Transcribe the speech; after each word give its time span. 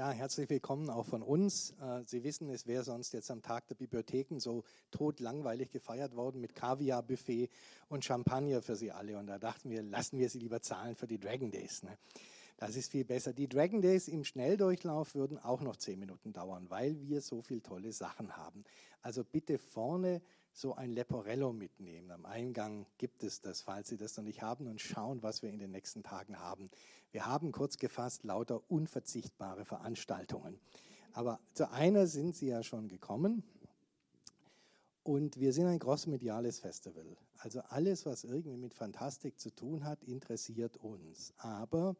Ja, 0.00 0.12
herzlich 0.12 0.48
willkommen 0.48 0.88
auch 0.88 1.04
von 1.04 1.22
uns. 1.22 1.74
Äh, 1.78 2.04
Sie 2.06 2.24
wissen, 2.24 2.48
es 2.48 2.66
wäre 2.66 2.84
sonst 2.84 3.12
jetzt 3.12 3.30
am 3.30 3.42
Tag 3.42 3.68
der 3.68 3.74
Bibliotheken 3.74 4.38
so 4.38 4.64
totlangweilig 4.90 5.72
gefeiert 5.72 6.16
worden 6.16 6.40
mit 6.40 6.54
Kaviar-Buffet 6.54 7.50
und 7.90 8.02
Champagner 8.02 8.62
für 8.62 8.76
Sie 8.76 8.92
alle. 8.92 9.18
Und 9.18 9.26
da 9.26 9.38
dachten 9.38 9.68
wir, 9.68 9.82
lassen 9.82 10.18
wir 10.18 10.30
Sie 10.30 10.38
lieber 10.38 10.62
zahlen 10.62 10.96
für 10.96 11.06
die 11.06 11.20
Dragon 11.20 11.50
Days. 11.50 11.82
Ne? 11.82 11.98
Das 12.56 12.76
ist 12.76 12.92
viel 12.92 13.04
besser. 13.04 13.34
Die 13.34 13.46
Dragon 13.46 13.82
Days 13.82 14.08
im 14.08 14.24
Schnelldurchlauf 14.24 15.14
würden 15.14 15.36
auch 15.36 15.60
noch 15.60 15.76
zehn 15.76 16.00
Minuten 16.00 16.32
dauern, 16.32 16.70
weil 16.70 16.98
wir 17.02 17.20
so 17.20 17.42
viele 17.42 17.60
tolle 17.60 17.92
Sachen 17.92 18.38
haben. 18.38 18.64
Also 19.02 19.22
bitte 19.22 19.58
vorne 19.58 20.22
so 20.52 20.74
ein 20.74 20.92
Leporello 20.92 21.52
mitnehmen. 21.52 22.10
Am 22.10 22.26
Eingang 22.26 22.86
gibt 22.98 23.22
es 23.22 23.40
das, 23.40 23.60
falls 23.60 23.88
Sie 23.88 23.96
das 23.96 24.16
noch 24.16 24.24
nicht 24.24 24.42
haben, 24.42 24.66
und 24.66 24.80
schauen, 24.80 25.22
was 25.22 25.42
wir 25.42 25.50
in 25.50 25.58
den 25.58 25.70
nächsten 25.70 26.02
Tagen 26.02 26.38
haben. 26.38 26.70
Wir 27.12 27.26
haben 27.26 27.50
kurz 27.52 27.78
gefasst 27.78 28.24
lauter 28.24 28.62
unverzichtbare 28.70 29.64
Veranstaltungen. 29.64 30.60
Aber 31.12 31.40
zu 31.54 31.70
einer 31.70 32.06
sind 32.06 32.36
Sie 32.36 32.46
ja 32.46 32.62
schon 32.62 32.88
gekommen. 32.88 33.42
Und 35.02 35.40
wir 35.40 35.52
sind 35.52 35.66
ein 35.66 35.78
großmediales 35.78 36.60
Festival. 36.60 37.16
Also 37.38 37.60
alles, 37.62 38.06
was 38.06 38.22
irgendwie 38.22 38.56
mit 38.56 38.74
Fantastik 38.74 39.40
zu 39.40 39.54
tun 39.54 39.84
hat, 39.84 40.04
interessiert 40.04 40.76
uns. 40.76 41.32
Aber 41.38 41.96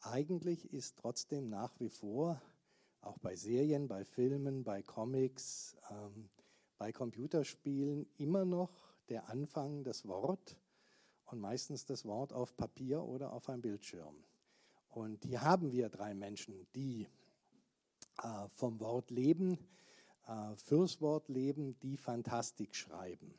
eigentlich 0.00 0.72
ist 0.72 0.96
trotzdem 0.98 1.48
nach 1.48 1.72
wie 1.80 1.88
vor, 1.88 2.40
auch 3.00 3.18
bei 3.18 3.34
Serien, 3.36 3.88
bei 3.88 4.04
Filmen, 4.04 4.64
bei 4.64 4.82
Comics, 4.82 5.76
ähm, 5.90 6.28
bei 6.78 6.92
Computerspielen 6.92 8.06
immer 8.18 8.44
noch 8.44 8.94
der 9.08 9.28
Anfang 9.28 9.82
das 9.82 10.06
Wort 10.06 10.56
und 11.24 11.40
meistens 11.40 11.86
das 11.86 12.04
Wort 12.04 12.32
auf 12.32 12.56
Papier 12.56 13.02
oder 13.02 13.32
auf 13.32 13.48
einem 13.48 13.62
Bildschirm. 13.62 14.16
Und 14.96 15.26
hier 15.26 15.42
haben 15.42 15.72
wir 15.72 15.90
drei 15.90 16.14
Menschen, 16.14 16.66
die 16.74 17.06
äh, 18.22 18.48
vom 18.48 18.80
Wort 18.80 19.10
leben, 19.10 19.58
äh, 20.26 20.56
fürs 20.56 21.02
Wort 21.02 21.28
leben, 21.28 21.78
die 21.80 21.98
Fantastik 21.98 22.74
schreiben. 22.74 23.34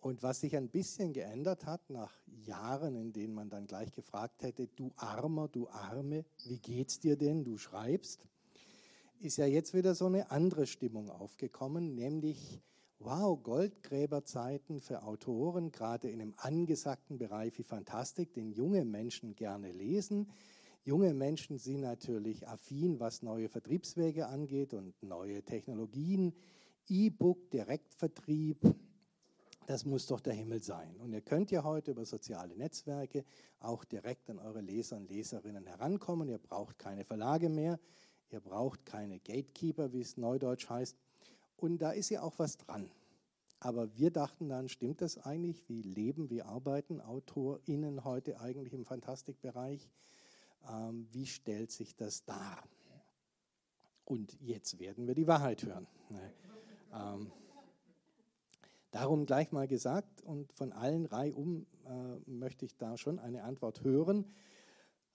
Und 0.00 0.24
was 0.24 0.40
sich 0.40 0.56
ein 0.56 0.70
bisschen 0.70 1.12
geändert 1.12 1.66
hat 1.66 1.88
nach 1.88 2.12
Jahren, 2.26 2.96
in 2.96 3.12
denen 3.12 3.32
man 3.32 3.48
dann 3.48 3.68
gleich 3.68 3.92
gefragt 3.92 4.42
hätte, 4.42 4.66
du 4.66 4.90
Armer, 4.96 5.46
du 5.46 5.68
Arme, 5.68 6.24
wie 6.46 6.58
geht's 6.58 6.98
dir 6.98 7.16
denn, 7.16 7.44
du 7.44 7.56
schreibst, 7.56 8.26
ist 9.20 9.36
ja 9.36 9.46
jetzt 9.46 9.72
wieder 9.72 9.94
so 9.94 10.06
eine 10.06 10.32
andere 10.32 10.66
Stimmung 10.66 11.10
aufgekommen, 11.10 11.94
nämlich, 11.94 12.60
wow, 12.98 13.40
Goldgräberzeiten 13.42 14.80
für 14.80 15.02
Autoren, 15.02 15.72
gerade 15.72 16.08
in 16.10 16.20
einem 16.20 16.34
angesagten 16.36 17.18
Bereich 17.18 17.58
wie 17.58 17.62
Fantastik, 17.62 18.32
den 18.32 18.50
junge 18.50 18.84
Menschen 18.84 19.34
gerne 19.34 19.72
lesen. 19.72 20.28
Junge 20.84 21.14
Menschen 21.14 21.58
sind 21.58 21.80
natürlich 21.80 22.48
affin, 22.48 22.98
was 23.00 23.22
neue 23.22 23.48
Vertriebswege 23.48 24.26
angeht 24.26 24.74
und 24.74 25.00
neue 25.02 25.42
Technologien, 25.42 26.34
E-Book, 26.88 27.50
Direktvertrieb, 27.50 28.58
das 29.68 29.84
muss 29.84 30.06
doch 30.06 30.20
der 30.20 30.32
Himmel 30.32 30.62
sein. 30.62 30.96
Und 30.96 31.12
ihr 31.12 31.20
könnt 31.20 31.50
ja 31.50 31.62
heute 31.62 31.90
über 31.90 32.06
soziale 32.06 32.56
Netzwerke 32.56 33.26
auch 33.60 33.84
direkt 33.84 34.30
an 34.30 34.38
eure 34.38 34.62
Leser 34.62 34.96
und 34.96 35.10
Leserinnen 35.10 35.66
herankommen. 35.66 36.26
Ihr 36.30 36.38
braucht 36.38 36.78
keine 36.78 37.04
Verlage 37.04 37.50
mehr. 37.50 37.78
Ihr 38.30 38.40
braucht 38.40 38.86
keine 38.86 39.20
Gatekeeper, 39.20 39.92
wie 39.92 40.00
es 40.00 40.16
neudeutsch 40.16 40.70
heißt. 40.70 40.96
Und 41.58 41.78
da 41.78 41.90
ist 41.90 42.08
ja 42.08 42.22
auch 42.22 42.38
was 42.38 42.56
dran. 42.56 42.90
Aber 43.60 43.94
wir 43.96 44.12
dachten 44.12 44.48
dann, 44.48 44.68
stimmt 44.68 45.00
das 45.00 45.18
eigentlich? 45.18 45.68
Wie 45.68 45.82
leben, 45.82 46.30
wie 46.30 46.42
arbeiten 46.42 47.00
AutorInnen 47.00 48.04
heute 48.04 48.40
eigentlich 48.40 48.72
im 48.72 48.84
Fantastikbereich? 48.84 49.90
Ähm, 50.70 51.08
wie 51.10 51.26
stellt 51.26 51.72
sich 51.72 51.96
das 51.96 52.24
dar? 52.24 52.62
Und 54.04 54.40
jetzt 54.40 54.78
werden 54.78 55.06
wir 55.06 55.14
die 55.14 55.26
Wahrheit 55.26 55.64
hören. 55.64 55.88
Ne? 56.08 56.32
Ähm, 56.94 57.32
darum 58.92 59.26
gleich 59.26 59.50
mal 59.50 59.66
gesagt 59.66 60.22
und 60.22 60.52
von 60.52 60.72
allen 60.72 61.06
reihum 61.06 61.66
äh, 61.84 62.30
möchte 62.30 62.64
ich 62.64 62.76
da 62.76 62.96
schon 62.96 63.18
eine 63.18 63.42
Antwort 63.42 63.82
hören. 63.82 64.24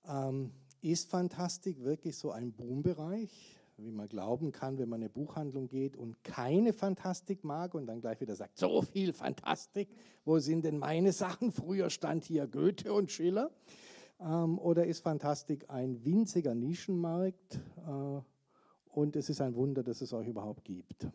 Ähm, 0.06 0.51
ist 0.81 1.09
Fantastik 1.09 1.81
wirklich 1.81 2.18
so 2.18 2.31
ein 2.31 2.51
Boombereich, 2.51 3.57
wie 3.78 3.91
man 3.91 4.07
glauben 4.07 4.51
kann, 4.51 4.78
wenn 4.78 4.89
man 4.89 5.01
in 5.01 5.06
eine 5.06 5.09
Buchhandlung 5.09 5.67
geht 5.67 5.95
und 5.95 6.23
keine 6.23 6.73
Fantastik 6.73 7.44
mag 7.44 7.73
und 7.73 7.88
dann 7.88 8.01
gleich 8.01 8.22
wieder 8.22 8.35
sagt, 8.35 8.57
so 8.57 8.81
viel 8.81 9.13
Fantastik, 9.13 9.89
wo 10.25 10.39
sind 10.39 10.66
denn 10.66 10.78
meine 10.78 11.11
Sachen? 11.11 11.51
Früher 11.51 11.89
stand 11.89 12.23
hier 12.25 12.47
Goethe 12.47 12.94
und 12.94 13.12
Schiller. 13.12 13.51
Ähm, 14.19 14.59
oder 14.59 14.85
ist 14.85 15.01
Fantastik 15.01 15.69
ein 15.69 16.06
winziger 16.06 16.56
Nischenmarkt 16.56 17.59
äh, 17.88 18.22
und 18.89 19.16
es 19.16 19.29
ist 19.29 19.41
ein 19.41 19.56
Wunder, 19.56 19.83
dass 19.83 20.01
es 20.01 20.13
euch 20.13 20.28
überhaupt 20.28 20.63
gibt? 20.63 21.07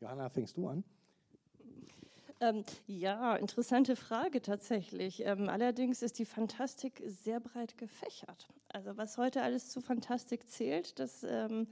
Johanna, 0.00 0.28
fängst 0.28 0.56
du 0.56 0.68
an? 0.68 0.84
Ähm, 2.42 2.64
ja, 2.88 3.36
interessante 3.36 3.94
Frage 3.94 4.42
tatsächlich. 4.42 5.24
Ähm, 5.24 5.48
allerdings 5.48 6.02
ist 6.02 6.18
die 6.18 6.24
Fantastik 6.24 7.00
sehr 7.06 7.38
breit 7.38 7.78
gefächert. 7.78 8.48
Also 8.68 8.96
was 8.96 9.16
heute 9.16 9.42
alles 9.42 9.70
zu 9.70 9.80
Fantastik 9.80 10.48
zählt, 10.48 10.98
das, 10.98 11.22
ähm, 11.22 11.68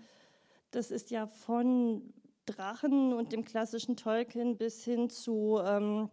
das 0.70 0.92
ist 0.92 1.10
ja 1.10 1.26
von 1.26 2.14
Drachen 2.46 3.12
und 3.12 3.32
dem 3.32 3.44
klassischen 3.44 3.96
Tolkien 3.96 4.58
bis 4.58 4.84
hin 4.84 5.10
zu 5.10 5.58
ähm, 5.64 6.08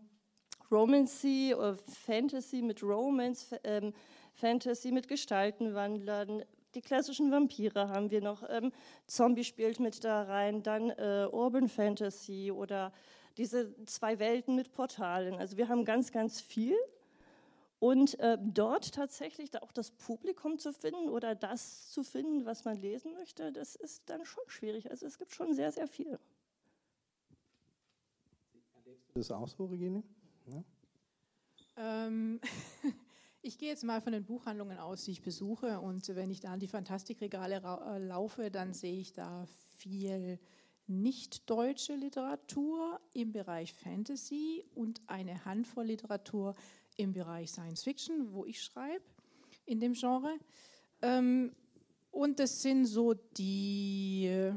Romancy 0.71 1.53
oder 1.55 1.77
Fantasy 1.77 2.63
mit 2.63 2.81
Romance, 2.81 3.55
ähm, 3.63 3.93
Fantasy 4.33 4.91
mit 4.91 5.07
Gestaltenwandlern, 5.07 6.41
die 6.73 6.81
klassischen 6.81 7.31
Vampire 7.31 7.89
haben 7.89 8.11
wir 8.11 8.21
noch, 8.21 8.43
ähm, 8.49 8.71
Zombie 9.05 9.43
spielt 9.43 9.79
mit 9.79 10.03
da 10.03 10.23
rein, 10.23 10.63
dann 10.63 10.89
äh, 10.89 11.27
Urban 11.31 11.69
Fantasy 11.69 12.51
oder 12.51 12.91
diese 13.37 13.73
zwei 13.85 14.19
Welten 14.19 14.55
mit 14.55 14.71
Portalen. 14.71 15.35
Also 15.35 15.57
wir 15.57 15.69
haben 15.69 15.85
ganz, 15.85 16.11
ganz 16.11 16.41
viel. 16.41 16.75
Und 17.79 18.19
äh, 18.19 18.39
dort 18.41 18.91
tatsächlich 18.93 19.51
da 19.51 19.59
auch 19.59 19.71
das 19.71 19.91
Publikum 19.91 20.57
zu 20.57 20.73
finden 20.73 21.09
oder 21.09 21.35
das 21.35 21.91
zu 21.91 22.03
finden, 22.03 22.45
was 22.45 22.65
man 22.65 22.75
lesen 22.75 23.13
möchte, 23.13 23.51
das 23.51 23.75
ist 23.75 24.09
dann 24.09 24.25
schon 24.25 24.43
schwierig. 24.47 24.89
Also 24.89 25.05
es 25.05 25.19
gibt 25.19 25.35
schon 25.35 25.53
sehr, 25.53 25.71
sehr 25.71 25.87
viel. 25.87 26.17
Erlebst 28.73 29.09
du 29.09 29.19
das 29.19 29.29
auch 29.29 29.47
so, 29.47 29.65
Regine? 29.65 30.01
Ja? 30.47 30.63
Ähm, 31.77 32.41
ich 33.43 33.59
gehe 33.59 33.69
jetzt 33.69 33.83
mal 33.83 34.01
von 34.01 34.11
den 34.11 34.25
Buchhandlungen 34.25 34.79
aus, 34.79 35.03
die 35.03 35.11
ich 35.11 35.21
besuche. 35.21 35.79
Und 35.79 36.07
wenn 36.15 36.31
ich 36.31 36.39
da 36.39 36.53
an 36.53 36.59
die 36.59 36.67
Fantastikregale 36.67 37.57
äh, 37.57 37.99
laufe, 37.99 38.49
dann 38.49 38.73
sehe 38.73 38.99
ich 38.99 39.13
da 39.13 39.45
viel 39.77 40.39
nicht 40.87 41.49
deutsche 41.49 41.95
Literatur 41.95 42.99
im 43.13 43.31
Bereich 43.31 43.73
Fantasy 43.73 44.63
und 44.73 45.01
eine 45.07 45.45
Handvoll 45.45 45.85
Literatur 45.85 46.55
im 46.95 47.13
Bereich 47.13 47.51
Science 47.51 47.83
Fiction, 47.83 48.33
wo 48.33 48.45
ich 48.45 48.61
schreibe, 48.61 49.03
in 49.65 49.79
dem 49.79 49.93
Genre. 49.93 50.37
Ähm, 51.01 51.53
und 52.11 52.39
das 52.39 52.61
sind 52.61 52.85
so 52.85 53.13
die 53.13 54.51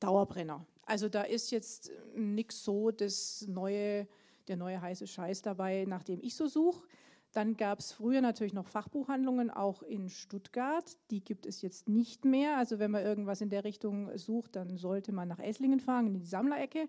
Dauerbrenner. 0.00 0.66
Also 0.82 1.08
da 1.08 1.22
ist 1.22 1.50
jetzt 1.52 1.92
nichts 2.16 2.64
so 2.64 2.90
das 2.90 3.46
neue, 3.46 4.08
der 4.48 4.56
neue 4.56 4.80
heiße 4.80 5.06
Scheiß 5.06 5.42
dabei, 5.42 5.84
nach 5.86 6.02
dem 6.02 6.20
ich 6.20 6.34
so 6.34 6.48
suche. 6.48 6.84
Dann 7.32 7.56
gab 7.56 7.78
es 7.78 7.92
früher 7.92 8.20
natürlich 8.20 8.54
noch 8.54 8.66
Fachbuchhandlungen, 8.66 9.50
auch 9.50 9.82
in 9.82 10.08
Stuttgart. 10.08 10.96
Die 11.10 11.22
gibt 11.22 11.46
es 11.46 11.62
jetzt 11.62 11.88
nicht 11.88 12.24
mehr. 12.24 12.56
Also 12.56 12.78
wenn 12.78 12.90
man 12.90 13.04
irgendwas 13.04 13.40
in 13.40 13.50
der 13.50 13.64
Richtung 13.64 14.16
sucht, 14.18 14.56
dann 14.56 14.76
sollte 14.76 15.12
man 15.12 15.28
nach 15.28 15.38
Esslingen 15.38 15.80
fahren, 15.80 16.08
in 16.08 16.14
die 16.14 16.26
Sammlerecke 16.26 16.88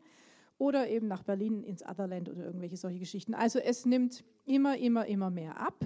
oder 0.58 0.90
eben 0.90 1.08
nach 1.08 1.24
Berlin 1.24 1.64
ins 1.64 1.84
Otherland 1.84 2.30
oder 2.30 2.46
irgendwelche 2.46 2.78
solche 2.78 3.00
Geschichten. 3.00 3.34
Also 3.34 3.60
es 3.60 3.86
nimmt 3.86 4.24
immer, 4.46 4.78
immer, 4.78 5.06
immer 5.06 5.30
mehr 5.30 5.60
ab. 5.60 5.86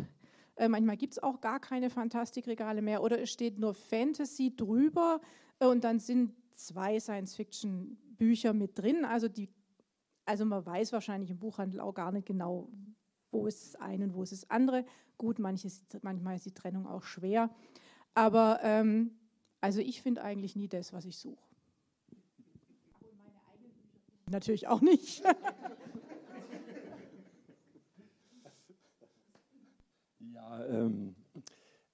Äh, 0.55 0.69
manchmal 0.69 0.97
gibt 0.97 1.13
es 1.13 1.23
auch 1.23 1.41
gar 1.41 1.59
keine 1.59 1.89
Fantastikregale 1.89 2.81
mehr 2.81 3.03
oder 3.03 3.21
es 3.21 3.31
steht 3.31 3.59
nur 3.59 3.73
Fantasy 3.73 4.55
drüber 4.55 5.19
äh, 5.59 5.65
und 5.65 5.83
dann 5.83 5.99
sind 5.99 6.33
zwei 6.55 6.99
Science-Fiction-Bücher 6.99 8.53
mit 8.53 8.79
drin. 8.79 9.03
Also, 9.05 9.27
die, 9.27 9.49
also 10.25 10.45
man 10.45 10.65
weiß 10.65 10.93
wahrscheinlich 10.93 11.29
im 11.29 11.39
Buchhandel 11.39 11.81
auch 11.81 11.93
gar 11.93 12.11
nicht 12.11 12.25
genau, 12.25 12.69
wo 13.41 13.47
ist 13.47 13.63
das 13.63 13.75
eine 13.81 14.05
und 14.05 14.13
wo 14.13 14.23
ist 14.23 14.31
das 14.31 14.49
andere. 14.49 14.85
Gut, 15.17 15.39
manches, 15.39 15.83
manchmal 16.01 16.35
ist 16.35 16.45
die 16.45 16.53
Trennung 16.53 16.87
auch 16.87 17.03
schwer. 17.03 17.49
Aber 18.13 18.59
ähm, 18.63 19.11
also 19.61 19.79
ich 19.81 20.01
finde 20.01 20.23
eigentlich 20.23 20.55
nie 20.55 20.67
das, 20.67 20.93
was 20.93 21.05
ich 21.05 21.17
suche. 21.17 21.43
Natürlich 24.29 24.67
auch 24.67 24.81
nicht. 24.81 25.23
ja, 30.19 30.65
ähm, 30.65 31.15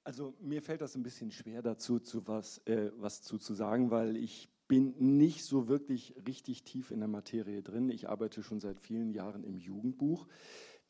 also 0.03 0.33
mir 0.39 0.61
fällt 0.61 0.81
das 0.81 0.95
ein 0.95 1.03
bisschen 1.03 1.31
schwer 1.31 1.61
dazu, 1.61 1.99
zu 1.99 2.27
was, 2.27 2.59
äh, 2.65 2.91
was 2.97 3.21
zu, 3.21 3.37
zu 3.37 3.53
sagen, 3.53 3.91
weil 3.91 4.17
ich 4.17 4.49
bin 4.67 4.95
nicht 5.17 5.43
so 5.43 5.67
wirklich 5.67 6.15
richtig 6.25 6.63
tief 6.63 6.91
in 6.91 6.99
der 6.99 7.09
Materie 7.09 7.61
drin. 7.61 7.89
Ich 7.89 8.07
arbeite 8.07 8.41
schon 8.41 8.61
seit 8.61 8.79
vielen 8.79 9.11
Jahren 9.11 9.43
im 9.43 9.57
Jugendbuch. 9.57 10.27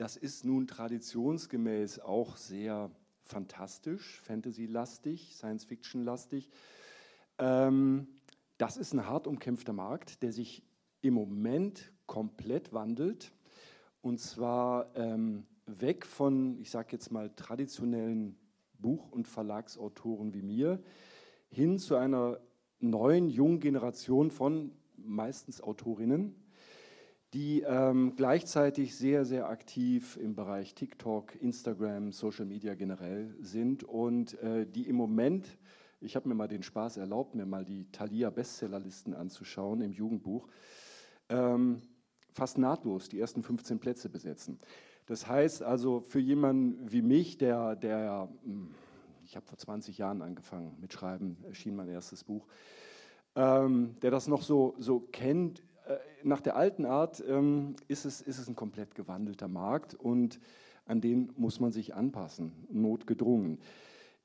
Das 0.01 0.17
ist 0.17 0.45
nun 0.45 0.65
traditionsgemäß 0.65 1.99
auch 1.99 2.35
sehr 2.35 2.89
fantastisch, 3.23 4.19
Fantasy-lastig, 4.21 5.35
Science-Fiction-lastig. 5.35 6.49
Ähm, 7.37 8.07
das 8.57 8.77
ist 8.77 8.93
ein 8.93 9.05
hart 9.05 9.27
umkämpfter 9.27 9.73
Markt, 9.73 10.23
der 10.23 10.33
sich 10.33 10.63
im 11.01 11.13
Moment 11.13 11.93
komplett 12.07 12.73
wandelt. 12.73 13.31
Und 14.01 14.19
zwar 14.19 14.89
ähm, 14.95 15.45
weg 15.67 16.07
von, 16.07 16.57
ich 16.57 16.71
sage 16.71 16.93
jetzt 16.93 17.11
mal, 17.11 17.29
traditionellen 17.35 18.35
Buch- 18.79 19.11
und 19.11 19.27
Verlagsautoren 19.27 20.33
wie 20.33 20.41
mir, 20.41 20.81
hin 21.51 21.77
zu 21.77 21.95
einer 21.95 22.39
neuen, 22.79 23.29
jungen 23.29 23.59
Generation 23.59 24.31
von 24.31 24.71
meistens 24.97 25.61
Autorinnen, 25.61 26.41
die 27.33 27.61
ähm, 27.61 28.13
gleichzeitig 28.17 28.95
sehr, 28.95 29.23
sehr 29.23 29.47
aktiv 29.47 30.17
im 30.17 30.35
Bereich 30.35 30.75
TikTok, 30.75 31.35
Instagram, 31.41 32.11
Social 32.11 32.45
Media 32.45 32.75
generell 32.75 33.33
sind 33.39 33.83
und 33.83 34.37
äh, 34.41 34.65
die 34.65 34.87
im 34.89 34.97
Moment, 34.97 35.57
ich 36.01 36.15
habe 36.15 36.27
mir 36.27 36.35
mal 36.35 36.49
den 36.49 36.63
Spaß 36.63 36.97
erlaubt, 36.97 37.35
mir 37.35 37.45
mal 37.45 37.63
die 37.63 37.89
Thalia 37.91 38.29
Bestsellerlisten 38.29 39.13
anzuschauen 39.13 39.81
im 39.81 39.93
Jugendbuch, 39.93 40.47
ähm, 41.29 41.81
fast 42.33 42.57
nahtlos 42.57 43.07
die 43.07 43.19
ersten 43.19 43.43
15 43.43 43.79
Plätze 43.79 44.09
besetzen. 44.09 44.59
Das 45.05 45.27
heißt 45.27 45.63
also 45.63 46.01
für 46.01 46.19
jemanden 46.19 46.91
wie 46.91 47.01
mich, 47.01 47.37
der, 47.37 47.77
der 47.77 48.27
hm, 48.43 48.71
ich 49.23 49.37
habe 49.37 49.45
vor 49.45 49.57
20 49.57 49.97
Jahren 49.97 50.21
angefangen 50.21 50.75
mit 50.81 50.91
Schreiben, 50.91 51.37
erschien 51.47 51.77
mein 51.77 51.87
erstes 51.87 52.25
Buch, 52.25 52.45
ähm, 53.35 53.95
der 54.01 54.11
das 54.11 54.27
noch 54.27 54.41
so, 54.41 54.75
so 54.77 54.99
kennt, 54.99 55.63
nach 56.23 56.41
der 56.41 56.55
alten 56.55 56.85
Art 56.85 57.23
ähm, 57.27 57.75
ist, 57.87 58.05
es, 58.05 58.21
ist 58.21 58.37
es 58.37 58.47
ein 58.47 58.55
komplett 58.55 58.95
gewandelter 58.95 59.47
Markt 59.47 59.93
und 59.95 60.39
an 60.85 61.01
den 61.01 61.31
muss 61.37 61.59
man 61.59 61.71
sich 61.71 61.95
anpassen, 61.95 62.51
notgedrungen. 62.69 63.59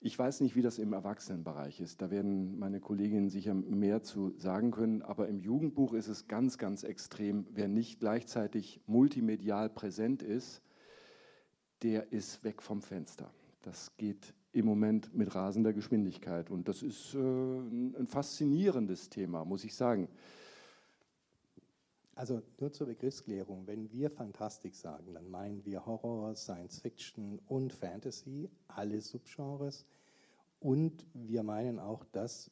Ich 0.01 0.19
weiß 0.19 0.41
nicht, 0.41 0.57
wie 0.57 0.63
das 0.63 0.79
im 0.79 0.93
Erwachsenenbereich 0.93 1.81
ist. 1.81 2.03
Da 2.03 2.11
werden 2.11 2.59
meine 2.59 2.81
Kolleginnen 2.81 3.29
sicher 3.29 3.55
mehr 3.55 4.03
zu 4.03 4.35
sagen 4.37 4.71
können. 4.71 5.03
Aber 5.03 5.27
im 5.27 5.41
Jugendbuch 5.41 5.95
ist 5.95 6.09
es 6.09 6.29
ganz, 6.29 6.59
ganz 6.59 6.85
extrem. 6.85 7.47
Wer 7.51 7.67
nicht 7.67 7.99
gleichzeitig 7.99 8.81
multimedial 8.87 9.71
präsent 9.71 10.23
ist, 10.23 10.63
der 11.83 12.13
ist 12.13 12.45
weg 12.45 12.63
vom 12.63 12.83
Fenster. 12.83 13.31
Das 13.63 13.97
geht 13.97 14.35
im 14.53 14.67
Moment 14.67 15.15
mit 15.15 15.35
rasender 15.35 15.73
Geschwindigkeit. 15.73 16.51
Und 16.51 16.69
das 16.69 16.83
ist 16.83 17.15
äh, 17.15 17.19
ein 17.19 18.07
faszinierendes 18.07 19.09
Thema, 19.09 19.45
muss 19.45 19.65
ich 19.65 19.75
sagen. 19.75 20.09
Also 22.17 22.43
nur 22.59 22.73
zur 22.73 22.87
Begriffsklärung, 22.87 23.67
wenn 23.67 23.93
wir 23.93 24.11
Fantastik 24.11 24.75
sagen, 24.75 25.13
dann 25.13 25.31
meinen 25.31 25.63
wir 25.67 25.85
Horror, 25.85 26.35
Science 26.35 26.81
Fiction 26.81 27.39
und 27.47 27.75
Fantasy, 27.75 28.49
alle 28.69 29.03
Subgenres. 29.03 29.85
Und 30.59 31.05
wir 31.13 31.43
meinen 31.43 31.79
auch 31.79 32.05
das, 32.13 32.51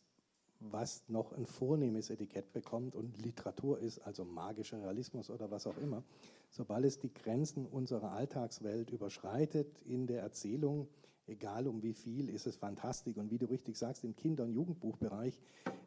was 0.61 1.03
noch 1.09 1.33
ein 1.33 1.47
vornehmes 1.47 2.11
Etikett 2.11 2.53
bekommt 2.53 2.95
und 2.95 3.17
Literatur 3.23 3.79
ist, 3.79 4.01
also 4.01 4.27
magischer 4.27 4.83
Realismus 4.83 5.31
oder 5.31 5.51
was 5.51 5.67
auch 5.67 5.79
immer. 5.79 6.05
Sobald 6.51 6.85
es 6.85 6.99
die 6.99 7.13
Grenzen 7.13 7.65
unserer 7.65 8.13
Alltagswelt 8.13 8.91
überschreitet 8.91 9.81
in 9.87 10.07
der 10.07 10.21
Erzählung, 10.21 10.89
egal 11.27 11.67
um 11.67 11.83
wie 11.83 11.95
viel, 11.95 12.29
ist 12.29 12.47
es 12.47 12.57
Fantastik. 12.57 13.17
Und 13.17 13.31
wie 13.31 13.39
du 13.39 13.47
richtig 13.47 13.77
sagst, 13.77 14.05
im 14.05 14.15
Kinder- 14.17 14.45
und 14.45 14.53
Jugendbuchbereich 14.53 15.41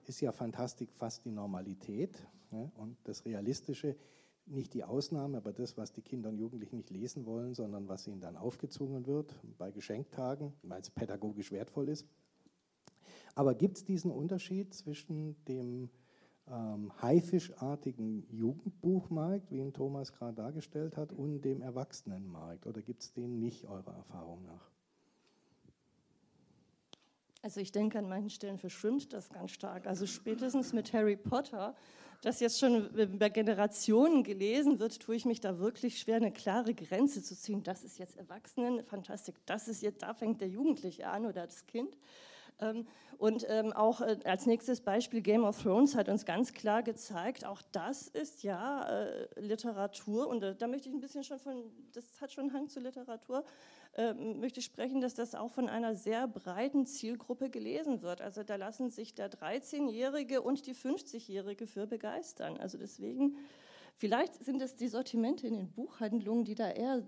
ist 0.06 0.22
ja 0.22 0.32
Fantastik 0.32 0.92
fast 0.92 1.26
die 1.26 1.32
Normalität 1.32 2.26
ja, 2.52 2.72
und 2.76 2.98
das 3.04 3.26
Realistische 3.26 3.96
nicht 4.46 4.74
die 4.74 4.84
Ausnahme, 4.84 5.38
aber 5.38 5.52
das, 5.52 5.78
was 5.78 5.92
die 5.92 6.02
Kinder 6.02 6.30
und 6.30 6.38
Jugendlichen 6.38 6.78
nicht 6.78 6.90
lesen 6.90 7.26
wollen, 7.26 7.54
sondern 7.54 7.88
was 7.90 8.08
ihnen 8.08 8.22
dann 8.22 8.38
aufgezwungen 8.38 9.06
wird 9.06 9.36
bei 9.58 9.72
Geschenktagen, 9.72 10.54
weil 10.64 10.82
es 10.82 10.90
pädagogisch 10.90 11.52
wertvoll 11.52 11.90
ist. 11.90 12.08
Aber 13.36 13.54
gibt 13.54 13.78
es 13.78 13.86
diesen 13.86 14.10
Unterschied 14.10 14.74
zwischen 14.74 15.36
dem 15.46 15.90
ähm, 16.48 16.92
haifischartigen 17.02 18.26
Jugendbuchmarkt, 18.32 19.52
wie 19.52 19.60
ihn 19.60 19.74
Thomas 19.74 20.14
gerade 20.14 20.36
dargestellt 20.36 20.96
hat, 20.98 21.12
und 21.12 21.42
dem 21.42 21.62
Erwachsenenmarkt? 21.62 22.66
Oder 22.66 22.82
gibt 22.82 23.04
es 23.04 23.14
den 23.14 23.40
nicht 23.40 23.66
eurer 23.66 23.96
Erfahrung 23.96 24.44
nach? 24.44 24.72
Also 27.44 27.60
ich 27.60 27.72
denke, 27.72 28.00
an 28.00 28.10
manchen 28.10 28.30
Stellen 28.30 28.58
verschwimmt 28.58 29.14
das 29.14 29.30
ganz 29.30 29.52
stark. 29.52 29.88
Also 29.88 30.06
spätestens 30.08 30.74
mit 30.74 30.92
Harry 30.94 31.16
Potter, 31.16 31.76
das 32.22 32.40
jetzt 32.40 32.60
schon 32.60 32.90
über 32.90 33.30
Generationen 33.30 34.24
gelesen 34.24 34.80
wird, 34.80 35.00
tue 35.00 35.16
ich 35.16 35.26
mich 35.26 35.40
da 35.40 35.60
wirklich 35.60 36.00
schwer, 36.00 36.16
eine 36.16 36.32
klare 36.32 36.74
Grenze 36.74 37.22
zu 37.22 37.36
ziehen. 37.38 37.64
Das 37.64 37.84
ist 37.84 38.00
jetzt 38.00 38.18
Erwachsenen, 38.18 38.84
Fantastik, 38.84 39.36
das 39.46 39.68
ist 39.68 39.82
jetzt, 39.82 40.02
da 40.02 40.14
fängt 40.14 40.42
der 40.42 40.50
Jugendliche 40.50 41.08
an 41.08 41.26
oder 41.26 41.46
das 41.46 41.68
Kind. 41.68 41.96
Ähm, 42.60 42.88
und 43.18 43.46
ähm, 43.50 43.74
auch 43.74 44.02
äh, 44.02 44.18
als 44.26 44.46
nächstes 44.46 44.82
Beispiel 44.82 45.22
Game 45.22 45.44
of 45.44 45.62
Thrones 45.62 45.96
hat 45.96 46.10
uns 46.10 46.26
ganz 46.26 46.54
klar 46.54 46.84
gezeigt, 46.84 47.46
auch 47.46 47.62
das 47.72 48.08
ist 48.08 48.44
ja 48.44 48.88
äh, 48.88 49.28
Literatur 49.40 50.28
und 50.28 50.44
äh, 50.44 50.56
da 50.56 50.68
möchte 50.68 50.90
ich 50.90 50.96
ein 50.96 51.02
bisschen 51.02 51.24
schon 51.24 51.40
von, 51.40 51.72
das 51.94 52.20
hat 52.22 52.32
schon 52.32 52.54
Hang 52.54 52.68
zu 52.70 52.80
Literatur, 52.80 53.44
möchte 54.14 54.60
ich 54.60 54.66
sprechen, 54.66 55.02
dass 55.02 55.16
das 55.16 55.34
auch 55.34 55.52
von 55.52 55.70
einer 55.70 55.96
sehr 55.96 56.28
breiten 56.28 56.86
Zielgruppe 56.86 57.50
gelesen 57.50 58.02
wird. 58.02 58.22
Also 58.22 58.44
da 58.44 58.56
lassen 58.56 58.92
sich 58.92 59.16
der 59.16 59.32
13-Jährige 59.32 60.42
und 60.42 60.68
die 60.68 60.76
50-Jährige 60.76 61.66
für 61.66 61.88
begeistern. 61.88 62.58
Also 62.58 62.78
deswegen, 62.78 63.38
vielleicht 63.96 64.36
sind 64.44 64.62
es 64.62 64.76
die 64.76 64.88
Sortimente 64.88 65.48
in 65.48 65.56
den 65.56 65.72
Buchhandlungen, 65.72 66.46
die 66.46 66.56
da 66.56 66.70
eher 66.70 67.04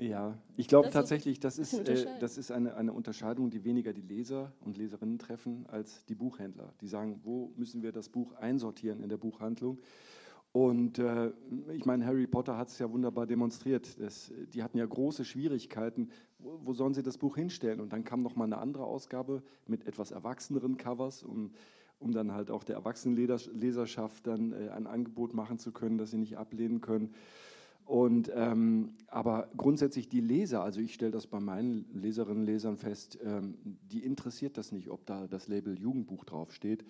ja, 0.00 0.38
ich 0.56 0.68
glaube 0.68 0.90
tatsächlich, 0.90 1.40
das 1.40 1.58
ist, 1.58 1.72
äh, 1.88 2.06
das 2.20 2.38
ist 2.38 2.52
eine, 2.52 2.76
eine 2.76 2.92
Unterscheidung, 2.92 3.50
die 3.50 3.64
weniger 3.64 3.92
die 3.92 4.02
Leser 4.02 4.52
und 4.60 4.78
Leserinnen 4.78 5.18
treffen 5.18 5.66
als 5.66 6.04
die 6.06 6.14
Buchhändler. 6.14 6.72
Die 6.80 6.86
sagen, 6.86 7.20
wo 7.24 7.52
müssen 7.56 7.82
wir 7.82 7.90
das 7.90 8.08
Buch 8.08 8.32
einsortieren 8.34 9.02
in 9.02 9.08
der 9.08 9.16
Buchhandlung? 9.16 9.78
Und 10.58 10.98
äh, 10.98 11.30
ich 11.72 11.84
meine, 11.86 12.04
Harry 12.04 12.26
Potter 12.26 12.58
hat 12.58 12.66
es 12.66 12.80
ja 12.80 12.90
wunderbar 12.90 13.28
demonstriert. 13.28 13.96
Das, 14.00 14.32
die 14.52 14.64
hatten 14.64 14.76
ja 14.76 14.84
große 14.84 15.24
Schwierigkeiten. 15.24 16.08
Wo, 16.40 16.58
wo, 16.64 16.72
sollen 16.72 16.94
sie 16.94 17.04
das 17.04 17.16
Buch 17.16 17.36
hinstellen? 17.36 17.78
Und 17.78 17.92
dann 17.92 18.02
kam 18.02 18.24
noch 18.24 18.34
mal 18.34 18.46
eine 18.46 18.58
andere 18.58 18.82
Ausgabe 18.82 19.44
mit 19.68 19.86
etwas 19.86 20.10
erwachseneren 20.10 20.76
Covers, 20.76 21.22
um, 21.22 21.52
um 22.00 22.10
dann 22.10 22.32
halt 22.32 22.50
auch 22.50 22.64
der 22.64 22.74
Erwachsenenleserschaft 22.74 24.26
dann 24.26 24.50
äh, 24.50 24.70
ein 24.70 24.88
Angebot 24.88 25.32
machen 25.32 25.60
zu 25.60 25.70
können, 25.70 25.96
das 25.96 26.10
sie 26.10 26.18
nicht 26.18 26.38
ablehnen 26.38 26.80
können. 26.80 27.14
Und, 27.84 28.28
ähm, 28.34 28.94
aber 29.06 29.50
grundsätzlich 29.56 30.08
die 30.08 30.20
Leser, 30.20 30.64
also 30.64 30.80
ich 30.80 30.92
stelle 30.92 31.12
das 31.12 31.28
bei 31.28 31.38
meinen 31.38 31.86
Leserinnen 31.94 32.40
und 32.40 32.46
Lesern 32.46 32.76
fest, 32.76 33.16
ähm, 33.22 33.58
die 33.64 34.04
interessiert 34.04 34.58
das 34.58 34.72
nicht, 34.72 34.90
ob 34.90 35.06
da 35.06 35.28
das 35.28 35.46
Label 35.46 35.78
Jugendbuch 35.78 36.24
draufsteht. 36.24 36.84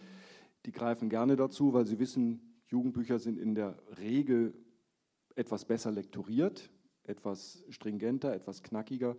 Die 0.65 0.73
greifen 0.73 1.11
gerne 1.11 1.37
dazu, 1.37 1.75
weil 1.75 1.87
sie 1.87 1.99
wissen, 1.99 2.48
Jugendbücher 2.69 3.19
sind 3.19 3.39
in 3.39 3.55
der 3.55 3.77
Regel 3.99 4.55
etwas 5.35 5.65
besser 5.65 5.91
lektoriert, 5.91 6.71
etwas 7.05 7.65
stringenter, 7.71 8.35
etwas 8.35 8.63
knackiger. 8.63 9.17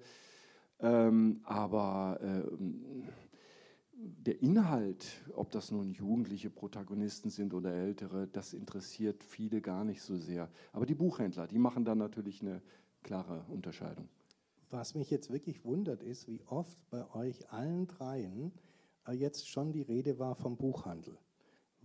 Ähm, 0.80 1.42
aber 1.44 2.20
äh, 2.22 2.44
der 4.02 4.42
Inhalt, 4.42 5.06
ob 5.34 5.52
das 5.52 5.72
nun 5.72 5.92
jugendliche 5.92 6.50
Protagonisten 6.50 7.30
sind 7.30 7.54
oder 7.54 7.74
ältere, 7.74 8.28
das 8.28 8.54
interessiert 8.54 9.24
viele 9.24 9.62
gar 9.62 9.84
nicht 9.84 10.02
so 10.02 10.16
sehr. 10.16 10.50
Aber 10.72 10.86
die 10.86 10.96
Buchhändler, 10.96 11.48
die 11.48 11.60
machen 11.60 11.84
da 11.84 11.96
natürlich 11.96 12.42
eine 12.42 12.62
klare 13.04 13.44
Unterscheidung. 13.50 14.08
Was 14.70 14.94
mich 14.94 15.10
jetzt 15.10 15.32
wirklich 15.32 15.66
wundert, 15.66 16.04
ist, 16.04 16.28
wie 16.28 16.42
oft 16.46 16.78
bei 16.90 17.10
euch 17.14 17.52
allen 17.52 17.88
dreien 17.88 18.54
äh, 19.08 19.14
jetzt 19.14 19.50
schon 19.50 19.72
die 19.72 19.82
Rede 19.82 20.20
war 20.20 20.36
vom 20.36 20.58
Buchhandel. 20.58 21.18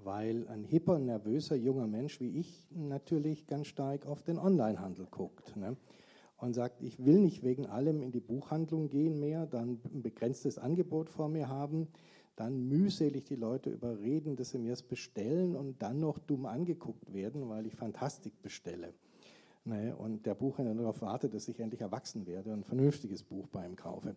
Weil 0.04 0.46
ein 0.49 0.64
hipper, 0.64 0.99
nervöser 0.99 1.56
junger 1.56 1.87
Mensch 1.87 2.20
wie 2.20 2.38
ich 2.38 2.68
natürlich 2.70 3.46
ganz 3.46 3.66
stark 3.66 4.06
auf 4.06 4.23
den 4.23 4.38
Onlinehandel 4.38 5.06
guckt. 5.11 5.56
Ne? 5.56 5.76
und 6.44 6.52
sagt, 6.52 6.82
ich 6.82 7.04
will 7.04 7.20
nicht 7.20 7.42
wegen 7.42 7.66
allem 7.66 8.02
in 8.02 8.12
die 8.12 8.20
Buchhandlung 8.20 8.90
gehen 8.90 9.18
mehr, 9.18 9.46
dann 9.46 9.80
ein 9.92 10.02
begrenztes 10.02 10.58
Angebot 10.58 11.08
vor 11.08 11.28
mir 11.28 11.49
haben, 11.49 11.88
dann 12.37 12.68
mühselig 12.68 13.25
die 13.25 13.37
Leute 13.37 13.70
überreden, 13.70 14.37
dass 14.37 14.50
sie 14.50 14.58
mir 14.58 14.73
es 14.73 14.82
bestellen 14.82 15.54
und 15.56 15.82
dann 15.82 16.00
noch 16.00 16.18
dumm 16.18 16.46
angeguckt 16.46 17.12
werden, 17.12 17.49
weil 17.49 17.66
ich 17.66 17.76
Fantastik 17.76 18.42
bestelle. 18.42 18.92
Ne, 19.66 19.97
und 19.97 20.26
der 20.26 20.35
Buchhändler 20.35 20.75
darauf 20.75 21.00
wartet, 21.00 21.33
dass 21.33 21.49
ich 21.49 21.59
endlich 21.59 21.80
erwachsen 21.80 22.26
werde 22.26 22.52
und 22.52 22.61
ein 22.61 22.64
vernünftiges 22.64 23.23
Buch 23.23 23.49
bei 23.49 23.64
ihm 23.64 23.76
kaufe. 23.76 24.14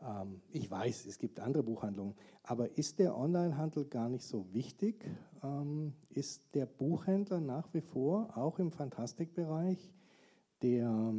Ähm, 0.00 0.40
ich 0.52 0.70
weiß, 0.70 1.04
es 1.04 1.18
gibt 1.18 1.38
andere 1.38 1.62
Buchhandlungen, 1.62 2.14
aber 2.42 2.78
ist 2.78 2.98
der 2.98 3.14
Onlinehandel 3.14 3.84
gar 3.84 4.08
nicht 4.08 4.24
so 4.24 4.46
wichtig? 4.54 5.04
Ähm, 5.42 5.92
ist 6.08 6.54
der 6.54 6.64
Buchhändler 6.64 7.40
nach 7.40 7.74
wie 7.74 7.82
vor 7.82 8.38
auch 8.38 8.58
im 8.58 8.72
Fantastikbereich 8.72 9.92
der 10.62 11.12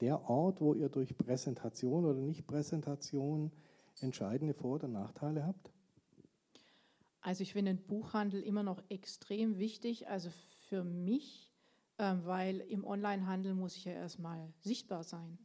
der 0.00 0.28
Ort, 0.28 0.60
wo 0.60 0.74
ihr 0.74 0.88
durch 0.88 1.16
Präsentation 1.16 2.04
oder 2.04 2.20
Nicht-Präsentation 2.20 3.52
entscheidende 4.00 4.54
Vor- 4.54 4.76
oder 4.76 4.88
Nachteile 4.88 5.44
habt? 5.44 5.72
Also 7.20 7.42
ich 7.42 7.52
finde 7.52 7.74
den 7.74 7.84
Buchhandel 7.84 8.42
immer 8.42 8.62
noch 8.62 8.82
extrem 8.88 9.58
wichtig, 9.58 10.08
also 10.08 10.30
für 10.68 10.84
mich, 10.84 11.47
weil 11.98 12.60
im 12.60 12.84
Onlinehandel 12.84 13.54
muss 13.54 13.76
ich 13.76 13.84
ja 13.84 13.92
erstmal 13.92 14.52
sichtbar 14.60 15.04
sein. 15.04 15.38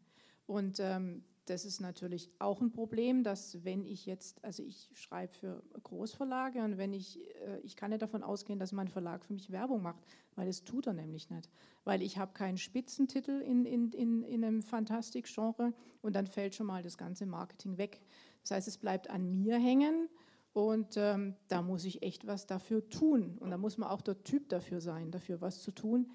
Und 0.45 0.79
ähm, 0.79 1.24
das 1.45 1.65
ist 1.65 1.81
natürlich 1.81 2.31
auch 2.39 2.62
ein 2.62 2.72
Problem, 2.72 3.24
dass 3.24 3.65
wenn 3.65 3.86
ich 3.86 4.05
jetzt, 4.05 4.43
also 4.45 4.63
ich 4.63 4.89
schreibe 4.93 5.33
für 5.33 5.63
Großverlage 5.83 6.63
und 6.63 6.77
wenn 6.77 6.93
ich, 6.93 7.19
äh, 7.41 7.60
ich 7.63 7.75
kann 7.75 7.89
nicht 7.89 8.01
davon 8.01 8.24
ausgehen, 8.24 8.60
dass 8.60 8.72
mein 8.72 8.88
Verlag 8.88 9.25
für 9.25 9.33
mich 9.33 9.51
Werbung 9.51 9.81
macht, 9.81 10.00
weil 10.36 10.48
das 10.48 10.63
tut 10.63 10.88
er 10.88 10.93
nämlich 10.93 11.29
nicht. 11.29 11.50
Weil 11.83 12.01
ich 12.01 12.17
habe 12.17 12.33
keinen 12.33 12.57
Spitzentitel 12.57 13.41
in, 13.41 13.65
in, 13.65 13.91
in, 13.91 14.24
in 14.24 14.43
einem 14.43 14.62
Fantastik-Genre 14.62 15.74
und 16.01 16.15
dann 16.15 16.27
fällt 16.27 16.55
schon 16.55 16.67
mal 16.67 16.81
das 16.81 16.98
ganze 16.98 17.25
Marketing 17.25 17.77
weg. 17.77 18.00
Das 18.41 18.51
heißt, 18.51 18.67
es 18.67 18.77
bleibt 18.77 19.10
an 19.10 19.29
mir 19.29 19.57
hängen 19.57 20.07
und 20.53 20.95
ähm, 20.95 21.36
da 21.50 21.62
muss 21.62 21.83
ich 21.83 22.03
echt 22.03 22.25
was 22.25 22.45
dafür 22.45 22.88
tun. 22.88 23.38
Und 23.39 23.51
da 23.51 23.57
muss 23.57 23.77
man 23.77 23.89
auch 23.89 24.01
der 24.01 24.24
Typ 24.24 24.48
dafür 24.50 24.79
sein, 24.79 25.12
dafür 25.12 25.41
was 25.41 25.62
zu 25.62 25.72
tun, 25.72 26.10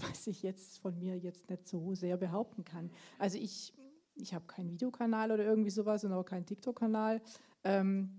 was 0.00 0.26
ich 0.26 0.42
jetzt 0.42 0.78
von 0.78 0.98
mir 0.98 1.18
jetzt 1.18 1.50
nicht 1.50 1.66
so 1.68 1.94
sehr 1.94 2.16
behaupten 2.16 2.64
kann. 2.64 2.90
Also 3.18 3.38
ich 3.38 3.72
ich 4.16 4.34
habe 4.34 4.46
keinen 4.46 4.70
Videokanal 4.70 5.30
oder 5.30 5.44
irgendwie 5.44 5.70
sowas 5.70 6.04
und 6.04 6.12
auch 6.12 6.24
keinen 6.24 6.46
TikTok-Kanal. 6.46 7.20
Ähm, 7.64 8.10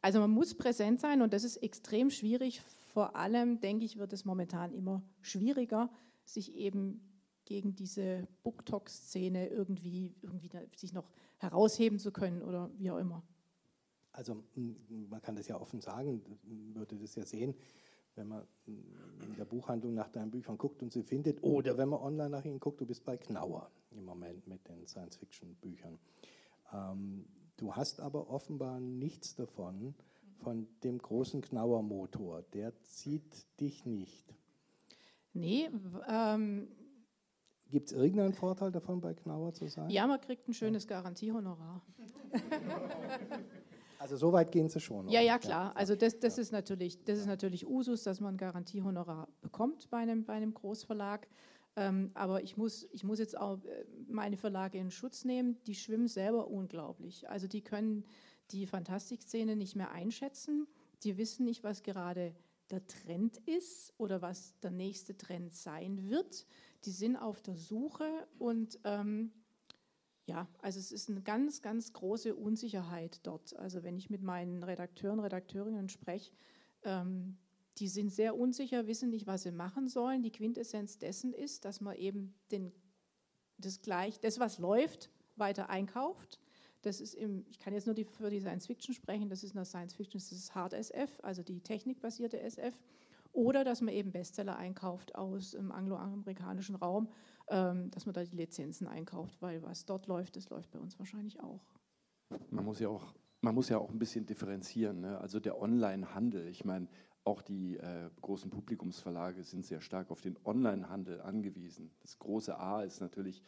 also 0.00 0.20
man 0.20 0.30
muss 0.30 0.54
präsent 0.54 1.00
sein 1.00 1.20
und 1.20 1.32
das 1.32 1.44
ist 1.44 1.56
extrem 1.58 2.10
schwierig. 2.10 2.60
Vor 2.60 3.16
allem, 3.16 3.60
denke 3.60 3.84
ich, 3.84 3.98
wird 3.98 4.12
es 4.12 4.24
momentan 4.24 4.72
immer 4.72 5.02
schwieriger, 5.20 5.90
sich 6.24 6.54
eben 6.54 7.00
gegen 7.44 7.74
diese 7.74 8.26
BookTok-Szene 8.42 9.48
irgendwie, 9.48 10.14
irgendwie 10.22 10.50
sich 10.76 10.92
noch 10.92 11.10
herausheben 11.38 11.98
zu 11.98 12.12
können 12.12 12.42
oder 12.42 12.70
wie 12.78 12.90
auch 12.90 12.98
immer. 12.98 13.22
Also 14.12 14.42
man 14.88 15.20
kann 15.22 15.36
das 15.36 15.48
ja 15.48 15.60
offen 15.60 15.80
sagen, 15.80 16.22
würde 16.74 16.96
das 16.96 17.14
ja 17.14 17.24
sehen 17.24 17.54
wenn 18.16 18.28
man 18.28 18.46
in 18.66 19.34
der 19.36 19.44
Buchhandlung 19.44 19.94
nach 19.94 20.08
deinen 20.08 20.30
Büchern 20.30 20.58
guckt 20.58 20.82
und 20.82 20.92
sie 20.92 21.02
findet, 21.02 21.42
oder 21.42 21.78
wenn 21.78 21.88
man 21.88 22.00
online 22.00 22.30
nach 22.30 22.44
ihnen 22.44 22.60
guckt, 22.60 22.80
du 22.80 22.86
bist 22.86 23.04
bei 23.04 23.16
Knauer 23.16 23.70
im 23.90 24.04
Moment 24.04 24.46
mit 24.46 24.66
den 24.68 24.86
Science-Fiction-Büchern. 24.86 25.98
Ähm, 26.72 27.26
du 27.56 27.74
hast 27.74 28.00
aber 28.00 28.30
offenbar 28.30 28.80
nichts 28.80 29.34
davon, 29.34 29.94
von 30.38 30.66
dem 30.82 30.98
großen 30.98 31.40
Knauer-Motor. 31.42 32.42
Der 32.54 32.78
zieht 32.82 33.46
dich 33.60 33.84
nicht. 33.84 34.34
Nee, 35.32 35.70
ähm, 36.08 36.68
Gibt 37.70 37.86
es 37.86 37.92
irgendeinen 37.92 38.32
Vorteil 38.32 38.72
davon, 38.72 39.00
bei 39.00 39.14
Knauer 39.14 39.52
zu 39.52 39.68
sein? 39.68 39.90
Ja, 39.90 40.06
man 40.08 40.20
kriegt 40.20 40.48
ein 40.48 40.54
schönes 40.54 40.88
Garantiehonorar. 40.88 41.82
Also 44.00 44.16
so 44.16 44.32
weit 44.32 44.50
gehen 44.50 44.70
Sie 44.70 44.80
schon. 44.80 45.10
Ja, 45.10 45.20
ja, 45.20 45.38
klar. 45.38 45.76
Also 45.76 45.94
das, 45.94 46.18
das, 46.18 46.38
ist 46.38 46.52
natürlich, 46.52 47.04
das 47.04 47.18
ist 47.18 47.26
natürlich 47.26 47.66
Usus, 47.68 48.02
dass 48.02 48.18
man 48.18 48.38
Garantiehonorar 48.38 49.28
bekommt 49.42 49.90
bei 49.90 49.98
einem, 49.98 50.24
bei 50.24 50.32
einem 50.32 50.54
Großverlag. 50.54 51.28
Ähm, 51.76 52.10
aber 52.14 52.42
ich 52.42 52.56
muss, 52.56 52.88
ich 52.92 53.04
muss 53.04 53.18
jetzt 53.18 53.36
auch 53.36 53.62
äh, 53.62 53.84
meine 54.08 54.38
Verlage 54.38 54.78
in 54.78 54.90
Schutz 54.90 55.26
nehmen. 55.26 55.58
Die 55.66 55.74
schwimmen 55.74 56.08
selber 56.08 56.48
unglaublich. 56.48 57.28
Also 57.28 57.46
die 57.46 57.60
können 57.60 58.06
die 58.52 58.66
Fantastikszene 58.66 59.54
nicht 59.54 59.76
mehr 59.76 59.90
einschätzen. 59.90 60.66
Die 61.02 61.18
wissen 61.18 61.44
nicht, 61.44 61.62
was 61.62 61.82
gerade 61.82 62.34
der 62.70 62.86
Trend 62.86 63.36
ist 63.46 63.92
oder 63.98 64.22
was 64.22 64.58
der 64.60 64.70
nächste 64.70 65.14
Trend 65.18 65.54
sein 65.54 66.08
wird. 66.08 66.46
Die 66.86 66.92
sind 66.92 67.16
auf 67.16 67.42
der 67.42 67.56
Suche 67.56 68.08
und 68.38 68.80
ähm, 68.84 69.30
ja, 70.30 70.46
also 70.62 70.78
es 70.78 70.92
ist 70.92 71.10
eine 71.10 71.22
ganz, 71.22 71.60
ganz 71.60 71.92
große 71.92 72.36
Unsicherheit 72.36 73.18
dort. 73.24 73.56
Also 73.56 73.82
wenn 73.82 73.96
ich 73.96 74.10
mit 74.10 74.22
meinen 74.22 74.62
Redakteuren, 74.62 75.18
Redakteurinnen 75.18 75.88
spreche, 75.88 76.30
ähm, 76.84 77.36
die 77.78 77.88
sind 77.88 78.10
sehr 78.10 78.38
unsicher, 78.38 78.86
wissen 78.86 79.10
nicht, 79.10 79.26
was 79.26 79.42
sie 79.42 79.50
machen 79.50 79.88
sollen. 79.88 80.22
Die 80.22 80.30
Quintessenz 80.30 80.98
dessen 80.98 81.32
ist, 81.32 81.64
dass 81.64 81.80
man 81.80 81.96
eben 81.96 82.32
den, 82.52 82.70
das 83.58 83.82
gleich, 83.82 84.20
das, 84.20 84.38
was 84.38 84.58
läuft, 84.58 85.10
weiter 85.34 85.68
einkauft. 85.68 86.38
Das 86.82 87.00
ist 87.00 87.14
im, 87.14 87.44
ich 87.48 87.58
kann 87.58 87.74
jetzt 87.74 87.86
nur 87.86 87.96
die, 87.96 88.04
für 88.04 88.30
die 88.30 88.40
Science 88.40 88.66
Fiction 88.66 88.94
sprechen, 88.94 89.28
das 89.28 89.42
ist 89.42 89.50
in 89.50 89.56
der 89.56 89.64
Science 89.64 89.94
Fiction, 89.94 90.20
das 90.20 90.30
ist 90.30 90.54
Hard 90.54 90.74
SF, 90.74 91.10
also 91.22 91.42
die 91.42 91.60
technikbasierte 91.60 92.40
SF. 92.40 92.74
Oder 93.32 93.64
dass 93.64 93.80
man 93.80 93.94
eben 93.94 94.12
Bestseller 94.12 94.56
einkauft 94.56 95.14
aus 95.14 95.52
dem 95.52 95.72
angloamerikanischen 95.72 96.74
Raum 96.74 97.08
ähm, 97.50 97.90
dass 97.90 98.06
man 98.06 98.14
da 98.14 98.22
die 98.22 98.36
Lizenzen 98.36 98.86
einkauft, 98.86 99.42
weil 99.42 99.62
was 99.62 99.84
dort 99.84 100.06
läuft, 100.06 100.36
das 100.36 100.48
läuft 100.50 100.70
bei 100.70 100.78
uns 100.78 100.98
wahrscheinlich 100.98 101.40
auch. 101.40 101.60
Man 102.50 102.64
muss 102.64 102.78
ja 102.78 102.88
auch, 102.88 103.12
man 103.40 103.54
muss 103.54 103.68
ja 103.68 103.78
auch 103.78 103.90
ein 103.90 103.98
bisschen 103.98 104.24
differenzieren. 104.24 105.00
Ne? 105.00 105.18
Also 105.18 105.40
der 105.40 105.60
Online-Handel, 105.60 106.46
ich 106.46 106.64
meine, 106.64 106.86
auch 107.24 107.42
die 107.42 107.76
äh, 107.76 108.08
großen 108.20 108.50
Publikumsverlage 108.50 109.42
sind 109.42 109.66
sehr 109.66 109.80
stark 109.80 110.10
auf 110.10 110.20
den 110.20 110.38
Online-Handel 110.44 111.20
angewiesen. 111.20 111.90
Das 112.00 112.18
große 112.18 112.56
A 112.56 112.82
ist 112.82 113.00
natürlich, 113.00 113.42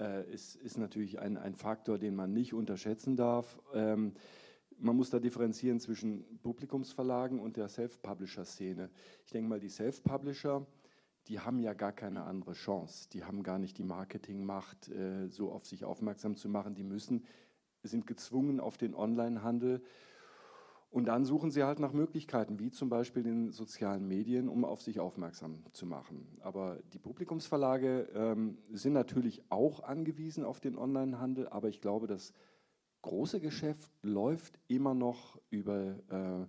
äh, 0.00 0.28
ist, 0.30 0.56
ist 0.56 0.76
natürlich 0.76 1.20
ein, 1.20 1.38
ein 1.38 1.54
Faktor, 1.54 1.98
den 1.98 2.16
man 2.16 2.32
nicht 2.32 2.54
unterschätzen 2.54 3.16
darf. 3.16 3.60
Ähm, 3.72 4.14
man 4.78 4.96
muss 4.96 5.10
da 5.10 5.18
differenzieren 5.18 5.80
zwischen 5.80 6.38
Publikumsverlagen 6.42 7.40
und 7.40 7.56
der 7.56 7.68
Self-Publisher-Szene. 7.68 8.90
Ich 9.24 9.32
denke 9.32 9.48
mal, 9.48 9.60
die 9.60 9.68
Self-Publisher, 9.68 10.66
die 11.26 11.40
haben 11.40 11.60
ja 11.60 11.74
gar 11.74 11.92
keine 11.92 12.22
andere 12.22 12.52
Chance. 12.52 13.08
Die 13.10 13.24
haben 13.24 13.42
gar 13.42 13.58
nicht 13.58 13.78
die 13.78 13.84
Marketingmacht, 13.84 14.88
äh, 14.88 15.28
so 15.28 15.52
auf 15.52 15.66
sich 15.66 15.84
aufmerksam 15.84 16.36
zu 16.36 16.48
machen. 16.48 16.74
Die 16.74 16.84
müssen, 16.84 17.24
sind 17.82 18.06
gezwungen 18.06 18.60
auf 18.60 18.78
den 18.78 18.94
Onlinehandel. 18.94 19.82
Und 20.90 21.04
dann 21.04 21.26
suchen 21.26 21.50
sie 21.50 21.64
halt 21.64 21.80
nach 21.80 21.92
Möglichkeiten, 21.92 22.58
wie 22.58 22.70
zum 22.70 22.88
Beispiel 22.88 23.22
den 23.22 23.50
sozialen 23.50 24.08
Medien, 24.08 24.48
um 24.48 24.64
auf 24.64 24.80
sich 24.80 25.00
aufmerksam 25.00 25.62
zu 25.72 25.84
machen. 25.84 26.38
Aber 26.40 26.78
die 26.94 26.98
Publikumsverlage 26.98 28.08
ähm, 28.14 28.56
sind 28.70 28.94
natürlich 28.94 29.42
auch 29.50 29.82
angewiesen 29.82 30.44
auf 30.44 30.60
den 30.60 30.78
Onlinehandel, 30.78 31.46
aber 31.48 31.68
ich 31.68 31.82
glaube, 31.82 32.06
das 32.06 32.32
große 33.08 33.40
Geschäft 33.40 33.90
läuft 34.02 34.58
immer 34.68 34.92
noch 34.92 35.40
über 35.48 35.96
äh, 36.10 36.46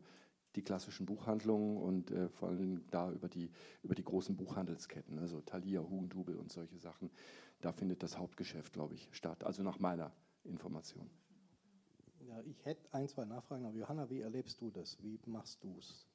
die 0.56 0.62
klassischen 0.62 1.06
Buchhandlungen 1.06 1.78
und 1.78 2.12
äh, 2.12 2.28
vor 2.28 2.50
allem 2.50 2.84
da 2.92 3.12
über 3.12 3.30
die, 3.30 3.50
über 3.82 3.96
die 3.96 4.04
großen 4.04 4.36
Buchhandelsketten, 4.36 5.20
also 5.20 5.39
Thalia, 5.39 5.80
Hugendubel 5.80 6.36
und 6.36 6.51
solche 6.51 6.78
Sachen. 6.78 7.12
Da 7.62 7.72
findet 7.72 8.04
das 8.04 8.18
Hauptgeschäft, 8.18 8.74
glaube 8.74 8.96
ich, 8.96 9.08
statt. 9.13 9.46
Also 9.46 9.63
nach 9.63 9.80
meiner 9.80 10.12
Information. 10.44 11.10
Ja, 12.28 12.42
ich 12.42 12.66
hätte 12.66 12.94
ein, 12.94 13.08
zwei 13.08 13.24
Nachfragen, 13.24 13.66
aber 13.66 13.78
Johanna, 13.78 14.10
wie 14.10 14.20
erlebst 14.20 14.60
du 14.60 14.70
das? 14.70 15.01
Wie 15.01 15.18
machst 15.25 15.63
du 15.63 15.78
es? 15.80 16.09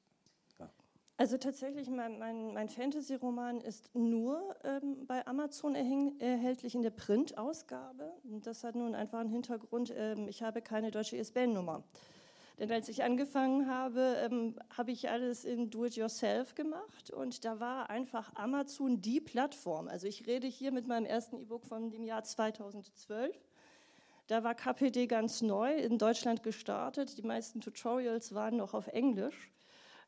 Also 1.17 1.37
tatsächlich, 1.37 1.89
mein, 1.89 2.19
mein, 2.19 2.53
mein 2.53 2.67
Fantasy-Roman 2.67 3.61
ist 3.61 3.89
nur 3.95 4.53
ähm, 4.65 5.05
bei 5.07 5.25
Amazon 5.25 5.73
erhältlich 5.73 6.75
in 6.75 6.81
der 6.81 6.89
Print-Ausgabe. 6.89 8.11
Das 8.23 8.65
hat 8.65 8.75
nun 8.75 8.95
einfach 8.95 9.19
einen 9.19 9.29
Hintergrund, 9.29 9.93
ähm, 9.95 10.27
ich 10.27 10.43
habe 10.43 10.61
keine 10.61 10.91
deutsche 10.91 11.15
ISBN-Nummer. 11.15 11.83
Denn 12.59 12.69
als 12.69 12.89
ich 12.89 13.03
angefangen 13.03 13.69
habe, 13.69 14.17
ähm, 14.25 14.59
habe 14.75 14.91
ich 14.91 15.09
alles 15.09 15.45
in 15.45 15.69
Do-it-yourself 15.69 16.53
gemacht 16.53 17.11
und 17.11 17.45
da 17.45 17.61
war 17.61 17.89
einfach 17.89 18.35
Amazon 18.35 19.01
die 19.01 19.21
Plattform. 19.21 19.87
Also 19.87 20.07
ich 20.07 20.27
rede 20.27 20.47
hier 20.47 20.73
mit 20.73 20.85
meinem 20.85 21.05
ersten 21.05 21.37
E-Book 21.37 21.65
von 21.65 21.91
dem 21.91 22.03
Jahr 22.03 22.23
2012. 22.23 23.37
Da 24.27 24.43
war 24.43 24.53
KPD 24.53 25.07
ganz 25.07 25.41
neu, 25.41 25.75
in 25.75 25.97
Deutschland 25.97 26.43
gestartet. 26.43 27.17
Die 27.17 27.23
meisten 27.23 27.61
Tutorials 27.61 28.33
waren 28.33 28.57
noch 28.57 28.73
auf 28.73 28.87
Englisch. 28.87 29.51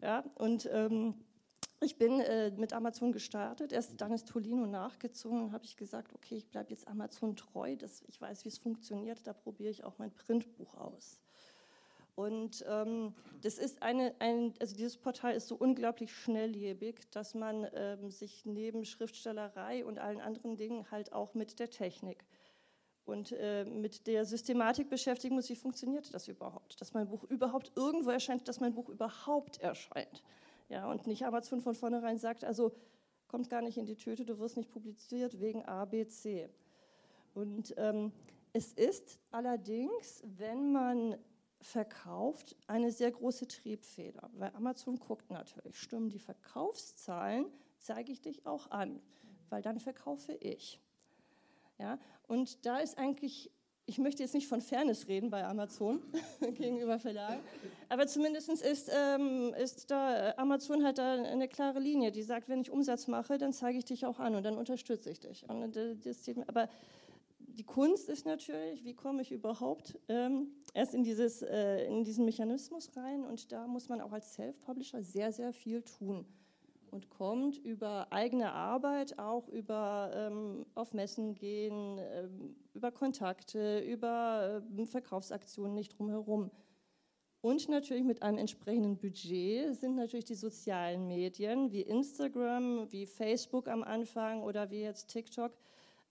Ja, 0.02 0.24
und 0.36 0.70
ähm, 0.72 1.16
ich 1.80 1.98
bin 1.98 2.20
äh, 2.20 2.52
mit 2.52 2.74
Amazon 2.74 3.12
gestartet, 3.12 3.72
erst 3.72 4.02
dann 4.02 4.12
ist 4.12 4.28
Tolino 4.28 4.66
nachgezogen. 4.66 5.44
Und 5.44 5.52
habe 5.52 5.66
ich 5.66 5.78
gesagt, 5.78 6.14
okay, 6.14 6.36
ich 6.36 6.50
bleibe 6.50 6.72
jetzt 6.72 6.88
Amazon 6.88 7.36
treu, 7.36 7.76
das, 7.76 8.04
ich 8.08 8.20
weiß, 8.20 8.46
wie 8.46 8.50
es 8.50 8.58
funktioniert, 8.58 9.26
da 9.26 9.34
probiere 9.34 9.70
ich 9.70 9.84
auch 9.84 9.98
mein 9.98 10.12
Printbuch 10.12 10.74
aus. 10.76 11.20
Und 12.16 12.66
ähm, 12.68 13.14
das 13.44 13.60
ist 13.60 13.84
eine, 13.84 14.16
ein, 14.18 14.56
also 14.60 14.76
dieses 14.76 14.98
Portal 14.98 15.36
ist 15.36 15.48
so 15.48 15.56
unglaublich 15.56 16.12
schnelllebig, 16.12 17.12
dass 17.12 17.36
man 17.36 17.68
ähm, 17.76 18.10
sich 18.10 18.44
neben 18.44 18.86
Schriftstellerei 18.86 19.86
und 19.86 20.00
allen 20.00 20.20
anderen 20.20 20.58
Dingen 20.58 20.90
halt 20.90 21.14
auch 21.14 21.36
mit 21.36 21.60
der 21.60 21.70
Technik 21.70 22.26
und 23.08 23.32
äh, 23.32 23.66
mit 23.66 24.08
der 24.08 24.26
Systematik 24.26 24.90
beschäftigen 24.90 25.36
muss, 25.36 25.50
wie 25.50 25.56
funktioniert 25.56 26.14
das 26.14 26.28
überhaupt, 26.28 26.80
dass 26.82 26.94
mein 26.94 27.08
Buch 27.08 27.24
überhaupt 27.24 27.72
irgendwo 27.76 28.10
erscheint, 28.10 28.48
dass 28.48 28.60
mein 28.60 28.74
Buch 28.74 28.90
überhaupt 28.90 29.60
erscheint. 29.60 30.24
Ja, 30.70 30.90
und 30.92 31.08
nicht 31.08 31.26
Amazon 31.26 31.62
von 31.62 31.76
vornherein 31.76 32.18
sagt, 32.18 32.44
also 32.44 32.74
kommt 33.28 33.50
gar 33.50 33.62
nicht 33.62 33.78
in 33.78 33.86
die 33.86 33.96
Tüte, 33.96 34.26
du 34.26 34.40
wirst 34.40 34.58
nicht 34.58 34.70
publiziert 34.70 35.40
wegen 35.40 35.64
A, 35.66 35.86
B, 35.86 36.06
C. 36.08 36.50
Und 37.34 37.74
ähm, 37.78 38.12
es 38.54 38.74
ist 38.74 39.20
allerdings, 39.32 40.24
wenn 40.38 40.72
man 40.72 41.16
verkauft 41.62 42.56
eine 42.68 42.92
sehr 42.92 43.12
große 43.12 43.48
Triebfeder, 43.48 44.30
weil 44.34 44.52
Amazon 44.56 44.98
guckt 44.98 45.30
natürlich, 45.32 45.78
stimmen 45.78 46.10
die 46.10 46.20
Verkaufszahlen, 46.20 47.46
zeige 47.78 48.12
ich 48.12 48.22
dich 48.22 48.46
auch 48.46 48.70
an, 48.72 49.02
weil 49.50 49.62
dann 49.62 49.80
verkaufe 49.80 50.34
ich. 50.34 50.82
Ja, 51.80 52.00
und 52.28 52.66
da 52.66 52.80
ist 52.80 52.98
eigentlich, 52.98 53.52
ich 53.86 54.00
möchte 54.00 54.24
jetzt 54.24 54.34
nicht 54.34 54.48
von 54.48 54.62
Fairness 54.62 55.08
reden 55.08 55.30
bei 55.30 55.46
Amazon 55.46 56.02
gegenüber 56.42 56.98
Verlagen, 57.00 57.42
aber 57.88 58.08
zumindest 58.08 58.50
ist, 58.50 58.92
ähm, 58.94 59.54
ist 59.54 59.92
da, 59.92 60.34
Amazon 60.38 60.84
hat 60.84 60.98
da 60.98 61.14
eine 61.14 61.48
klare 61.48 61.80
Linie, 61.80 62.12
die 62.12 62.24
sagt, 62.24 62.50
wenn 62.50 62.62
ich 62.62 62.72
Umsatz 62.72 63.08
mache, 63.08 63.38
dann 63.38 63.54
zeige 63.54 63.78
ich 63.78 63.86
dich 63.86 64.06
auch 64.06 64.20
an 64.20 64.36
und 64.36 64.44
dann 64.44 64.58
unterstütze 64.58 65.12
ich 65.12 65.20
dich. 65.20 65.48
Und 65.48 65.78
äh, 65.78 65.96
das, 65.96 66.30
aber 66.48 66.68
die 67.40 67.64
Kunst 67.64 68.10
ist 68.10 68.26
natürlich, 68.26 68.84
wie 68.84 68.94
komme 68.94 69.22
ich 69.22 69.32
überhaupt 69.32 69.98
ähm, 70.10 70.52
erst 70.74 70.94
in, 70.94 71.04
dieses, 71.04 71.42
äh, 71.42 71.86
in 71.86 72.04
diesen 72.04 72.26
Mechanismus 72.26 72.96
rein? 72.96 73.24
Und 73.24 73.52
da 73.52 73.68
muss 73.68 73.90
man 73.90 74.02
auch 74.02 74.12
als 74.12 74.34
Self-Publisher 74.34 75.02
sehr, 75.02 75.32
sehr 75.32 75.54
viel 75.54 75.82
tun 75.82 76.26
und 76.92 77.10
kommt 77.10 77.58
über 77.58 78.08
eigene 78.12 78.52
Arbeit, 78.52 79.20
auch 79.20 79.48
über 79.50 80.12
ähm, 80.14 80.66
auf 80.76 80.94
Messen 80.94 81.36
gehen, 81.36 82.00
ähm, 82.00 82.56
über 82.74 82.92
Kontakte, 82.92 83.80
über 83.80 84.62
ähm, 84.78 84.86
Verkaufsaktionen 84.86 85.74
nicht 85.74 85.98
drumherum. 85.98 86.52
Und 87.42 87.70
natürlich 87.70 88.04
mit 88.04 88.24
einem 88.24 88.40
entsprechenden 88.40 88.98
Budget 88.98 89.76
sind 89.76 89.96
natürlich 89.96 90.26
die 90.26 90.36
sozialen 90.36 91.08
Medien 91.08 91.72
wie 91.72 91.82
Instagram, 91.82 92.92
wie 92.92 93.06
Facebook 93.06 93.68
am 93.68 93.84
Anfang 93.84 94.42
oder 94.42 94.70
wie 94.72 94.82
jetzt 94.82 95.08
TikTok 95.08 95.54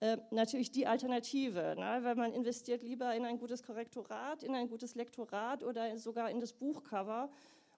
äh, 0.00 0.18
natürlich 0.30 0.70
die 0.70 0.86
Alternative, 0.86 1.74
ne? 1.78 2.00
weil 2.02 2.14
man 2.16 2.32
investiert 2.34 2.82
lieber 2.82 3.14
in 3.14 3.24
ein 3.24 3.38
gutes 3.38 3.62
Korrektorat, 3.62 4.42
in 4.42 4.54
ein 4.54 4.68
gutes 4.68 4.94
Lektorat 4.94 5.62
oder 5.62 5.96
sogar 5.96 6.30
in 6.30 6.38
das 6.38 6.52
Buchcover 6.52 7.30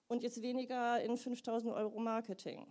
und 0.09 0.23
jetzt 0.23 0.41
weniger 0.41 1.01
in 1.01 1.15
5000 1.15 1.73
Euro 1.73 1.99
Marketing. 1.99 2.67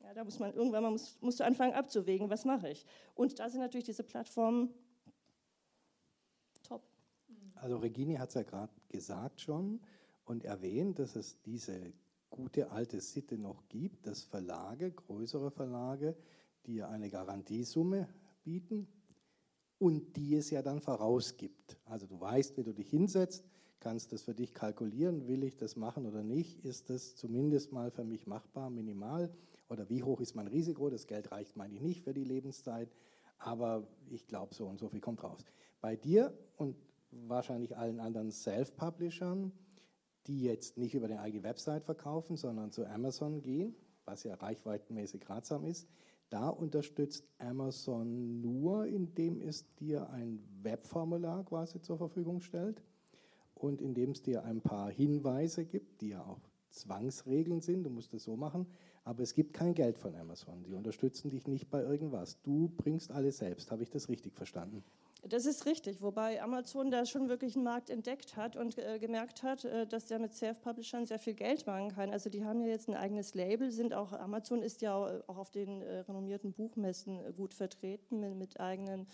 Ja, 0.00 0.12
da 0.14 0.22
muss 0.22 0.38
man 0.38 0.52
irgendwann 0.52 0.82
mal 0.82 0.90
muss, 0.90 1.18
musst 1.20 1.40
du 1.40 1.44
anfangen 1.44 1.72
abzuwägen, 1.72 2.30
was 2.30 2.44
mache 2.44 2.68
ich. 2.70 2.86
Und 3.14 3.38
da 3.40 3.48
sind 3.48 3.60
natürlich 3.60 3.86
diese 3.86 4.04
Plattformen 4.04 4.72
top. 6.62 6.82
Also 7.54 7.78
Regini 7.78 8.16
hat 8.16 8.28
es 8.28 8.34
ja 8.34 8.42
gerade 8.42 8.72
gesagt 8.88 9.40
schon 9.40 9.80
und 10.26 10.44
erwähnt, 10.44 10.98
dass 10.98 11.16
es 11.16 11.40
diese 11.40 11.92
gute 12.28 12.70
alte 12.70 13.00
Sitte 13.00 13.38
noch 13.38 13.66
gibt, 13.68 14.06
dass 14.06 14.22
Verlage, 14.22 14.92
größere 14.92 15.50
Verlage, 15.50 16.16
die 16.66 16.82
eine 16.82 17.08
Garantiesumme 17.08 18.08
bieten 18.42 18.86
und 19.78 20.16
die 20.16 20.34
es 20.34 20.50
ja 20.50 20.60
dann 20.60 20.80
vorausgibt. 20.80 21.78
Also 21.86 22.06
du 22.06 22.20
weißt, 22.20 22.58
wie 22.58 22.64
du 22.64 22.74
dich 22.74 22.90
hinsetzt, 22.90 23.48
kannst 23.84 24.12
das 24.14 24.22
für 24.22 24.34
dich 24.34 24.54
kalkulieren, 24.54 25.28
will 25.28 25.44
ich 25.44 25.58
das 25.58 25.76
machen 25.76 26.06
oder 26.06 26.22
nicht, 26.22 26.64
ist 26.64 26.88
das 26.88 27.16
zumindest 27.16 27.70
mal 27.70 27.90
für 27.90 28.02
mich 28.02 28.26
machbar, 28.26 28.70
minimal. 28.70 29.30
Oder 29.68 29.90
wie 29.90 30.02
hoch 30.02 30.20
ist 30.20 30.34
mein 30.34 30.46
Risiko, 30.46 30.88
das 30.88 31.06
Geld 31.06 31.30
reicht 31.30 31.54
meine 31.56 31.74
ich 31.74 31.82
nicht 31.82 32.02
für 32.02 32.14
die 32.14 32.24
Lebenszeit, 32.24 32.88
aber 33.38 33.86
ich 34.08 34.26
glaube 34.26 34.54
so 34.54 34.66
und 34.66 34.78
so 34.78 34.88
viel 34.88 35.00
kommt 35.00 35.22
raus. 35.22 35.44
Bei 35.82 35.96
dir 35.96 36.32
und 36.56 36.76
wahrscheinlich 37.10 37.76
allen 37.76 38.00
anderen 38.00 38.30
Self-Publishern, 38.30 39.52
die 40.26 40.40
jetzt 40.40 40.78
nicht 40.78 40.94
über 40.94 41.06
die 41.06 41.18
eigene 41.18 41.44
Website 41.44 41.84
verkaufen, 41.84 42.38
sondern 42.38 42.70
zu 42.70 42.86
Amazon 42.86 43.42
gehen, 43.42 43.74
was 44.06 44.24
ja 44.24 44.34
reichweitenmäßig 44.34 45.28
ratsam 45.28 45.66
ist, 45.66 45.86
da 46.30 46.48
unterstützt 46.48 47.28
Amazon 47.36 48.40
nur, 48.40 48.86
indem 48.86 49.42
es 49.42 49.74
dir 49.74 50.08
ein 50.08 50.42
Webformular 50.62 51.44
quasi 51.44 51.82
zur 51.82 51.98
Verfügung 51.98 52.40
stellt 52.40 52.82
und 53.64 53.80
indem 53.80 54.10
es 54.10 54.22
dir 54.22 54.44
ein 54.44 54.60
paar 54.60 54.90
Hinweise 54.90 55.64
gibt, 55.64 56.02
die 56.02 56.10
ja 56.10 56.24
auch 56.24 56.40
Zwangsregeln 56.70 57.60
sind, 57.60 57.84
du 57.84 57.90
musst 57.90 58.12
es 58.14 58.24
so 58.24 58.36
machen, 58.36 58.66
aber 59.04 59.22
es 59.22 59.34
gibt 59.34 59.54
kein 59.54 59.74
Geld 59.74 59.98
von 59.98 60.14
Amazon. 60.14 60.62
Die 60.64 60.74
unterstützen 60.74 61.30
dich 61.30 61.46
nicht 61.46 61.70
bei 61.70 61.82
irgendwas. 61.82 62.40
Du 62.42 62.68
bringst 62.76 63.10
alles 63.10 63.38
selbst. 63.38 63.70
Habe 63.70 63.82
ich 63.82 63.90
das 63.90 64.08
richtig 64.08 64.34
verstanden? 64.34 64.82
Das 65.26 65.46
ist 65.46 65.64
richtig, 65.64 66.02
wobei 66.02 66.42
Amazon 66.42 66.90
da 66.90 67.06
schon 67.06 67.30
wirklich 67.30 67.54
einen 67.54 67.64
Markt 67.64 67.88
entdeckt 67.88 68.36
hat 68.36 68.56
und 68.56 68.76
äh, 68.76 68.98
gemerkt 68.98 69.42
hat, 69.42 69.64
äh, 69.64 69.86
dass 69.86 70.04
der 70.04 70.18
mit 70.18 70.34
Self-Publishern 70.34 71.06
sehr 71.06 71.18
viel 71.18 71.32
Geld 71.32 71.66
machen 71.66 71.92
kann. 71.92 72.10
Also 72.10 72.28
die 72.28 72.44
haben 72.44 72.60
ja 72.60 72.66
jetzt 72.66 72.88
ein 72.88 72.94
eigenes 72.94 73.34
Label, 73.34 73.70
sind 73.70 73.94
auch, 73.94 74.12
Amazon 74.12 74.60
ist 74.60 74.82
ja 74.82 74.94
auch 74.94 75.38
auf 75.38 75.50
den 75.50 75.80
äh, 75.80 76.00
renommierten 76.00 76.52
Buchmessen 76.52 77.24
äh, 77.24 77.32
gut 77.32 77.54
vertreten 77.54 78.20
mit, 78.20 78.34
mit 78.34 78.60
eigenen 78.60 79.06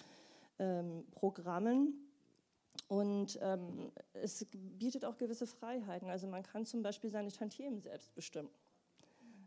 ähm, 0.58 1.04
Programmen. 1.12 2.09
Und 2.90 3.38
ähm, 3.40 3.92
es 4.14 4.44
bietet 4.50 5.04
auch 5.04 5.16
gewisse 5.16 5.46
Freiheiten. 5.46 6.10
Also 6.10 6.26
man 6.26 6.42
kann 6.42 6.66
zum 6.66 6.82
Beispiel 6.82 7.08
seine 7.08 7.30
Tantiemen 7.30 7.80
selbst 7.80 8.12
bestimmen. 8.16 8.50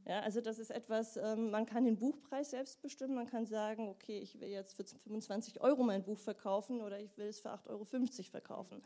Ja, 0.06 0.22
also 0.22 0.40
das 0.40 0.60
ist 0.60 0.72
etwas, 0.72 1.18
ähm, 1.18 1.52
man 1.52 1.66
kann 1.66 1.84
den 1.84 1.98
Buchpreis 1.98 2.52
selbst 2.52 2.82
bestimmen, 2.82 3.16
man 3.16 3.28
kann 3.28 3.46
sagen, 3.46 3.90
okay, 3.90 4.18
ich 4.20 4.40
will 4.40 4.48
jetzt 4.48 4.76
für 4.76 4.86
25 4.86 5.60
Euro 5.60 5.84
mein 5.84 6.04
Buch 6.04 6.20
verkaufen 6.20 6.80
oder 6.80 7.02
ich 7.02 7.18
will 7.18 7.28
es 7.28 7.42
für 7.42 7.50
8,50 7.50 7.70
Euro 7.70 7.86
verkaufen. 8.32 8.82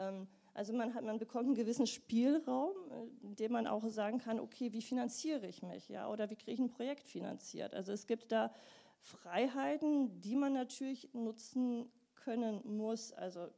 Ähm, 0.00 0.26
also 0.54 0.72
man, 0.72 0.92
hat, 0.92 1.04
man 1.04 1.20
bekommt 1.20 1.46
einen 1.46 1.54
gewissen 1.54 1.86
Spielraum, 1.86 2.72
äh, 2.90 3.26
in 3.26 3.36
dem 3.36 3.52
man 3.52 3.68
auch 3.68 3.86
sagen 3.86 4.18
kann, 4.18 4.40
okay, 4.40 4.72
wie 4.72 4.82
finanziere 4.82 5.46
ich 5.46 5.62
mich, 5.62 5.88
ja, 5.88 6.08
oder 6.08 6.30
wie 6.30 6.36
kriege 6.36 6.50
ich 6.50 6.58
ein 6.58 6.70
Projekt 6.70 7.08
finanziert. 7.08 7.74
Also 7.74 7.92
es 7.92 8.08
gibt 8.08 8.32
da 8.32 8.52
Freiheiten, 8.98 10.20
die 10.20 10.34
man 10.34 10.52
natürlich 10.52 11.14
nutzen 11.14 11.88
können 12.24 12.60
muss. 12.64 13.12
Also 13.12 13.48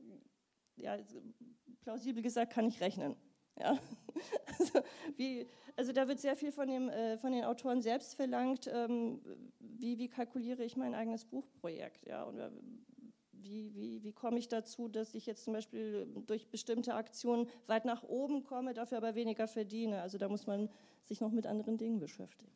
ja, 0.76 0.98
plausibel 1.80 2.22
gesagt 2.22 2.52
kann 2.52 2.66
ich 2.66 2.80
rechnen. 2.80 3.16
Ja? 3.58 3.78
Also, 4.58 4.80
wie, 5.16 5.46
also 5.76 5.92
da 5.92 6.08
wird 6.08 6.20
sehr 6.20 6.36
viel 6.36 6.50
von, 6.50 6.66
dem, 6.68 6.88
äh, 6.88 7.18
von 7.18 7.32
den 7.32 7.44
Autoren 7.44 7.82
selbst 7.82 8.14
verlangt, 8.14 8.70
ähm, 8.72 9.20
wie, 9.58 9.98
wie 9.98 10.08
kalkuliere 10.08 10.64
ich 10.64 10.74
mein 10.74 10.94
eigenes 10.94 11.26
Buchprojekt, 11.26 12.06
ja, 12.06 12.26
oder 12.26 12.50
wie, 13.32 13.74
wie, 13.74 14.02
wie 14.02 14.12
komme 14.14 14.38
ich 14.38 14.48
dazu, 14.48 14.88
dass 14.88 15.14
ich 15.14 15.26
jetzt 15.26 15.44
zum 15.44 15.52
Beispiel 15.52 16.06
durch 16.26 16.48
bestimmte 16.48 16.94
Aktionen 16.94 17.50
weit 17.66 17.84
nach 17.84 18.02
oben 18.04 18.44
komme, 18.44 18.72
dafür 18.72 18.96
aber 18.96 19.14
weniger 19.14 19.46
verdiene. 19.46 20.00
Also 20.00 20.16
da 20.16 20.30
muss 20.30 20.46
man 20.46 20.70
sich 21.04 21.20
noch 21.20 21.30
mit 21.30 21.46
anderen 21.46 21.76
Dingen 21.76 21.98
beschäftigen. 21.98 22.52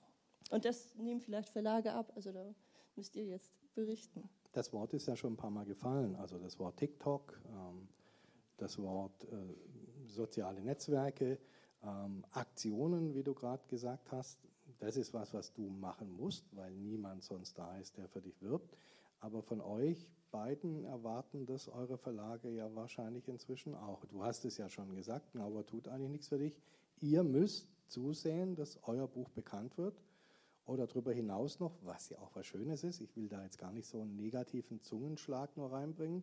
Und 0.50 0.64
das 0.64 0.94
nehmen 0.96 1.20
vielleicht 1.20 1.50
Verlage 1.50 1.92
ab, 1.92 2.12
also 2.16 2.32
da 2.32 2.54
müsst 2.96 3.14
ihr 3.16 3.26
jetzt 3.26 3.52
berichten. 3.74 4.30
Das 4.52 4.72
Wort 4.72 4.94
ist 4.94 5.06
ja 5.06 5.16
schon 5.16 5.34
ein 5.34 5.36
paar 5.36 5.50
Mal 5.50 5.64
gefallen, 5.64 6.16
also 6.16 6.38
das 6.38 6.58
Wort 6.58 6.76
TikTok, 6.76 7.40
ähm, 7.46 7.88
das 8.56 8.78
Wort 8.78 9.24
äh, 9.24 10.06
soziale 10.06 10.60
Netzwerke, 10.60 11.38
ähm, 11.82 12.24
Aktionen, 12.32 13.14
wie 13.14 13.22
du 13.22 13.32
gerade 13.32 13.66
gesagt 13.68 14.10
hast, 14.10 14.38
das 14.80 14.96
ist 14.96 15.14
was, 15.14 15.32
was 15.34 15.52
du 15.52 15.68
machen 15.68 16.16
musst, 16.16 16.44
weil 16.56 16.74
niemand 16.74 17.22
sonst 17.22 17.58
da 17.58 17.78
ist, 17.78 17.96
der 17.96 18.08
für 18.08 18.20
dich 18.20 18.40
wirbt. 18.42 18.76
Aber 19.20 19.42
von 19.42 19.60
euch 19.60 20.08
beiden 20.30 20.84
erwarten 20.84 21.44
das 21.46 21.68
eure 21.68 21.98
Verlage 21.98 22.50
ja 22.50 22.74
wahrscheinlich 22.74 23.28
inzwischen 23.28 23.74
auch. 23.74 24.04
Du 24.06 24.24
hast 24.24 24.44
es 24.44 24.56
ja 24.56 24.68
schon 24.68 24.94
gesagt, 24.94 25.36
aber 25.36 25.66
tut 25.66 25.88
eigentlich 25.88 26.10
nichts 26.10 26.28
für 26.28 26.38
dich. 26.38 26.60
Ihr 27.00 27.22
müsst 27.22 27.68
zusehen, 27.88 28.54
dass 28.54 28.80
euer 28.84 29.06
Buch 29.06 29.28
bekannt 29.30 29.76
wird 29.76 30.00
oder 30.66 30.86
darüber 30.86 31.12
hinaus 31.12 31.60
noch, 31.60 31.72
was 31.82 32.10
ja 32.10 32.18
auch 32.18 32.30
was 32.34 32.46
Schönes 32.46 32.84
ist. 32.84 33.00
Ich 33.00 33.16
will 33.16 33.28
da 33.28 33.42
jetzt 33.42 33.58
gar 33.58 33.72
nicht 33.72 33.88
so 33.88 34.02
einen 34.02 34.14
negativen 34.16 34.80
Zungenschlag 34.80 35.56
nur 35.56 35.72
reinbringen. 35.72 36.22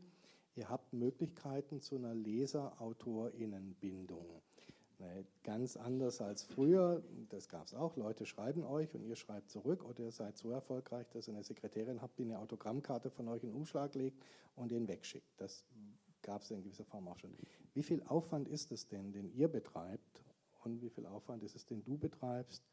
Ihr 0.56 0.69
habt 0.69 0.93
Möglichkeiten 0.93 1.82
zu 1.82 1.97
einer 1.97 2.15
Leser-AutorInnen-Bindung. 2.15 4.41
Ganz 5.43 5.78
anders 5.78 6.21
als 6.21 6.41
früher, 6.41 7.04
das 7.30 7.50
gab 7.50 7.67
es 7.67 7.76
auch, 7.76 7.97
Leute 7.97 8.26
schreiben 8.26 8.63
euch 8.63 8.95
und 8.95 9.04
ihr 9.04 9.15
schreibt 9.15 9.52
zurück 9.52 9.84
oder 9.84 10.06
ihr 10.06 10.12
seid 10.12 10.36
so 10.38 10.50
erfolgreich, 10.50 11.08
dass 11.10 11.28
ihr 11.28 11.36
eine 11.36 11.43
Sekretärin 11.43 12.02
habt, 12.02 12.17
die 12.17 12.23
eine 12.23 12.39
Autogrammkarte 12.39 13.12
von 13.12 13.28
euch 13.28 13.43
in 13.43 13.52
Umschlag 13.52 13.93
legt 13.93 14.19
und 14.56 14.71
den 14.71 14.88
wegschickt. 14.88 15.30
Das 15.38 15.63
gab 16.23 16.41
es 16.41 16.50
in 16.50 16.63
gewisser 16.63 16.86
Form 16.86 17.08
auch 17.08 17.19
schon. 17.19 17.38
Wie 17.76 17.84
viel 17.84 18.02
Aufwand 18.08 18.47
ist 18.47 18.71
es 18.71 18.88
denn, 18.88 19.12
den 19.12 19.32
ihr 19.36 19.50
betreibt 19.50 20.23
und 20.63 20.82
wie 20.82 20.89
viel 20.89 21.06
Aufwand 21.06 21.43
ist 21.43 21.56
es, 21.56 21.67
den 21.67 21.84
du 21.84 22.00
betreibst, 22.00 22.63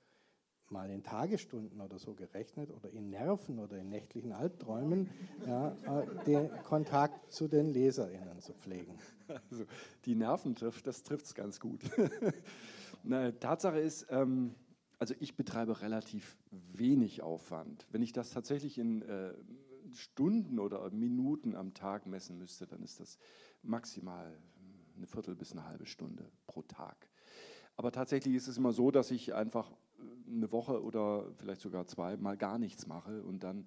mal 0.71 0.91
in 0.91 1.03
Tagesstunden 1.03 1.81
oder 1.81 1.99
so 1.99 2.15
gerechnet 2.15 2.71
oder 2.71 2.91
in 2.91 3.11
Nerven 3.11 3.59
oder 3.59 3.79
in 3.79 3.89
nächtlichen 3.89 4.33
Albträumen 4.33 5.11
ja, 5.47 5.77
äh, 5.85 6.25
den 6.25 6.51
Kontakt 6.65 7.33
zu 7.33 7.49
den 7.49 7.73
LeserInnen 7.73 8.41
zu 8.41 8.53
pflegen. 8.55 8.99
Also 9.51 9.65
die 10.05 10.15
Nerven 10.15 10.55
trifft, 10.55 10.87
das 10.87 11.03
trifft 11.03 11.25
es 11.27 11.35
ganz 11.35 11.59
gut. 11.59 11.81
Na, 13.03 13.33
Tatsache 13.33 13.79
ist, 13.79 14.07
ähm, 14.11 14.55
also 14.99 15.15
ich 15.19 15.35
betreibe 15.37 15.81
relativ 15.81 16.37
wenig 16.51 17.23
Aufwand. 17.23 17.87
Wenn 17.91 18.03
ich 18.03 18.13
das 18.13 18.31
tatsächlich 18.31 18.79
in 18.79 19.03
äh, 19.03 19.33
Stunden 19.93 20.59
oder 20.59 20.91
Minuten 20.91 21.55
am 21.55 21.75
Tag 21.75 22.07
messen 22.07 22.39
müsste, 22.39 22.67
dann 22.67 22.83
ist 22.83 23.01
das 23.01 23.19
maximal 23.63 24.39
eine 24.97 25.07
Viertel 25.07 25.35
bis 25.35 25.53
eine 25.53 25.67
halbe 25.67 25.87
Stunde 25.87 26.31
pro 26.47 26.63
Tag. 26.63 27.09
Aber 27.77 27.91
tatsächlich 27.91 28.35
ist 28.35 28.49
es 28.49 28.57
immer 28.57 28.73
so, 28.73 28.91
dass 28.91 29.11
ich 29.11 29.35
einfach 29.35 29.73
eine 30.27 30.51
Woche 30.53 30.83
oder 30.83 31.27
vielleicht 31.37 31.61
sogar 31.61 31.87
zwei 31.87 32.17
mal 32.17 32.37
gar 32.37 32.59
nichts 32.59 32.87
mache 32.87 33.23
und 33.23 33.45
dann 33.45 33.67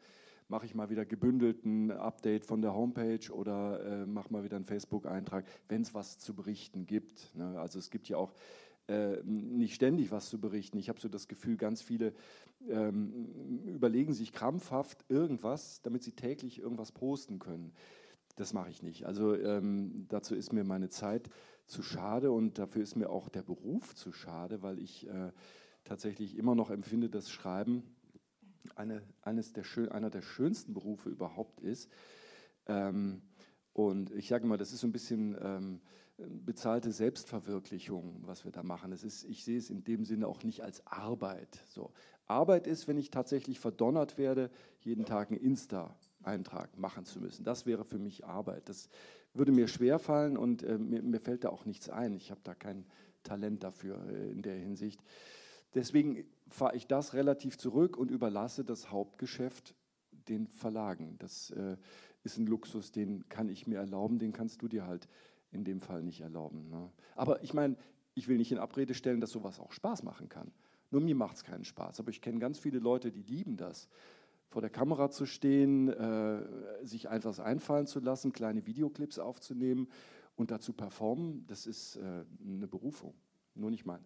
mache 0.49 0.65
ich 0.65 0.75
mal 0.75 0.89
wieder 0.89 1.05
gebündelten 1.05 1.91
Update 1.91 2.45
von 2.45 2.61
der 2.61 2.73
Homepage 2.73 3.31
oder 3.31 3.83
äh, 3.83 4.05
mache 4.05 4.31
mal 4.31 4.43
wieder 4.43 4.55
einen 4.55 4.65
Facebook-Eintrag, 4.65 5.45
wenn 5.67 5.81
es 5.81 5.93
was 5.93 6.19
zu 6.19 6.33
berichten 6.33 6.85
gibt. 6.85 7.35
Ne? 7.35 7.59
Also 7.59 7.79
es 7.79 7.89
gibt 7.89 8.07
ja 8.07 8.17
auch 8.17 8.33
äh, 8.87 9.17
nicht 9.23 9.75
ständig 9.75 10.11
was 10.11 10.29
zu 10.29 10.39
berichten. 10.39 10.77
Ich 10.77 10.87
habe 10.87 10.99
so 10.99 11.09
das 11.09 11.27
Gefühl, 11.27 11.57
ganz 11.57 11.81
viele 11.81 12.13
ähm, 12.69 13.61
überlegen 13.65 14.13
sich 14.13 14.31
krampfhaft 14.31 15.03
irgendwas, 15.09 15.81
damit 15.81 16.03
sie 16.03 16.13
täglich 16.13 16.59
irgendwas 16.59 16.93
posten 16.93 17.39
können. 17.39 17.73
Das 18.37 18.53
mache 18.53 18.69
ich 18.69 18.83
nicht. 18.83 19.05
Also 19.05 19.35
ähm, 19.35 20.05
dazu 20.07 20.35
ist 20.35 20.53
mir 20.53 20.63
meine 20.63 20.89
Zeit 20.89 21.29
zu 21.65 21.83
schade 21.83 22.31
und 22.31 22.59
dafür 22.59 22.81
ist 22.83 22.95
mir 22.95 23.09
auch 23.09 23.27
der 23.27 23.41
Beruf 23.41 23.93
zu 23.95 24.13
schade, 24.13 24.61
weil 24.61 24.79
ich 24.79 25.07
äh, 25.07 25.31
tatsächlich 25.87 26.37
immer 26.37 26.55
noch 26.55 26.69
empfinde, 26.69 27.09
dass 27.09 27.31
Schreiben 27.31 27.83
eine, 28.75 29.01
eines 29.21 29.53
der 29.53 29.63
schön, 29.63 29.89
einer 29.89 30.09
der 30.09 30.21
schönsten 30.21 30.73
Berufe 30.73 31.09
überhaupt 31.09 31.61
ist. 31.61 31.89
Ähm, 32.67 33.21
und 33.73 34.11
ich 34.11 34.27
sage 34.27 34.45
mal, 34.45 34.57
das 34.57 34.73
ist 34.73 34.81
so 34.81 34.87
ein 34.87 34.91
bisschen 34.91 35.37
ähm, 35.41 35.81
bezahlte 36.17 36.91
Selbstverwirklichung, 36.91 38.21
was 38.25 38.43
wir 38.43 38.51
da 38.51 38.63
machen. 38.63 38.91
Das 38.91 39.03
ist, 39.03 39.23
ich 39.25 39.43
sehe 39.43 39.57
es 39.57 39.69
in 39.69 39.83
dem 39.83 40.03
Sinne 40.03 40.27
auch 40.27 40.43
nicht 40.43 40.63
als 40.63 40.85
Arbeit. 40.87 41.59
So. 41.67 41.91
Arbeit 42.25 42.67
ist, 42.67 42.87
wenn 42.87 42.97
ich 42.97 43.11
tatsächlich 43.11 43.59
verdonnert 43.59 44.17
werde, 44.17 44.49
jeden 44.81 45.05
Tag 45.05 45.29
einen 45.29 45.39
Insta-Eintrag 45.39 46.77
machen 46.77 47.05
zu 47.05 47.19
müssen. 47.19 47.43
Das 47.43 47.65
wäre 47.65 47.85
für 47.85 47.99
mich 47.99 48.25
Arbeit. 48.25 48.67
Das 48.67 48.89
würde 49.33 49.51
mir 49.51 49.67
schwerfallen 49.67 50.37
und 50.37 50.63
äh, 50.63 50.77
mir, 50.77 51.03
mir, 51.03 51.19
fällt 51.19 51.43
da 51.43 51.49
auch 51.49 51.65
nichts 51.65 51.89
ein. 51.89 52.13
Ich 52.13 52.31
habe 52.31 52.41
da 52.43 52.55
kein 52.55 52.85
Talent 53.23 53.63
dafür 53.63 54.03
äh, 54.09 54.31
in 54.31 54.41
der 54.41 54.55
Hinsicht. 54.55 55.01
Deswegen 55.73 56.25
fahre 56.49 56.75
ich 56.75 56.87
das 56.87 57.13
relativ 57.13 57.57
zurück 57.57 57.97
und 57.97 58.11
überlasse 58.11 58.63
das 58.63 58.91
Hauptgeschäft 58.91 59.75
den 60.11 60.47
Verlagen. 60.47 61.15
Das 61.19 61.51
äh, 61.51 61.77
ist 62.23 62.37
ein 62.37 62.47
Luxus, 62.47 62.91
den 62.91 63.27
kann 63.29 63.49
ich 63.49 63.67
mir 63.67 63.77
erlauben, 63.77 64.19
den 64.19 64.33
kannst 64.33 64.61
du 64.61 64.67
dir 64.67 64.85
halt 64.85 65.07
in 65.51 65.63
dem 65.63 65.81
Fall 65.81 66.03
nicht 66.03 66.21
erlauben. 66.21 66.69
Ne? 66.69 66.91
Aber 67.15 67.43
ich 67.43 67.53
meine, 67.53 67.75
ich 68.13 68.27
will 68.27 68.37
nicht 68.37 68.51
in 68.51 68.57
Abrede 68.57 68.93
stellen, 68.93 69.21
dass 69.21 69.31
sowas 69.31 69.59
auch 69.59 69.71
Spaß 69.71 70.03
machen 70.03 70.29
kann. 70.29 70.51
Nur 70.89 71.01
mir 71.01 71.15
macht 71.15 71.37
es 71.37 71.43
keinen 71.43 71.65
Spaß. 71.65 71.99
Aber 71.99 72.09
ich 72.09 72.21
kenne 72.21 72.39
ganz 72.39 72.59
viele 72.59 72.79
Leute, 72.79 73.11
die 73.11 73.21
lieben 73.21 73.57
das. 73.57 73.89
Vor 74.49 74.61
der 74.61 74.69
Kamera 74.69 75.09
zu 75.09 75.25
stehen, 75.25 75.89
äh, 75.89 76.45
sich 76.83 77.09
einfach 77.09 77.37
einfallen 77.39 77.85
zu 77.85 77.99
lassen, 77.99 78.31
kleine 78.31 78.65
Videoclips 78.65 79.19
aufzunehmen 79.19 79.89
und 80.35 80.51
dazu 80.51 80.71
performen, 80.71 81.45
das 81.47 81.65
ist 81.67 81.97
äh, 81.97 82.23
eine 82.45 82.67
Berufung. 82.67 83.13
Nur 83.55 83.71
nicht 83.71 83.85
meine. 83.85 84.05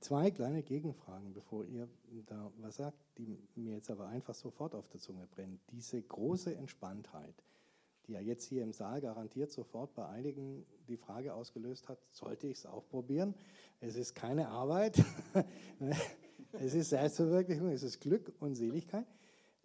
Zwei 0.00 0.30
kleine 0.30 0.62
Gegenfragen, 0.62 1.32
bevor 1.32 1.64
ihr 1.64 1.88
da 2.26 2.50
was 2.58 2.76
sagt, 2.76 2.98
die 3.18 3.38
mir 3.54 3.74
jetzt 3.74 3.90
aber 3.90 4.08
einfach 4.08 4.34
sofort 4.34 4.74
auf 4.74 4.88
der 4.88 5.00
Zunge 5.00 5.26
brennen. 5.28 5.60
Diese 5.70 6.02
große 6.02 6.56
Entspanntheit, 6.56 7.34
die 8.06 8.12
ja 8.12 8.20
jetzt 8.20 8.44
hier 8.44 8.64
im 8.64 8.72
Saal 8.72 9.00
garantiert 9.00 9.52
sofort 9.52 9.94
bei 9.94 10.08
einigen 10.08 10.66
die 10.88 10.96
Frage 10.96 11.34
ausgelöst 11.34 11.88
hat, 11.88 11.98
sollte 12.10 12.48
ich 12.48 12.58
es 12.58 12.66
auch 12.66 12.88
probieren? 12.88 13.34
Es 13.80 13.94
ist 13.94 14.14
keine 14.14 14.48
Arbeit, 14.48 15.02
es 16.52 16.74
ist 16.74 16.90
Selbstverwirklichung, 16.90 17.68
es 17.68 17.84
ist 17.84 18.00
Glück 18.00 18.32
und 18.40 18.56
Seligkeit. 18.56 19.06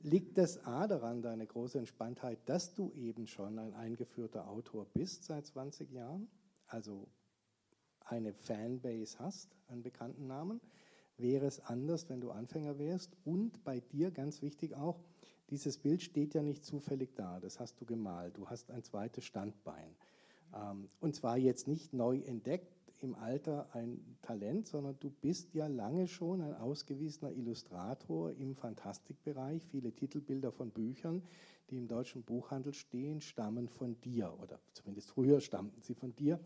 Liegt 0.02 0.38
das 0.38 0.64
A 0.66 0.88
daran, 0.88 1.24
deine 1.24 1.48
große 1.48 1.80
Entspanntheit, 1.80 2.38
dass 2.46 2.76
du 2.76 2.92
eben 2.92 3.26
schon 3.26 3.58
ein 3.58 3.74
eingeführter 3.74 4.48
Autor 4.48 4.86
bist 4.94 5.24
seit 5.24 5.48
20 5.48 5.92
Jahren? 5.92 6.30
Also 6.68 7.08
eine 8.10 8.34
Fanbase 8.34 9.20
hast, 9.20 9.56
einen 9.68 9.84
bekannten 9.84 10.28
Namen, 10.28 10.62
wäre 11.18 11.46
es 11.46 11.60
anders, 11.60 12.10
wenn 12.10 12.22
du 12.22 12.32
Anfänger 12.32 12.78
wärst. 12.78 13.16
Und 13.26 13.64
bei 13.64 13.80
dir 13.80 14.12
ganz 14.12 14.42
wichtig 14.42 14.76
auch, 14.76 15.00
dieses 15.50 15.78
Bild 15.78 16.02
steht 16.02 16.34
ja 16.34 16.42
nicht 16.42 16.66
zufällig 16.66 17.16
da, 17.16 17.40
das 17.40 17.60
hast 17.60 17.80
du 17.80 17.86
gemalt, 17.86 18.38
du 18.38 18.48
hast 18.50 18.70
ein 18.70 18.84
zweites 18.84 19.24
Standbein. 19.24 19.96
Ähm, 20.54 20.90
und 21.00 21.16
zwar 21.16 21.38
jetzt 21.38 21.68
nicht 21.68 21.94
neu 21.94 22.20
entdeckt 22.20 22.74
im 23.02 23.16
Alter 23.16 23.68
ein 23.74 24.18
Talent, 24.22 24.68
sondern 24.68 24.98
du 25.00 25.10
bist 25.10 25.54
ja 25.54 25.68
lange 25.68 26.08
schon 26.08 26.42
ein 26.42 26.56
ausgewiesener 26.56 27.32
Illustrator 27.32 28.32
im 28.32 28.56
Fantastikbereich. 28.56 29.64
Viele 29.68 29.92
Titelbilder 29.92 30.52
von 30.52 30.72
Büchern, 30.72 31.22
die 31.70 31.78
im 31.78 31.88
deutschen 31.88 32.24
Buchhandel 32.24 32.74
stehen, 32.74 33.22
stammen 33.22 33.68
von 33.70 34.00
dir 34.02 34.34
oder 34.42 34.60
zumindest 34.74 35.12
früher 35.12 35.42
stammten 35.42 35.82
sie 35.82 35.94
von 35.94 36.16
dir. 36.16 36.40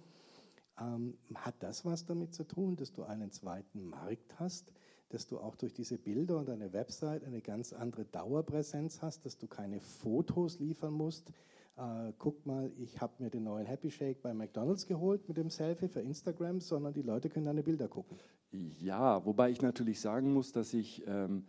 Ähm, 0.82 1.18
hat 1.36 1.56
das 1.60 1.86
was 1.86 2.06
damit 2.06 2.34
zu 2.34 2.44
tun, 2.44 2.76
dass 2.76 2.92
du 2.92 3.04
einen 3.04 3.32
zweiten 3.32 3.86
Markt 3.86 4.40
hast, 4.40 4.74
dass 5.10 5.28
du 5.28 5.40
auch 5.40 5.56
durch 5.56 5.74
diese 5.74 5.98
Bilder 5.98 6.38
und 6.38 6.50
deine 6.50 6.74
Website 6.74 7.24
eine 7.24 7.42
ganz 7.42 7.74
andere 7.74 8.06
Dauerpräsenz 8.06 9.02
hast, 9.02 9.26
dass 9.26 9.38
du 9.38 9.48
keine 9.48 9.80
Fotos 9.80 10.60
liefern 10.60 10.94
musst? 10.94 11.32
Äh, 11.78 12.14
guck 12.18 12.46
mal, 12.46 12.72
ich 12.78 13.00
habe 13.00 13.14
mir 13.20 13.30
den 13.30 13.44
neuen 13.44 13.66
Happy 13.66 13.92
Shake 13.92 14.22
bei 14.22 14.34
McDonald's 14.34 14.86
geholt 14.88 15.28
mit 15.28 15.38
dem 15.38 15.50
Selfie 15.50 15.88
für 15.88 16.02
Instagram, 16.02 16.60
sondern 16.60 16.94
die 16.94 17.02
Leute 17.02 17.30
können 17.30 17.46
deine 17.46 17.64
Bilder 17.64 17.88
gucken. 17.88 18.18
Ja, 18.80 19.24
wobei 19.26 19.52
ich 19.52 19.62
natürlich 19.62 20.02
sagen 20.02 20.34
muss, 20.34 20.52
dass 20.52 20.74
ich 20.74 21.04
ähm, 21.06 21.46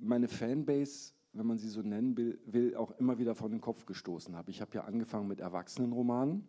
meine 0.00 0.28
Fanbase 0.28 1.12
wenn 1.34 1.46
man 1.46 1.58
sie 1.58 1.68
so 1.68 1.80
nennen 1.80 2.14
will, 2.16 2.76
auch 2.76 2.90
immer 2.98 3.18
wieder 3.18 3.34
vor 3.34 3.48
den 3.48 3.62
Kopf 3.62 3.86
gestoßen 3.86 4.36
habe. 4.36 4.50
Ich 4.50 4.60
habe 4.60 4.74
ja 4.74 4.84
angefangen 4.84 5.28
mit 5.28 5.40
Erwachsenenromanen 5.40 6.46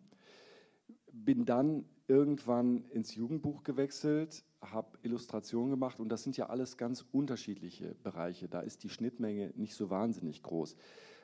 bin 1.13 1.45
dann 1.45 1.85
irgendwann 2.07 2.83
ins 2.89 3.15
Jugendbuch 3.15 3.63
gewechselt, 3.63 4.43
habe 4.61 4.97
Illustrationen 5.03 5.69
gemacht 5.69 5.99
und 5.99 6.09
das 6.09 6.23
sind 6.23 6.35
ja 6.37 6.47
alles 6.47 6.77
ganz 6.77 7.05
unterschiedliche 7.11 7.95
Bereiche. 8.03 8.47
Da 8.49 8.59
ist 8.61 8.83
die 8.83 8.89
Schnittmenge 8.89 9.53
nicht 9.55 9.75
so 9.75 9.89
wahnsinnig 9.89 10.43
groß. 10.43 10.75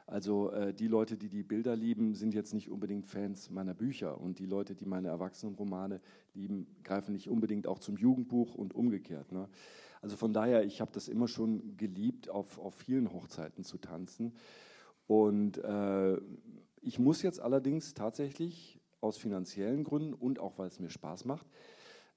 Also 0.08 0.52
äh, 0.52 0.74
die 0.74 0.88
Leute, 0.88 1.18
die 1.18 1.30
die 1.30 1.44
Bilder 1.44 1.76
lieben, 1.76 2.16
sind 2.16 2.34
jetzt 2.34 2.54
nicht 2.54 2.72
unbedingt 2.72 3.06
Fans 3.06 3.52
meiner 3.52 3.76
Bücher 3.76 4.20
und 4.20 4.40
die 4.40 4.46
Leute, 4.46 4.74
die 4.74 4.86
meine 4.86 5.10
Erwachsenenromane 5.10 6.02
lieben, 6.34 6.66
greifen 6.84 7.14
nicht 7.14 7.30
unbedingt 7.30 7.68
auch 7.68 7.80
zum 7.80 7.98
Jugendbuch 7.98 8.56
und 8.56 8.74
umgekehrt. 8.74 9.32
Ne? 9.32 9.48
Also 10.02 10.16
von 10.16 10.34
daher, 10.34 10.64
ich 10.66 10.82
habe 10.82 10.92
das 10.94 11.08
immer 11.08 11.28
schon 11.28 11.78
geliebt, 11.78 12.30
auf, 12.30 12.58
auf 12.58 12.74
vielen 12.76 13.12
Hochzeiten 13.14 13.64
zu 13.64 13.78
tanzen. 13.78 14.34
Und 15.06 15.58
äh, 15.60 16.18
ich 16.82 16.98
muss 16.98 17.22
jetzt 17.22 17.40
allerdings 17.40 17.94
tatsächlich 17.94 18.80
aus 19.02 19.18
finanziellen 19.18 19.84
Gründen 19.84 20.14
und 20.14 20.40
auch 20.40 20.58
weil 20.58 20.68
es 20.68 20.80
mir 20.80 20.90
Spaß 20.90 21.26
macht, 21.26 21.48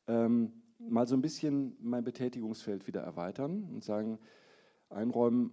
ähm, 0.07 0.53
mal 0.79 1.07
so 1.07 1.15
ein 1.15 1.23
bisschen 1.23 1.77
mein 1.81 2.05
Betätigungsfeld 2.05 2.87
wieder 2.87 3.03
erweitern 3.03 3.69
und 3.73 3.85
sagen, 3.85 4.19
einräumen, 4.89 5.53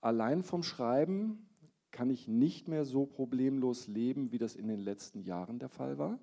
allein 0.00 0.42
vom 0.42 0.62
Schreiben 0.62 1.46
kann 1.90 2.10
ich 2.10 2.28
nicht 2.28 2.68
mehr 2.68 2.84
so 2.84 3.06
problemlos 3.06 3.88
leben, 3.88 4.32
wie 4.32 4.38
das 4.38 4.54
in 4.54 4.68
den 4.68 4.80
letzten 4.80 5.22
Jahren 5.22 5.58
der 5.58 5.68
Fall 5.68 5.98
war. 5.98 6.18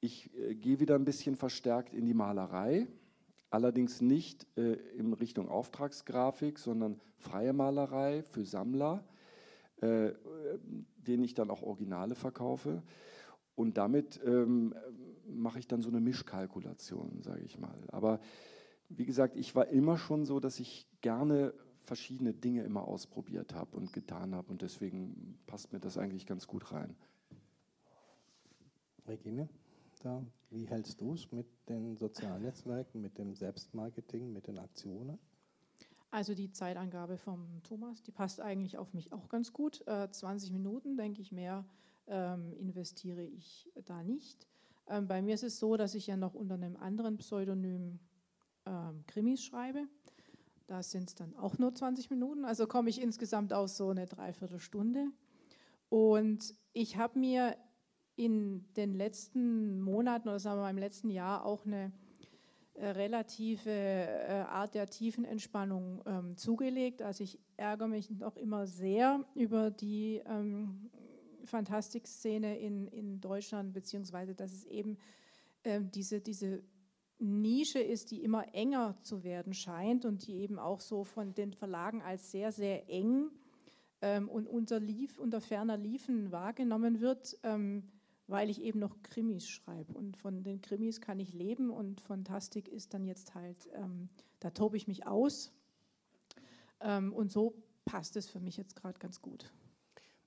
Ich 0.00 0.34
äh, 0.36 0.54
gehe 0.54 0.80
wieder 0.80 0.96
ein 0.96 1.04
bisschen 1.04 1.34
verstärkt 1.34 1.94
in 1.94 2.04
die 2.04 2.14
Malerei, 2.14 2.86
allerdings 3.48 4.02
nicht 4.02 4.46
äh, 4.58 4.74
in 4.96 5.12
Richtung 5.14 5.48
Auftragsgrafik, 5.48 6.58
sondern 6.58 7.00
freie 7.16 7.52
Malerei 7.52 8.22
für 8.22 8.44
Sammler, 8.44 9.02
äh, 9.80 10.12
denen 10.96 11.24
ich 11.24 11.34
dann 11.34 11.50
auch 11.50 11.62
Originale 11.62 12.14
verkaufe. 12.14 12.82
Und 13.56 13.76
damit 13.76 14.20
ähm, 14.24 14.74
mache 15.26 15.58
ich 15.58 15.66
dann 15.66 15.82
so 15.82 15.88
eine 15.88 16.00
Mischkalkulation, 16.00 17.22
sage 17.22 17.42
ich 17.44 17.58
mal. 17.58 17.78
Aber 17.88 18.20
wie 18.88 19.06
gesagt, 19.06 19.36
ich 19.36 19.54
war 19.54 19.68
immer 19.68 19.96
schon 19.96 20.24
so, 20.24 20.40
dass 20.40 20.60
ich 20.60 20.86
gerne 21.00 21.54
verschiedene 21.82 22.32
Dinge 22.32 22.62
immer 22.62 22.88
ausprobiert 22.88 23.54
habe 23.54 23.76
und 23.76 23.92
getan 23.92 24.34
habe. 24.34 24.50
Und 24.50 24.62
deswegen 24.62 25.38
passt 25.46 25.72
mir 25.72 25.80
das 25.80 25.98
eigentlich 25.98 26.26
ganz 26.26 26.46
gut 26.46 26.72
rein. 26.72 26.96
Regine, 29.06 29.48
da, 30.02 30.24
wie 30.50 30.66
hältst 30.66 31.00
du 31.00 31.12
es 31.12 31.30
mit 31.30 31.46
den 31.68 31.96
sozialen 31.96 32.42
Netzwerken, 32.42 33.02
mit 33.02 33.18
dem 33.18 33.34
Selbstmarketing, 33.34 34.32
mit 34.32 34.46
den 34.46 34.58
Aktionen? 34.58 35.18
Also 36.10 36.34
die 36.34 36.50
Zeitangabe 36.50 37.18
vom 37.18 37.60
Thomas, 37.64 38.02
die 38.02 38.12
passt 38.12 38.40
eigentlich 38.40 38.78
auf 38.78 38.94
mich 38.94 39.12
auch 39.12 39.28
ganz 39.28 39.52
gut. 39.52 39.86
Äh, 39.86 40.08
20 40.10 40.52
Minuten, 40.52 40.96
denke 40.96 41.20
ich, 41.20 41.32
mehr 41.32 41.64
investiere 42.06 43.22
ich 43.22 43.70
da 43.86 44.02
nicht. 44.02 44.46
Ähm, 44.88 45.08
bei 45.08 45.22
mir 45.22 45.34
ist 45.34 45.44
es 45.44 45.58
so, 45.58 45.76
dass 45.76 45.94
ich 45.94 46.06
ja 46.06 46.16
noch 46.16 46.34
unter 46.34 46.54
einem 46.54 46.76
anderen 46.76 47.16
Pseudonym 47.16 47.98
ähm, 48.66 49.04
Krimis 49.06 49.42
schreibe. 49.42 49.86
Da 50.66 50.82
sind 50.82 51.08
es 51.08 51.14
dann 51.14 51.34
auch 51.36 51.58
nur 51.58 51.74
20 51.74 52.10
Minuten, 52.10 52.44
also 52.44 52.66
komme 52.66 52.88
ich 52.88 53.00
insgesamt 53.00 53.52
aus 53.52 53.76
so 53.76 53.90
eine 53.90 54.06
Dreiviertelstunde. 54.06 55.08
Und 55.90 56.54
ich 56.72 56.96
habe 56.96 57.18
mir 57.18 57.56
in 58.16 58.64
den 58.74 58.94
letzten 58.94 59.80
Monaten 59.80 60.28
oder 60.28 60.38
sagen 60.38 60.58
wir 60.58 60.62
mal 60.62 60.70
im 60.70 60.78
letzten 60.78 61.10
Jahr 61.10 61.44
auch 61.44 61.66
eine 61.66 61.92
äh, 62.74 62.86
relative 62.88 63.70
äh, 63.70 64.44
Art 64.48 64.74
der 64.74 64.86
tiefen 64.86 65.24
Entspannung 65.24 66.02
ähm, 66.06 66.36
zugelegt. 66.36 67.02
Also 67.02 67.24
ich 67.24 67.38
ärgere 67.56 67.88
mich 67.88 68.10
noch 68.10 68.36
immer 68.36 68.66
sehr 68.66 69.24
über 69.34 69.70
die 69.70 70.22
ähm, 70.26 70.90
Fantastikszene 71.44 72.58
in, 72.58 72.88
in 72.88 73.20
Deutschland, 73.20 73.72
beziehungsweise 73.72 74.34
dass 74.34 74.52
es 74.52 74.64
eben 74.64 74.98
äh, 75.62 75.80
diese, 75.82 76.20
diese 76.20 76.62
Nische 77.18 77.78
ist, 77.78 78.10
die 78.10 78.22
immer 78.22 78.54
enger 78.54 78.96
zu 79.02 79.24
werden 79.24 79.54
scheint 79.54 80.04
und 80.04 80.26
die 80.26 80.34
eben 80.34 80.58
auch 80.58 80.80
so 80.80 81.04
von 81.04 81.34
den 81.34 81.52
Verlagen 81.52 82.02
als 82.02 82.30
sehr, 82.30 82.52
sehr 82.52 82.88
eng 82.90 83.30
ähm, 84.02 84.28
und 84.28 84.46
unter, 84.46 84.80
Lief, 84.80 85.18
unter 85.18 85.40
ferner 85.40 85.76
Liefen 85.76 86.32
wahrgenommen 86.32 87.00
wird, 87.00 87.38
ähm, 87.42 87.84
weil 88.26 88.50
ich 88.50 88.60
eben 88.62 88.78
noch 88.78 89.02
Krimis 89.02 89.48
schreibe. 89.48 89.92
Und 89.92 90.16
von 90.16 90.42
den 90.42 90.60
Krimis 90.60 91.00
kann 91.00 91.20
ich 91.20 91.32
leben 91.32 91.70
und 91.70 92.00
Fantastik 92.00 92.68
ist 92.68 92.94
dann 92.94 93.04
jetzt 93.04 93.34
halt, 93.34 93.68
ähm, 93.74 94.08
da 94.40 94.50
tobe 94.50 94.76
ich 94.76 94.88
mich 94.88 95.06
aus. 95.06 95.52
Ähm, 96.80 97.12
und 97.12 97.30
so 97.30 97.54
passt 97.84 98.16
es 98.16 98.28
für 98.28 98.40
mich 98.40 98.56
jetzt 98.56 98.76
gerade 98.76 98.98
ganz 98.98 99.20
gut. 99.22 99.50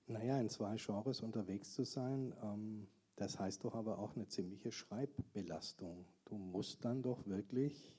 Naja, 0.07 0.39
in 0.39 0.49
zwei 0.49 0.77
Genres 0.77 1.21
unterwegs 1.21 1.73
zu 1.73 1.83
sein, 1.83 2.33
ähm, 2.41 2.87
das 3.17 3.39
heißt 3.39 3.63
doch 3.63 3.75
aber 3.75 3.99
auch 3.99 4.15
eine 4.15 4.27
ziemliche 4.27 4.71
Schreibbelastung. 4.71 6.05
Du 6.25 6.37
musst 6.37 6.85
dann 6.85 7.01
doch 7.01 7.25
wirklich 7.25 7.93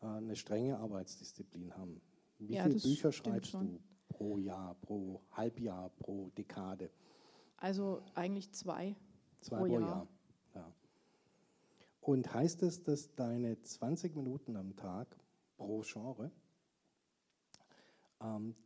äh, 0.00 0.06
eine 0.06 0.34
strenge 0.36 0.78
Arbeitsdisziplin 0.78 1.76
haben. 1.76 2.00
Wie 2.38 2.54
ja, 2.54 2.64
viele 2.64 2.80
Bücher 2.80 3.12
schreibst 3.12 3.50
schon. 3.50 3.74
du 3.74 3.80
pro 4.08 4.38
Jahr, 4.38 4.74
pro 4.76 5.20
Halbjahr, 5.32 5.90
pro 5.98 6.30
Dekade? 6.30 6.90
Also 7.58 8.02
eigentlich 8.14 8.50
zwei. 8.52 8.96
Zwei 9.40 9.58
pro, 9.58 9.66
Jahr. 9.66 9.80
Jahr. 9.80 10.08
Ja. 10.54 10.72
Und 12.00 12.32
heißt 12.32 12.62
es, 12.62 12.82
dass 12.82 13.14
deine 13.14 13.60
20 13.60 14.16
Minuten 14.16 14.56
am 14.56 14.74
Tag 14.74 15.16
pro 15.58 15.82
Genre, 15.82 16.30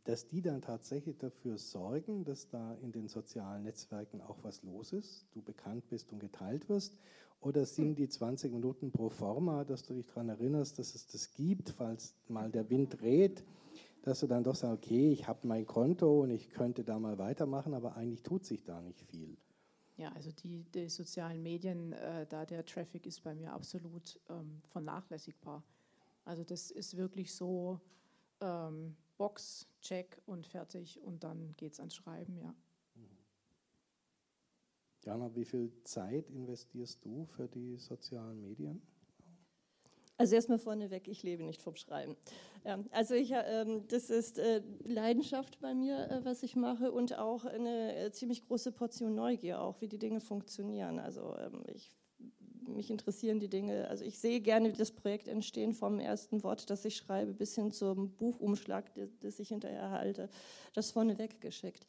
dass 0.03 0.27
die 0.27 0.41
dann 0.41 0.61
tatsächlich 0.61 1.17
dafür 1.17 1.57
sorgen, 1.57 2.25
dass 2.25 2.49
da 2.49 2.75
in 2.81 2.91
den 2.91 3.07
sozialen 3.07 3.63
Netzwerken 3.63 4.19
auch 4.21 4.37
was 4.43 4.63
los 4.63 4.91
ist, 4.91 5.27
du 5.31 5.41
bekannt 5.41 5.87
bist 5.89 6.11
und 6.11 6.19
geteilt 6.19 6.67
wirst? 6.67 6.99
Oder 7.39 7.65
sind 7.65 7.97
die 7.99 8.09
20 8.09 8.51
Minuten 8.51 8.91
pro 8.91 9.09
forma, 9.09 9.63
dass 9.63 9.83
du 9.83 9.93
dich 9.93 10.07
daran 10.07 10.29
erinnerst, 10.29 10.77
dass 10.79 10.95
es 10.95 11.07
das 11.07 11.33
gibt, 11.35 11.69
falls 11.69 12.15
mal 12.27 12.51
der 12.51 12.69
Wind 12.69 13.01
dreht, 13.01 13.45
dass 14.01 14.19
du 14.19 14.27
dann 14.27 14.43
doch 14.43 14.55
sagst, 14.55 14.83
okay, 14.83 15.11
ich 15.11 15.27
habe 15.27 15.47
mein 15.47 15.65
Konto 15.65 16.23
und 16.23 16.31
ich 16.31 16.49
könnte 16.49 16.83
da 16.83 16.99
mal 16.99 17.17
weitermachen, 17.17 17.73
aber 17.73 17.95
eigentlich 17.95 18.23
tut 18.23 18.45
sich 18.45 18.63
da 18.63 18.81
nicht 18.81 19.01
viel. 19.03 19.37
Ja, 19.97 20.11
also 20.11 20.31
die, 20.31 20.65
die 20.73 20.89
sozialen 20.89 21.41
Medien, 21.41 21.93
äh, 21.93 22.25
da 22.27 22.45
der 22.45 22.65
Traffic 22.65 23.05
ist 23.05 23.23
bei 23.23 23.33
mir 23.33 23.53
absolut 23.53 24.19
ähm, 24.29 24.61
vernachlässigbar. 24.71 25.63
Also 26.25 26.43
das 26.43 26.71
ist 26.71 26.97
wirklich 26.97 27.33
so 27.33 27.79
ähm, 28.41 28.95
Box, 29.17 29.67
Check 29.81 30.21
und 30.25 30.47
fertig 30.47 31.01
und 31.01 31.23
dann 31.23 31.55
geht 31.57 31.73
es 31.73 31.79
ans 31.79 31.95
Schreiben, 31.95 32.37
ja. 32.37 32.53
Jana, 35.05 35.35
wie 35.35 35.45
viel 35.45 35.71
Zeit 35.83 36.31
investierst 36.31 37.05
du 37.05 37.25
für 37.25 37.47
die 37.47 37.77
sozialen 37.77 38.41
Medien? 38.41 38.81
Also 40.17 40.35
erstmal 40.35 40.57
vorneweg, 40.57 41.07
ich 41.07 41.23
lebe 41.23 41.43
nicht 41.43 41.61
vom 41.61 41.75
Schreiben. 41.75 42.15
Ja, 42.63 42.83
also 42.91 43.13
ich, 43.13 43.31
äh, 43.31 43.81
das 43.87 44.09
ist 44.09 44.39
äh, 44.39 44.63
Leidenschaft 44.83 45.59
bei 45.59 45.75
mir, 45.75 46.09
äh, 46.09 46.25
was 46.25 46.41
ich 46.41 46.55
mache 46.55 46.91
und 46.91 47.17
auch 47.17 47.45
eine 47.45 47.95
äh, 47.95 48.11
ziemlich 48.11 48.41
große 48.41 48.71
Portion 48.71 49.13
Neugier, 49.13 49.61
auch 49.61 49.81
wie 49.81 49.87
die 49.87 49.99
Dinge 49.99 50.21
funktionieren. 50.21 50.99
Also 50.99 51.35
ähm, 51.37 51.63
ich 51.67 51.91
mich 52.75 52.91
interessieren 52.91 53.39
die 53.39 53.47
Dinge. 53.47 53.87
Also 53.87 54.03
ich 54.03 54.19
sehe 54.19 54.41
gerne 54.41 54.73
das 54.73 54.91
Projekt 54.91 55.27
entstehen 55.27 55.73
vom 55.73 55.99
ersten 55.99 56.43
Wort, 56.43 56.69
das 56.69 56.85
ich 56.85 56.97
schreibe, 56.97 57.33
bis 57.33 57.55
hin 57.55 57.71
zum 57.71 58.11
Buchumschlag, 58.15 58.85
das 59.21 59.39
ich 59.39 59.49
hinterher 59.49 59.79
erhalte. 59.79 60.29
Das 60.73 60.91
vorneweg 60.91 61.41
geschickt. 61.41 61.85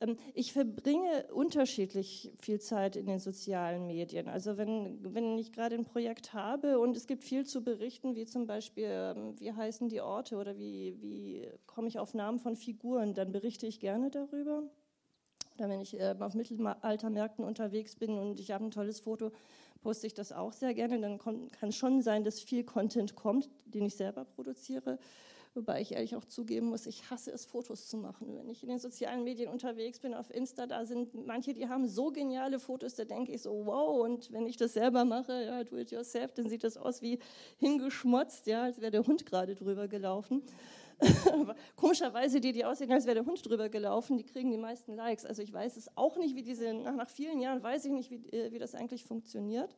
Ähm, 0.00 0.16
ich 0.34 0.52
verbringe 0.52 1.26
unterschiedlich 1.32 2.32
viel 2.40 2.60
Zeit 2.60 2.96
in 2.96 3.06
den 3.06 3.18
sozialen 3.18 3.86
Medien. 3.86 4.28
Also 4.28 4.56
wenn, 4.56 5.14
wenn 5.14 5.38
ich 5.38 5.52
gerade 5.52 5.76
ein 5.76 5.84
Projekt 5.84 6.32
habe 6.32 6.78
und 6.78 6.96
es 6.96 7.06
gibt 7.06 7.24
viel 7.24 7.46
zu 7.46 7.62
berichten, 7.62 8.14
wie 8.16 8.26
zum 8.26 8.46
Beispiel, 8.46 8.88
ähm, 8.88 9.38
wie 9.38 9.52
heißen 9.52 9.88
die 9.88 10.00
Orte 10.00 10.36
oder 10.36 10.58
wie, 10.58 10.96
wie 11.00 11.46
komme 11.66 11.88
ich 11.88 11.98
auf 11.98 12.14
Namen 12.14 12.38
von 12.38 12.56
Figuren, 12.56 13.14
dann 13.14 13.32
berichte 13.32 13.66
ich 13.66 13.80
gerne 13.80 14.10
darüber. 14.10 14.62
Oder 15.60 15.68
wenn 15.68 15.80
ich 15.82 15.98
äh, 16.00 16.14
auf 16.18 16.34
Mittelaltermärkten 16.34 17.44
unterwegs 17.44 17.94
bin 17.94 18.18
und 18.18 18.40
ich 18.40 18.50
habe 18.50 18.64
ein 18.64 18.70
tolles 18.70 19.00
Foto, 19.00 19.30
poste 19.80 20.06
ich 20.06 20.14
das 20.14 20.32
auch 20.32 20.52
sehr 20.52 20.74
gerne. 20.74 21.00
Dann 21.00 21.18
kann 21.18 21.72
schon 21.72 22.02
sein, 22.02 22.24
dass 22.24 22.40
viel 22.40 22.64
Content 22.64 23.16
kommt, 23.16 23.48
den 23.64 23.84
ich 23.84 23.96
selber 23.96 24.24
produziere. 24.24 24.98
Wobei 25.52 25.80
ich 25.80 25.92
ehrlich 25.92 26.14
auch 26.14 26.24
zugeben 26.24 26.68
muss, 26.68 26.86
ich 26.86 27.10
hasse 27.10 27.32
es, 27.32 27.44
Fotos 27.44 27.88
zu 27.88 27.96
machen. 27.96 28.36
Wenn 28.36 28.48
ich 28.48 28.62
in 28.62 28.68
den 28.68 28.78
sozialen 28.78 29.24
Medien 29.24 29.50
unterwegs 29.50 29.98
bin, 29.98 30.14
auf 30.14 30.32
Insta, 30.32 30.66
da 30.66 30.86
sind 30.86 31.26
manche, 31.26 31.54
die 31.54 31.68
haben 31.68 31.88
so 31.88 32.12
geniale 32.12 32.60
Fotos, 32.60 32.94
da 32.94 33.04
denke 33.04 33.32
ich 33.32 33.42
so, 33.42 33.66
wow. 33.66 34.00
Und 34.00 34.30
wenn 34.30 34.46
ich 34.46 34.56
das 34.56 34.74
selber 34.74 35.04
mache, 35.04 35.44
ja, 35.44 35.64
do 35.64 35.76
it 35.76 35.90
yourself, 35.90 36.32
dann 36.34 36.48
sieht 36.48 36.62
das 36.62 36.76
aus 36.76 37.02
wie 37.02 37.18
hingeschmotzt, 37.58 38.46
ja, 38.46 38.62
als 38.62 38.80
wäre 38.80 38.92
der 38.92 39.04
Hund 39.04 39.26
gerade 39.26 39.56
drüber 39.56 39.88
gelaufen. 39.88 40.42
Komischerweise, 41.76 42.40
die, 42.40 42.52
die 42.52 42.64
aussehen, 42.64 42.92
als 42.92 43.06
wäre 43.06 43.16
der 43.16 43.26
Hund 43.26 43.44
drüber 43.48 43.68
gelaufen, 43.68 44.16
die 44.16 44.24
kriegen 44.24 44.50
die 44.50 44.58
meisten 44.58 44.94
Likes. 44.94 45.24
Also 45.24 45.42
ich 45.42 45.52
weiß 45.52 45.76
es 45.76 45.96
auch 45.96 46.16
nicht, 46.16 46.34
wie 46.36 46.42
diese, 46.42 46.74
nach, 46.74 46.94
nach 46.94 47.08
vielen 47.08 47.40
Jahren 47.40 47.62
weiß 47.62 47.84
ich 47.86 47.92
nicht, 47.92 48.10
wie, 48.10 48.26
äh, 48.30 48.52
wie 48.52 48.58
das 48.58 48.74
eigentlich 48.74 49.04
funktioniert. 49.04 49.74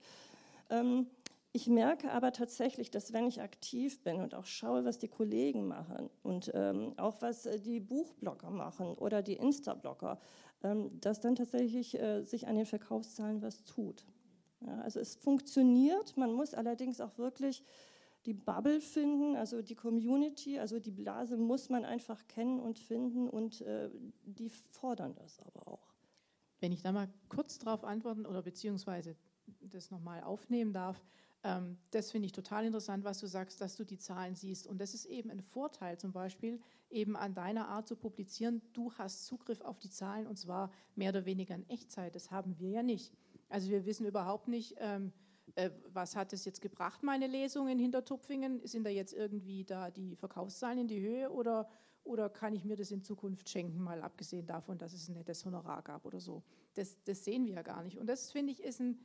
Ähm, 0.70 1.06
ich 1.54 1.66
merke 1.66 2.10
aber 2.10 2.32
tatsächlich, 2.32 2.90
dass 2.90 3.12
wenn 3.12 3.26
ich 3.26 3.42
aktiv 3.42 4.02
bin 4.02 4.20
und 4.20 4.34
auch 4.34 4.46
schaue, 4.46 4.86
was 4.86 4.98
die 4.98 5.08
Kollegen 5.08 5.68
machen 5.68 6.08
und 6.22 6.50
ähm, 6.54 6.94
auch 6.96 7.20
was 7.20 7.44
äh, 7.44 7.60
die 7.60 7.78
Buchblogger 7.78 8.50
machen 8.50 8.94
oder 8.94 9.22
die 9.22 9.34
Insta-Blogger, 9.36 10.18
ähm, 10.64 10.98
dass 11.00 11.20
dann 11.20 11.36
tatsächlich 11.36 11.98
äh, 12.00 12.22
sich 12.22 12.48
an 12.48 12.56
den 12.56 12.64
Verkaufszahlen 12.64 13.42
was 13.42 13.64
tut. 13.64 14.06
Ja, 14.60 14.80
also 14.80 14.98
es 14.98 15.14
funktioniert, 15.14 16.16
man 16.16 16.32
muss 16.32 16.54
allerdings 16.54 17.00
auch 17.00 17.18
wirklich 17.18 17.62
die 18.26 18.34
Bubble 18.34 18.80
finden, 18.80 19.36
also 19.36 19.62
die 19.62 19.74
Community, 19.74 20.58
also 20.58 20.78
die 20.78 20.90
Blase 20.90 21.36
muss 21.36 21.68
man 21.68 21.84
einfach 21.84 22.26
kennen 22.28 22.60
und 22.60 22.78
finden 22.78 23.28
und 23.28 23.60
äh, 23.62 23.90
die 24.24 24.48
fordern 24.48 25.14
das 25.14 25.40
aber 25.40 25.66
auch. 25.68 25.92
Wenn 26.60 26.72
ich 26.72 26.82
da 26.82 26.92
mal 26.92 27.08
kurz 27.28 27.58
darauf 27.58 27.82
antworten 27.82 28.24
oder 28.24 28.42
beziehungsweise 28.42 29.16
das 29.60 29.90
nochmal 29.90 30.22
aufnehmen 30.22 30.72
darf, 30.72 31.04
ähm, 31.44 31.76
das 31.90 32.12
finde 32.12 32.26
ich 32.26 32.32
total 32.32 32.64
interessant, 32.64 33.02
was 33.04 33.18
du 33.18 33.26
sagst, 33.26 33.60
dass 33.60 33.76
du 33.76 33.84
die 33.84 33.98
Zahlen 33.98 34.36
siehst. 34.36 34.66
Und 34.66 34.78
das 34.80 34.94
ist 34.94 35.06
eben 35.06 35.30
ein 35.30 35.40
Vorteil 35.40 35.98
zum 35.98 36.12
Beispiel 36.12 36.60
eben 36.90 37.16
an 37.16 37.34
deiner 37.34 37.68
Art 37.68 37.88
zu 37.88 37.96
publizieren. 37.96 38.62
Du 38.72 38.92
hast 38.92 39.26
Zugriff 39.26 39.60
auf 39.62 39.78
die 39.80 39.90
Zahlen 39.90 40.26
und 40.28 40.36
zwar 40.36 40.70
mehr 40.94 41.10
oder 41.10 41.24
weniger 41.24 41.54
in 41.54 41.68
Echtzeit. 41.68 42.14
Das 42.14 42.30
haben 42.30 42.58
wir 42.58 42.70
ja 42.70 42.82
nicht. 42.82 43.12
Also 43.48 43.70
wir 43.70 43.84
wissen 43.84 44.06
überhaupt 44.06 44.46
nicht, 44.46 44.76
ähm, 44.78 45.12
äh, 45.54 45.70
was 45.92 46.16
hat 46.16 46.32
es 46.32 46.44
jetzt 46.44 46.60
gebracht, 46.60 47.02
meine 47.02 47.26
Lesung 47.26 47.68
in 47.68 47.78
Hintertupfingen? 47.78 48.66
Sind 48.66 48.84
da 48.84 48.90
jetzt 48.90 49.12
irgendwie 49.12 49.64
da 49.64 49.90
die 49.90 50.16
Verkaufszahlen 50.16 50.78
in 50.78 50.88
die 50.88 51.00
Höhe 51.00 51.30
oder, 51.30 51.68
oder 52.04 52.30
kann 52.30 52.54
ich 52.54 52.64
mir 52.64 52.76
das 52.76 52.90
in 52.90 53.02
Zukunft 53.02 53.48
schenken, 53.48 53.80
mal 53.80 54.02
abgesehen 54.02 54.46
davon, 54.46 54.78
dass 54.78 54.92
es 54.92 55.08
ein 55.08 55.14
nettes 55.14 55.44
Honorar 55.44 55.82
gab 55.82 56.04
oder 56.04 56.20
so? 56.20 56.42
Das, 56.74 57.02
das 57.04 57.24
sehen 57.24 57.44
wir 57.44 57.54
ja 57.54 57.62
gar 57.62 57.82
nicht. 57.82 57.98
Und 57.98 58.06
das, 58.06 58.30
finde 58.30 58.52
ich, 58.52 58.62
ist 58.62 58.80
ein, 58.80 58.98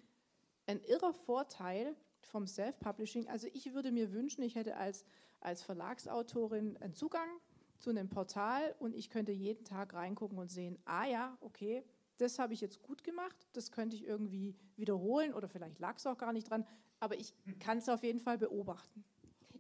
ein 0.66 0.82
irrer 0.84 1.14
Vorteil 1.14 1.96
vom 2.22 2.48
Self-Publishing. 2.48 3.28
Also 3.28 3.48
ich 3.54 3.74
würde 3.74 3.92
mir 3.92 4.14
wünschen, 4.14 4.42
ich 4.44 4.56
hätte 4.56 4.78
als, 4.78 5.06
als 5.40 5.62
Verlagsautorin 5.62 6.78
einen 6.78 6.94
Zugang 6.94 7.30
zu 7.78 7.90
einem 7.90 8.10
Portal 8.10 8.76
und 8.80 8.96
ich 8.96 9.10
könnte 9.10 9.32
jeden 9.32 9.64
Tag 9.64 9.94
reingucken 9.94 10.38
und 10.38 10.50
sehen, 10.50 10.80
ah 10.86 11.06
ja, 11.06 11.38
okay, 11.42 11.84
das 12.18 12.40
habe 12.40 12.54
ich 12.54 12.62
jetzt 12.62 12.82
gut 12.82 13.04
gemacht, 13.04 13.36
das 13.54 13.72
könnte 13.72 13.96
ich 13.96 14.06
irgendwie 14.06 14.56
wiederholen 14.76 15.34
oder 15.34 15.48
vielleicht 15.48 15.80
lag 15.80 15.98
es 15.98 16.06
auch 16.06 16.18
gar 16.18 16.34
nicht 16.34 16.50
dran, 16.50 16.66
aber 17.00 17.20
ich 17.20 17.34
kann 17.60 17.78
es 17.78 17.90
auf 17.90 18.04
jeden 18.04 18.20
Fall 18.20 18.38
beobachten. 18.38 19.04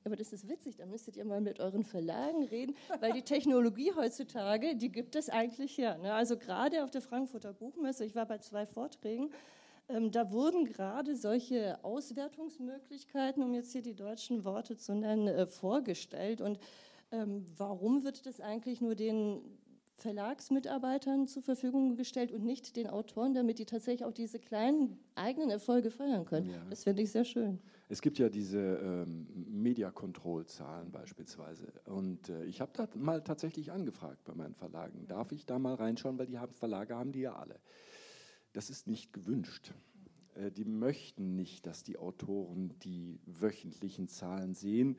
Aber 0.04 0.16
das 0.16 0.32
ist 0.32 0.48
witzig, 0.48 0.78
da 0.78 0.86
müsstet 0.86 1.18
ihr 1.18 1.26
mal 1.26 1.42
mit 1.42 1.60
euren 1.60 1.84
Verlagen 1.84 2.44
reden, 2.46 2.76
weil 3.02 3.12
die 3.12 3.24
Technologie 3.24 3.92
heutzutage, 3.94 4.76
die 4.76 4.90
gibt 4.90 5.16
es 5.16 5.30
eigentlich 5.30 5.78
her. 5.78 5.98
Ne? 5.98 6.14
Also 6.14 6.38
gerade 6.38 6.84
auf 6.84 6.92
der 6.92 7.02
Frankfurter 7.02 7.52
Buchmesse, 7.54 8.06
ich 8.06 8.16
war 8.16 8.26
bei 8.26 8.38
zwei 8.38 8.66
Vorträgen, 8.66 9.32
ähm, 9.90 10.12
da 10.12 10.32
wurden 10.32 10.66
gerade 10.66 11.16
solche 11.16 11.84
Auswertungsmöglichkeiten, 11.84 13.44
um 13.44 13.54
jetzt 13.54 13.72
hier 13.72 13.82
die 13.82 13.96
deutschen 13.96 14.44
Worte 14.44 14.78
zu 14.78 14.96
nennen, 14.96 15.28
äh, 15.28 15.46
vorgestellt. 15.46 16.42
Und 16.42 16.60
ähm, 17.12 17.46
warum 17.56 18.04
wird 18.04 18.26
das 18.26 18.42
eigentlich 18.42 18.82
nur 18.82 18.96
den 18.96 19.42
Verlagsmitarbeitern 19.98 21.28
zur 21.28 21.42
Verfügung 21.42 21.96
gestellt 21.96 22.32
und 22.32 22.46
nicht 22.46 22.76
den 22.76 22.88
Autoren, 22.88 23.34
damit 23.34 23.58
die 23.58 23.66
tatsächlich 23.66 24.06
auch 24.06 24.14
diese 24.14 24.38
kleinen 24.38 25.00
eigenen 25.16 25.50
Erfolge 25.50 25.90
feiern 25.90 26.26
können. 26.26 26.52
Ja. 26.52 26.64
Das 26.70 26.84
finde 26.84 27.02
ich 27.02 27.12
sehr 27.12 27.26
schön. 27.26 27.60
Es 27.90 28.02
gibt 28.02 28.20
ja 28.20 28.30
diese 28.30 28.60
ähm, 28.60 29.28
Media-Control-Zahlen 29.50 30.92
beispielsweise. 30.92 31.74
Und 31.86 32.30
äh, 32.30 32.46
ich 32.46 32.62
habe 32.62 32.72
da 32.76 32.88
mal 32.96 33.24
tatsächlich 33.24 33.72
angefragt 33.72 34.24
bei 34.24 34.36
meinen 34.36 34.54
Verlagen. 34.54 35.08
Darf 35.08 35.32
ich 35.32 35.46
da 35.46 35.58
mal 35.58 35.74
reinschauen, 35.74 36.20
weil 36.20 36.28
die 36.28 36.38
haben, 36.38 36.54
Verlage 36.54 36.96
haben 36.96 37.12
die 37.12 37.22
ja 37.22 37.36
alle. 37.36 37.60
Das 38.54 38.70
ist 38.70 38.88
nicht 38.88 39.14
gewünscht. 39.14 39.74
Äh, 40.36 40.52
die 40.52 40.66
möchten 40.66 41.36
nicht, 41.36 41.66
dass 41.66 41.84
die 41.84 41.98
Autoren 41.98 42.78
die 42.84 43.20
wöchentlichen 43.26 44.08
Zahlen 44.08 44.54
sehen 44.54 44.98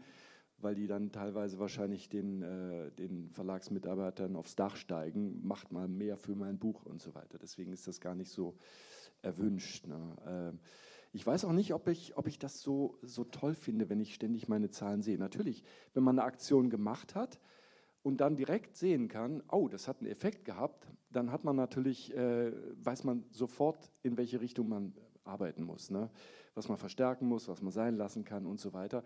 weil 0.61 0.75
die 0.75 0.87
dann 0.87 1.13
teilweise 1.13 1.59
wahrscheinlich 1.59 2.09
den, 2.09 2.43
äh, 2.43 2.91
den 2.93 3.31
Verlagsmitarbeitern 3.31 4.37
aufs 4.37 4.57
Dach 4.57 4.77
steigen, 4.77 5.47
macht 5.47 5.73
mal 5.73 5.89
mehr 5.89 6.17
für 6.17 6.35
mein 6.35 6.59
Buch 6.59 6.85
und 6.85 7.01
so 7.01 7.15
weiter. 7.15 7.39
Deswegen 7.39 7.73
ist 7.73 7.87
das 7.87 8.01
gar 8.01 8.15
nicht 8.15 8.31
so 8.31 8.57
erwünscht. 9.23 9.87
Ne? 9.87 10.53
Äh, 10.55 10.59
ich 11.13 11.27
weiß 11.27 11.45
auch 11.45 11.53
nicht, 11.53 11.73
ob 11.73 11.89
ich, 11.89 12.17
ob 12.17 12.27
ich 12.27 12.39
das 12.39 12.61
so, 12.61 12.99
so 13.03 13.25
toll 13.25 13.55
finde, 13.55 13.89
wenn 13.89 14.01
ich 14.01 14.15
ständig 14.15 14.49
meine 14.49 14.71
Zahlen 14.71 15.03
sehe. 15.03 15.19
Natürlich, 15.19 15.65
wenn 15.95 16.03
man 16.03 16.19
eine 16.19 16.27
Aktion 16.27 16.71
gemacht 16.71 17.15
hat 17.15 17.41
und 18.03 18.21
dann 18.21 18.37
direkt 18.37 18.77
sehen 18.77 19.09
kann, 19.09 19.43
oh, 19.51 19.69
das 19.69 19.89
hat 19.89 20.01
einen 20.01 20.11
Effekt 20.11 20.45
gehabt, 20.45 20.87
dann 21.11 21.33
hat 21.33 21.45
man 21.45 21.57
natürlich, 21.57 22.15
äh, 22.15 22.53
weiß 22.85 23.05
man 23.05 23.25
sofort, 23.31 23.91
in 24.03 24.17
welche 24.17 24.41
Richtung 24.41 24.69
man 24.69 24.93
arbeiten 25.25 25.63
muss, 25.63 25.91
ne? 25.91 26.11
was 26.55 26.69
man 26.69 26.79
verstärken 26.79 27.27
muss, 27.27 27.49
was 27.49 27.63
man 27.63 27.73
sein 27.73 27.97
lassen 27.97 28.25
kann 28.25 28.47
und 28.47 28.61
so 28.61 28.73
weiter. 28.73 29.05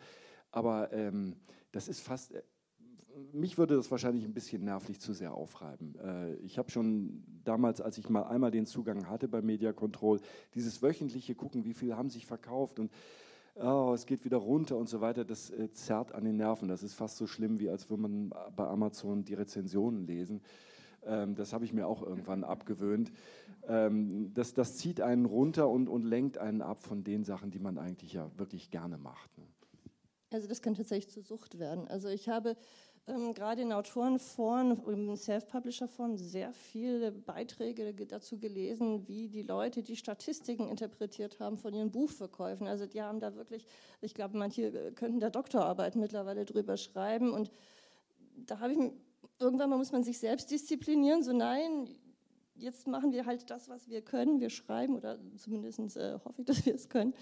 Aber 0.53 0.93
ähm, 0.93 1.35
das 1.73 1.88
ist 1.88 2.01
fast, 2.01 2.33
äh, 2.33 2.43
mich 3.33 3.59
würde 3.59 3.75
das 3.77 3.91
wahrscheinlich 3.91 4.25
ein 4.25 4.35
bisschen 4.35 4.65
nervlich 4.65 5.01
zu 5.01 5.12
sehr 5.12 5.35
aufreiben. 5.35 5.97
Äh, 5.99 6.35
ich 6.37 6.59
habe 6.59 6.71
schon 6.71 7.25
damals, 7.45 7.81
als 7.81 7.99
ich 7.99 8.09
mal 8.09 8.23
einmal 8.23 8.51
den 8.51 8.67
Zugang 8.67 9.09
hatte 9.09 9.29
bei 9.29 9.43
Media 9.43 9.73
Control, 9.73 10.21
dieses 10.55 10.83
wöchentliche 10.83 11.35
Gucken, 11.35 11.65
wie 11.65 11.75
viel 11.75 11.97
haben 11.97 12.11
sich 12.11 12.27
verkauft 12.27 12.79
und 12.79 12.93
oh, 13.57 13.93
es 13.95 14.07
geht 14.07 14.25
wieder 14.25 14.38
runter 14.38 14.77
und 14.77 14.88
so 14.88 15.01
weiter, 15.01 15.25
das 15.25 15.51
äh, 15.51 15.73
zerrt 15.73 16.12
an 16.12 16.25
den 16.25 16.37
Nerven. 16.37 16.69
Das 16.69 16.83
ist 16.83 16.95
fast 16.95 17.17
so 17.17 17.27
schlimm, 17.27 17.59
wie 17.59 17.69
als 17.69 17.91
würde 17.91 18.03
man 18.03 18.33
bei 18.55 18.67
Amazon 18.67 19.25
die 19.25 19.35
Rezensionen 19.35 20.07
lesen. 20.07 20.43
Ähm, 21.05 21.35
das 21.35 21.53
habe 21.53 21.65
ich 21.65 21.73
mir 21.73 21.87
auch 21.87 22.03
irgendwann 22.03 22.45
abgewöhnt. 22.45 23.12
Ähm, 23.67 24.33
das, 24.35 24.55
das 24.55 24.77
zieht 24.77 25.01
einen 25.01 25.27
runter 25.27 25.69
und, 25.69 25.88
und 25.88 26.05
lenkt 26.05 26.38
einen 26.38 26.62
ab 26.62 26.83
von 26.83 27.05
den 27.05 27.25
Sachen, 27.25 27.51
die 27.51 27.59
man 27.59 27.79
eigentlich 27.79 28.12
ja 28.12 28.31
wirklich 28.37 28.71
gerne 28.71 28.99
macht. 28.99 29.31
Also 30.35 30.49
das 30.49 30.62
kann 30.62 30.75
tatsächlich 30.75 31.12
zur 31.12 31.23
Sucht 31.23 31.59
werden. 31.59 31.88
Also 31.88 32.09
ich 32.09 32.29
habe 32.29 32.57
ähm, 33.09 33.35
gerade 33.35 33.62
in 33.62 33.73
Autorenforen, 33.73 34.81
im 34.87 35.16
Self-Publisher-Foren 35.16 36.16
sehr 36.18 36.53
viele 36.53 37.11
Beiträge 37.11 37.92
dazu 38.07 38.38
gelesen, 38.38 39.09
wie 39.09 39.29
die 39.29 39.42
Leute 39.42 39.83
die 39.83 39.97
Statistiken 39.97 40.68
interpretiert 40.68 41.40
haben 41.40 41.59
von 41.59 41.75
ihren 41.75 41.90
Buchverkäufen. 41.90 42.68
Also 42.68 42.87
die 42.87 43.03
haben 43.03 43.18
da 43.18 43.35
wirklich, 43.35 43.66
ich 44.01 44.14
glaube, 44.14 44.38
manche 44.38 44.66
äh, 44.66 44.92
könnten 44.92 45.18
da 45.18 45.31
Doktorarbeit 45.31 45.97
mittlerweile 45.97 46.45
drüber 46.45 46.77
schreiben 46.77 47.33
und 47.33 47.51
da 48.37 48.61
habe 48.61 48.73
ich 48.73 48.79
irgendwann 49.38 49.71
mal 49.71 49.77
muss 49.77 49.92
man 49.92 50.05
sich 50.05 50.18
selbst 50.18 50.51
disziplinieren, 50.51 51.23
so 51.23 51.33
nein, 51.33 51.88
jetzt 52.55 52.87
machen 52.87 53.12
wir 53.12 53.27
halt 53.27 53.51
das, 53.51 53.68
was 53.68 53.88
wir 53.88 54.03
können, 54.03 54.40
wir 54.40 54.51
schreiben 54.51 54.97
oder 54.97 55.18
zumindest 55.37 55.97
äh, 55.97 56.18
hoffe 56.25 56.42
ich, 56.42 56.47
dass 56.47 56.64
wir 56.64 56.75
es 56.75 56.88
können 56.88 57.14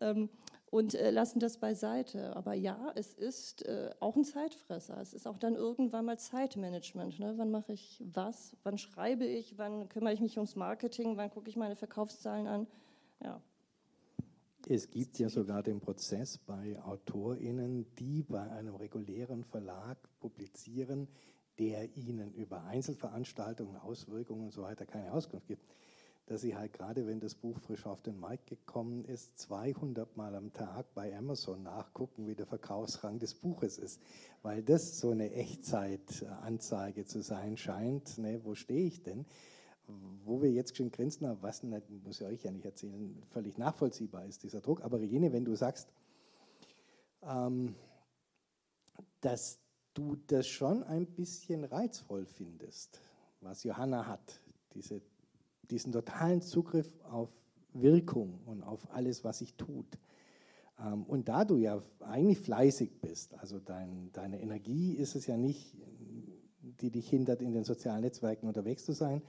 ähm, 0.00 0.28
und 0.74 0.94
äh, 0.94 1.12
lassen 1.12 1.38
das 1.38 1.58
beiseite. 1.58 2.34
Aber 2.34 2.52
ja, 2.52 2.90
es 2.96 3.14
ist 3.14 3.64
äh, 3.64 3.90
auch 4.00 4.16
ein 4.16 4.24
Zeitfresser. 4.24 5.00
Es 5.00 5.14
ist 5.14 5.28
auch 5.28 5.38
dann 5.38 5.54
irgendwann 5.54 6.04
mal 6.04 6.18
Zeitmanagement. 6.18 7.20
Ne? 7.20 7.34
Wann 7.36 7.52
mache 7.52 7.74
ich 7.74 8.02
was? 8.12 8.56
Wann 8.64 8.76
schreibe 8.76 9.24
ich? 9.24 9.56
Wann 9.56 9.88
kümmere 9.88 10.14
ich 10.14 10.20
mich 10.20 10.36
ums 10.36 10.56
Marketing? 10.56 11.16
Wann 11.16 11.30
gucke 11.30 11.48
ich 11.48 11.54
meine 11.54 11.76
Verkaufszahlen 11.76 12.48
an? 12.48 12.66
Ja. 13.22 13.40
Es 14.66 14.90
gibt 14.90 15.20
ja 15.20 15.28
sogar 15.28 15.62
den 15.62 15.78
Prozess 15.78 16.38
bei 16.38 16.82
AutorInnen, 16.82 17.86
die 17.94 18.24
bei 18.24 18.50
einem 18.50 18.74
regulären 18.74 19.44
Verlag 19.44 19.96
publizieren, 20.18 21.06
der 21.60 21.96
ihnen 21.96 22.34
über 22.34 22.64
Einzelveranstaltungen, 22.64 23.76
Auswirkungen 23.76 24.46
und 24.46 24.52
so 24.52 24.62
weiter 24.62 24.86
keine 24.86 25.12
Auskunft 25.12 25.46
gibt, 25.46 25.64
dass 26.26 26.40
sie 26.40 26.56
halt 26.56 26.72
gerade, 26.72 27.06
wenn 27.06 27.20
das 27.20 27.34
Buch 27.34 27.58
frisch 27.58 27.84
auf 27.86 28.00
den 28.00 28.18
Markt 28.18 28.46
gekommen 28.46 29.04
ist, 29.04 29.38
200 29.38 30.16
Mal 30.16 30.34
am 30.34 30.52
Tag 30.52 30.86
bei 30.94 31.14
Amazon 31.16 31.62
nachgucken, 31.62 32.26
wie 32.26 32.34
der 32.34 32.46
Verkaufsrang 32.46 33.18
des 33.18 33.34
Buches 33.34 33.78
ist, 33.78 34.00
weil 34.42 34.62
das 34.62 34.98
so 34.98 35.10
eine 35.10 35.32
Echtzeitanzeige 35.32 37.04
zu 37.04 37.20
sein 37.20 37.56
scheint. 37.58 38.16
Ne, 38.18 38.40
wo 38.42 38.54
stehe 38.54 38.86
ich 38.86 39.02
denn? 39.02 39.26
Wo 40.24 40.40
wir 40.40 40.50
jetzt 40.50 40.78
schon 40.78 40.90
grinsen, 40.90 41.36
was 41.42 41.62
muss 41.62 42.20
ich 42.20 42.26
euch 42.26 42.42
ja 42.42 42.50
nicht 42.50 42.64
erzählen, 42.64 43.22
völlig 43.30 43.58
nachvollziehbar 43.58 44.24
ist 44.24 44.42
dieser 44.42 44.62
Druck. 44.62 44.82
Aber 44.82 45.00
Regine, 45.00 45.30
wenn 45.32 45.44
du 45.44 45.54
sagst, 45.56 45.88
ähm, 47.22 47.74
dass 49.20 49.58
du 49.92 50.16
das 50.26 50.46
schon 50.46 50.82
ein 50.84 51.06
bisschen 51.06 51.64
reizvoll 51.64 52.24
findest, 52.24 53.00
was 53.42 53.62
Johanna 53.62 54.06
hat, 54.06 54.40
diese, 54.72 55.02
diesen 55.70 55.92
totalen 55.92 56.42
Zugriff 56.42 56.92
auf 57.04 57.30
Wirkung 57.72 58.40
und 58.46 58.62
auf 58.62 58.90
alles, 58.92 59.24
was 59.24 59.38
sich 59.38 59.54
tut. 59.54 59.98
Ähm, 60.78 61.04
und 61.04 61.28
da 61.28 61.44
du 61.44 61.56
ja 61.56 61.82
eigentlich 62.00 62.38
fleißig 62.38 63.00
bist, 63.00 63.34
also 63.34 63.58
dein, 63.58 64.10
deine 64.12 64.40
Energie 64.40 64.94
ist 64.94 65.14
es 65.16 65.26
ja 65.26 65.36
nicht, 65.36 65.76
die 66.80 66.90
dich 66.90 67.08
hindert, 67.08 67.42
in 67.42 67.52
den 67.52 67.64
sozialen 67.64 68.02
Netzwerken 68.02 68.46
unterwegs 68.46 68.84
zu 68.84 68.92
sein, 68.92 69.22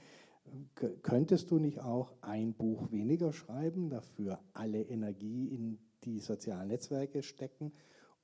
könntest 1.02 1.50
du 1.50 1.58
nicht 1.58 1.80
auch 1.80 2.12
ein 2.20 2.54
Buch 2.54 2.90
weniger 2.92 3.32
schreiben, 3.32 3.90
dafür 3.90 4.38
alle 4.52 4.82
Energie 4.82 5.48
in 5.48 5.78
die 6.04 6.20
sozialen 6.20 6.68
Netzwerke 6.68 7.22
stecken 7.22 7.72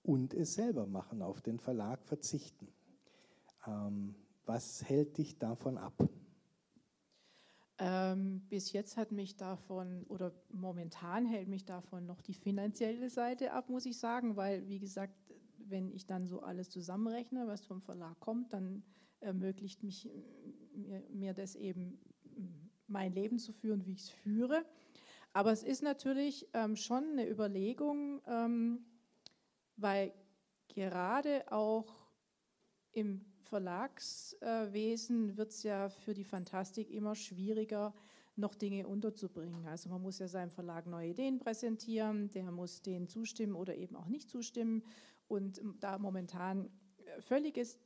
und 0.02 0.34
es 0.34 0.54
selber 0.54 0.86
machen, 0.86 1.22
auf 1.22 1.40
den 1.40 1.58
Verlag 1.58 2.04
verzichten. 2.04 2.68
Ähm, 3.66 4.14
was 4.46 4.84
hält 4.84 5.18
dich 5.18 5.38
davon 5.38 5.78
ab? 5.78 6.08
Ähm, 7.84 8.42
bis 8.48 8.70
jetzt 8.70 8.96
hat 8.96 9.10
mich 9.10 9.36
davon, 9.36 10.04
oder 10.04 10.32
momentan 10.52 11.26
hält 11.26 11.48
mich 11.48 11.64
davon 11.64 12.06
noch 12.06 12.20
die 12.20 12.32
finanzielle 12.32 13.10
Seite 13.10 13.52
ab, 13.52 13.68
muss 13.68 13.86
ich 13.86 13.98
sagen, 13.98 14.36
weil, 14.36 14.68
wie 14.68 14.78
gesagt, 14.78 15.16
wenn 15.58 15.90
ich 15.90 16.06
dann 16.06 16.28
so 16.28 16.42
alles 16.42 16.70
zusammenrechne, 16.70 17.48
was 17.48 17.64
vom 17.64 17.80
Verlag 17.80 18.20
kommt, 18.20 18.52
dann 18.52 18.84
ermöglicht 19.18 19.82
mich, 19.82 20.08
mir, 20.76 21.02
mir 21.10 21.34
das 21.34 21.56
eben, 21.56 21.98
mein 22.86 23.14
Leben 23.14 23.40
zu 23.40 23.52
führen, 23.52 23.84
wie 23.84 23.94
ich 23.94 24.02
es 24.02 24.10
führe. 24.10 24.64
Aber 25.32 25.50
es 25.50 25.64
ist 25.64 25.82
natürlich 25.82 26.48
ähm, 26.52 26.76
schon 26.76 27.02
eine 27.10 27.28
Überlegung, 27.28 28.22
ähm, 28.28 28.84
weil 29.76 30.14
gerade 30.68 31.50
auch 31.50 32.12
im 32.92 33.31
Verlagswesen 33.52 35.36
wird 35.36 35.50
es 35.50 35.62
ja 35.62 35.90
für 35.90 36.14
die 36.14 36.24
Fantastik 36.24 36.90
immer 36.90 37.14
schwieriger, 37.14 37.92
noch 38.34 38.54
Dinge 38.54 38.88
unterzubringen. 38.88 39.66
Also 39.66 39.90
man 39.90 40.00
muss 40.00 40.18
ja 40.20 40.26
seinem 40.26 40.50
Verlag 40.50 40.86
neue 40.86 41.10
Ideen 41.10 41.38
präsentieren, 41.38 42.30
der 42.30 42.50
muss 42.50 42.80
denen 42.80 43.08
zustimmen 43.08 43.54
oder 43.54 43.76
eben 43.76 43.94
auch 43.94 44.08
nicht 44.08 44.30
zustimmen. 44.30 44.82
Und 45.28 45.60
da 45.80 45.98
momentan 45.98 46.70
völliges, 47.18 47.78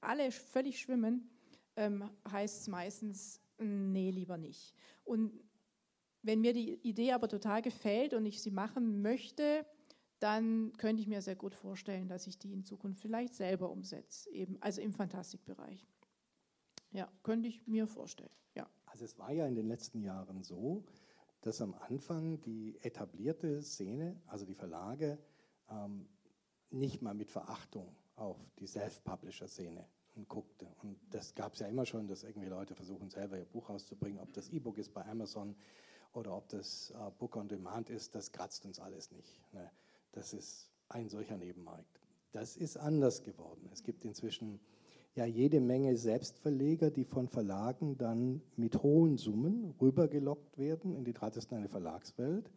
alle 0.00 0.30
völlig 0.30 0.78
schwimmen, 0.78 1.28
ähm, 1.74 2.08
heißt 2.30 2.60
es 2.60 2.68
meistens, 2.68 3.40
nee, 3.58 4.12
lieber 4.12 4.38
nicht. 4.38 4.76
Und 5.02 5.32
wenn 6.22 6.40
mir 6.40 6.52
die 6.52 6.74
Idee 6.88 7.10
aber 7.10 7.26
total 7.26 7.62
gefällt 7.62 8.14
und 8.14 8.26
ich 8.26 8.40
sie 8.40 8.52
machen 8.52 9.02
möchte, 9.02 9.66
dann 10.20 10.72
könnte 10.76 11.02
ich 11.02 11.08
mir 11.08 11.22
sehr 11.22 11.36
gut 11.36 11.54
vorstellen, 11.54 12.08
dass 12.08 12.26
ich 12.26 12.38
die 12.38 12.52
in 12.52 12.64
Zukunft 12.64 13.00
vielleicht 13.00 13.34
selber 13.34 13.70
umsetze, 13.70 14.30
eben, 14.30 14.56
also 14.60 14.80
im 14.80 14.92
Fantastikbereich. 14.92 15.86
Ja, 16.92 17.10
könnte 17.22 17.48
ich 17.48 17.66
mir 17.66 17.86
vorstellen. 17.86 18.30
Ja. 18.54 18.68
Also 18.86 19.04
es 19.04 19.18
war 19.18 19.32
ja 19.32 19.46
in 19.46 19.54
den 19.54 19.66
letzten 19.66 20.02
Jahren 20.02 20.42
so, 20.42 20.84
dass 21.40 21.62
am 21.62 21.74
Anfang 21.74 22.40
die 22.42 22.78
etablierte 22.82 23.62
Szene, 23.62 24.20
also 24.26 24.44
die 24.44 24.54
Verlage, 24.54 25.18
ähm, 25.70 26.06
nicht 26.70 27.00
mal 27.00 27.14
mit 27.14 27.30
Verachtung 27.30 27.96
auf 28.16 28.36
die 28.58 28.66
Self-Publisher-Szene 28.66 29.86
guckte. 30.28 30.66
Und 30.82 30.98
das 31.10 31.34
gab 31.34 31.54
es 31.54 31.60
ja 31.60 31.66
immer 31.66 31.86
schon, 31.86 32.06
dass 32.06 32.24
irgendwie 32.24 32.48
Leute 32.48 32.74
versuchen, 32.74 33.08
selber 33.08 33.38
ihr 33.38 33.46
Buch 33.46 33.70
rauszubringen. 33.70 34.20
Ob 34.20 34.32
das 34.34 34.50
E-Book 34.50 34.76
ist 34.76 34.92
bei 34.92 35.04
Amazon 35.06 35.56
oder 36.12 36.36
ob 36.36 36.48
das 36.48 36.90
äh, 36.90 37.10
Book 37.18 37.36
on 37.36 37.48
Demand 37.48 37.88
ist, 37.88 38.14
das 38.14 38.32
kratzt 38.32 38.66
uns 38.66 38.80
alles 38.80 39.10
nicht. 39.12 39.40
Ne? 39.52 39.70
Das 40.12 40.32
ist 40.32 40.70
ein 40.88 41.08
solcher 41.08 41.36
Nebenmarkt. 41.36 42.00
Das 42.32 42.56
ist 42.56 42.76
anders 42.76 43.22
geworden. 43.22 43.68
Es 43.72 43.82
gibt 43.82 44.04
inzwischen 44.04 44.60
ja 45.14 45.24
jede 45.24 45.60
Menge 45.60 45.96
Selbstverleger, 45.96 46.90
die 46.90 47.04
von 47.04 47.28
Verlagen 47.28 47.98
dann 47.98 48.42
mit 48.56 48.82
hohen 48.82 49.16
Summen 49.16 49.74
rübergelockt 49.80 50.58
werden 50.58 50.94
in 50.94 51.04
die 51.04 51.12
traditionelle 51.12 51.68
Verlagswelt. 51.68 52.50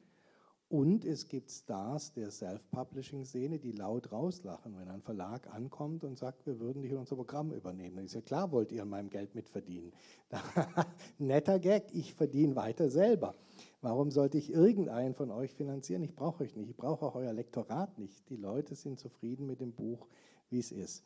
Und 0.70 1.06
es 1.06 1.28
gibt 1.28 1.52
Stars 1.52 2.14
der 2.14 2.32
Self-Publishing-Szene, 2.32 3.60
die 3.60 3.74
laut 3.74 4.12
rauslachen, 4.12 4.76
wenn 4.76 4.88
ein 4.88 5.04
Verlag 5.04 5.54
ankommt 5.54 6.04
und 6.04 6.18
sagt, 6.18 6.48
wir 6.48 6.60
würden 6.60 6.82
dich 6.82 6.92
in 6.92 6.98
unser 6.98 7.16
Programm 7.16 7.52
übernehmen. 7.52 7.98
Dann 7.98 8.06
ist 8.06 8.16
ja 8.16 8.22
klar, 8.22 8.52
wollt 8.52 8.72
ihr 8.72 8.82
an 8.82 8.90
meinem 8.90 9.12
Geld 9.12 9.36
mitverdienen. 9.36 9.94
Netter 11.20 11.60
Gag, 11.60 11.94
ich 11.94 12.16
verdiene 12.16 12.56
weiter 12.56 12.90
selber. 12.90 13.36
Warum 13.84 14.12
sollte 14.12 14.38
ich 14.38 14.50
irgendeinen 14.50 15.14
von 15.14 15.30
euch 15.30 15.54
finanzieren? 15.54 16.04
Ich 16.04 16.16
brauche 16.16 16.46
euch 16.46 16.56
nicht. 16.56 16.70
Ich 16.70 16.78
brauche 16.78 17.06
auch 17.06 17.16
euer 17.16 17.34
Lektorat 17.34 18.00
nicht. 18.00 18.30
Die 18.30 18.38
Leute 18.38 18.76
sind 18.76 18.98
zufrieden 18.98 19.46
mit 19.46 19.60
dem 19.60 19.74
Buch, 19.74 20.08
wie 20.50 20.60
es 20.60 20.72
ist. 20.72 21.04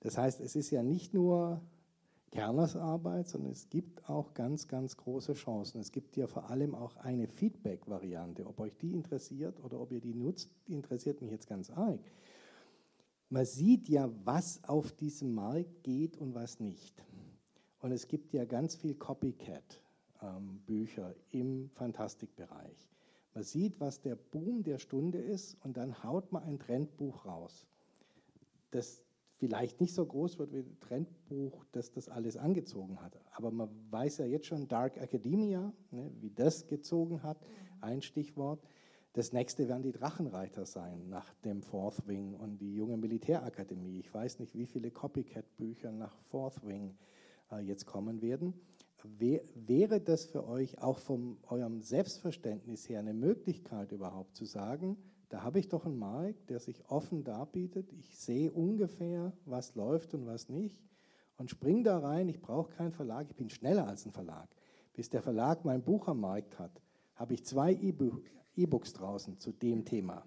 Das 0.00 0.18
heißt, 0.18 0.40
es 0.40 0.56
ist 0.56 0.72
ja 0.72 0.82
nicht 0.82 1.14
nur 1.14 1.60
Kerners 2.32 2.74
Arbeit, 2.74 3.28
sondern 3.28 3.52
es 3.52 3.70
gibt 3.70 4.10
auch 4.10 4.34
ganz, 4.34 4.66
ganz 4.66 4.96
große 4.96 5.34
Chancen. 5.34 5.80
Es 5.80 5.92
gibt 5.92 6.16
ja 6.16 6.26
vor 6.26 6.50
allem 6.50 6.74
auch 6.74 6.96
eine 6.96 7.28
Feedback-Variante. 7.28 8.44
Ob 8.44 8.58
euch 8.58 8.76
die 8.76 8.92
interessiert 8.92 9.62
oder 9.62 9.78
ob 9.78 9.92
ihr 9.92 10.00
die 10.00 10.14
nutzt, 10.14 10.50
interessiert 10.66 11.22
mich 11.22 11.30
jetzt 11.30 11.46
ganz 11.46 11.70
arg. 11.70 12.00
Man 13.28 13.46
sieht 13.46 13.88
ja, 13.88 14.10
was 14.24 14.64
auf 14.64 14.90
diesem 14.90 15.32
Markt 15.32 15.84
geht 15.84 16.16
und 16.16 16.34
was 16.34 16.58
nicht. 16.58 17.04
Und 17.78 17.92
es 17.92 18.08
gibt 18.08 18.32
ja 18.32 18.44
ganz 18.44 18.74
viel 18.74 18.96
Copycat 18.96 19.80
ähm, 20.22 20.60
Bücher 20.66 21.14
im 21.30 21.70
Fantastikbereich. 21.70 22.88
Man 23.34 23.44
sieht, 23.44 23.80
was 23.80 24.00
der 24.00 24.16
Boom 24.16 24.62
der 24.62 24.78
Stunde 24.78 25.18
ist 25.18 25.56
und 25.62 25.76
dann 25.76 26.02
haut 26.02 26.32
man 26.32 26.42
ein 26.44 26.58
Trendbuch 26.58 27.26
raus, 27.26 27.66
das 28.70 29.04
vielleicht 29.36 29.80
nicht 29.80 29.92
so 29.92 30.06
groß 30.06 30.38
wird 30.38 30.52
wie 30.52 30.60
ein 30.60 30.80
Trendbuch, 30.80 31.64
das 31.72 31.92
das 31.92 32.08
alles 32.08 32.38
angezogen 32.38 33.00
hat. 33.02 33.18
Aber 33.32 33.50
man 33.50 33.68
weiß 33.90 34.18
ja 34.18 34.26
jetzt 34.26 34.46
schon 34.46 34.66
Dark 34.68 34.96
Academia, 34.96 35.72
ne, 35.90 36.10
wie 36.20 36.30
das 36.30 36.66
gezogen 36.66 37.22
hat, 37.22 37.38
ein 37.82 38.00
Stichwort. 38.00 38.62
Das 39.12 39.32
nächste 39.32 39.68
werden 39.68 39.82
die 39.82 39.92
Drachenreiter 39.92 40.64
sein, 40.64 41.08
nach 41.08 41.34
dem 41.44 41.62
Fourth 41.62 42.06
Wing 42.06 42.34
und 42.34 42.58
die 42.58 42.74
junge 42.74 42.96
Militärakademie. 42.96 43.98
Ich 43.98 44.12
weiß 44.12 44.38
nicht, 44.38 44.54
wie 44.54 44.66
viele 44.66 44.90
Copycat-Bücher 44.90 45.92
nach 45.92 46.16
Fourth 46.30 46.66
Wing 46.66 46.96
äh, 47.50 47.60
jetzt 47.60 47.84
kommen 47.84 48.22
werden 48.22 48.54
wäre 49.04 50.00
das 50.00 50.24
für 50.26 50.46
euch 50.46 50.82
auch 50.82 50.98
von 50.98 51.36
eurem 51.48 51.80
Selbstverständnis 51.80 52.88
her 52.88 53.00
eine 53.00 53.14
Möglichkeit 53.14 53.92
überhaupt 53.92 54.36
zu 54.36 54.44
sagen, 54.44 54.96
Da 55.28 55.42
habe 55.42 55.58
ich 55.58 55.68
doch 55.68 55.84
einen 55.84 55.98
Markt, 55.98 56.50
der 56.50 56.60
sich 56.60 56.88
offen 56.88 57.24
darbietet. 57.24 57.92
Ich 57.92 58.16
sehe 58.16 58.52
ungefähr, 58.52 59.32
was 59.44 59.74
läuft 59.74 60.14
und 60.14 60.26
was 60.26 60.48
nicht 60.48 60.78
und 61.36 61.50
springe 61.50 61.82
da 61.82 61.98
rein. 61.98 62.28
Ich 62.28 62.40
brauche 62.40 62.70
keinen 62.70 62.92
Verlag, 62.92 63.26
ich 63.28 63.36
bin 63.36 63.50
schneller 63.50 63.86
als 63.88 64.06
ein 64.06 64.12
Verlag. 64.12 64.48
Bis 64.94 65.10
der 65.10 65.22
Verlag 65.22 65.64
mein 65.64 65.82
Buch 65.82 66.08
am 66.08 66.20
Markt 66.20 66.58
hat, 66.58 66.80
habe 67.14 67.34
ich 67.34 67.44
zwei 67.44 67.72
E-Books 68.54 68.92
draußen 68.92 69.38
zu 69.38 69.52
dem 69.52 69.84
Thema. 69.84 70.24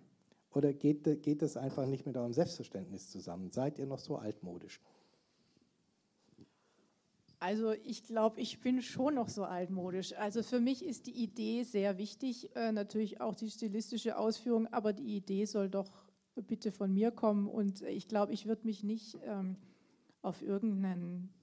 Oder 0.54 0.74
geht, 0.74 1.04
geht 1.22 1.42
das 1.42 1.58
einfach 1.58 1.86
nicht 1.86 2.06
mit 2.06 2.18
eurem 2.18 2.34
Selbstverständnis 2.34 3.10
zusammen? 3.10 3.52
Seid 3.52 3.80
ihr 3.80 3.86
noch 3.86 4.00
so 4.00 4.18
altmodisch? 4.18 4.82
Also 7.40 7.72
ich 7.72 8.04
glaube, 8.04 8.42
ich 8.42 8.60
bin 8.60 8.82
schon 8.82 9.16
noch 9.16 9.30
so 9.30 9.46
altmodisch. 9.46 10.14
Also 10.14 10.44
für 10.44 10.60
mich 10.60 10.84
ist 10.84 11.08
die 11.08 11.24
Idee 11.24 11.64
sehr 11.64 11.98
wichtig, 11.98 12.54
äh, 12.56 12.74
natürlich 12.74 13.22
auch 13.22 13.34
die 13.34 13.50
stilistische 13.50 14.18
Ausführung, 14.18 14.68
aber 14.68 14.92
die 14.92 15.16
Idee 15.16 15.46
soll 15.46 15.70
doch 15.70 15.90
bitte 16.36 16.72
von 16.72 16.94
mir 16.94 17.12
kommen 17.12 17.48
und 17.48 17.82
ich 17.82 18.08
glaube, 18.08 18.34
ich 18.34 18.46
würde 18.46 18.66
mich 18.66 18.84
nicht 18.84 19.18
ähm, 19.24 19.58
auf 20.22 20.42
irgendeinen 20.42 21.34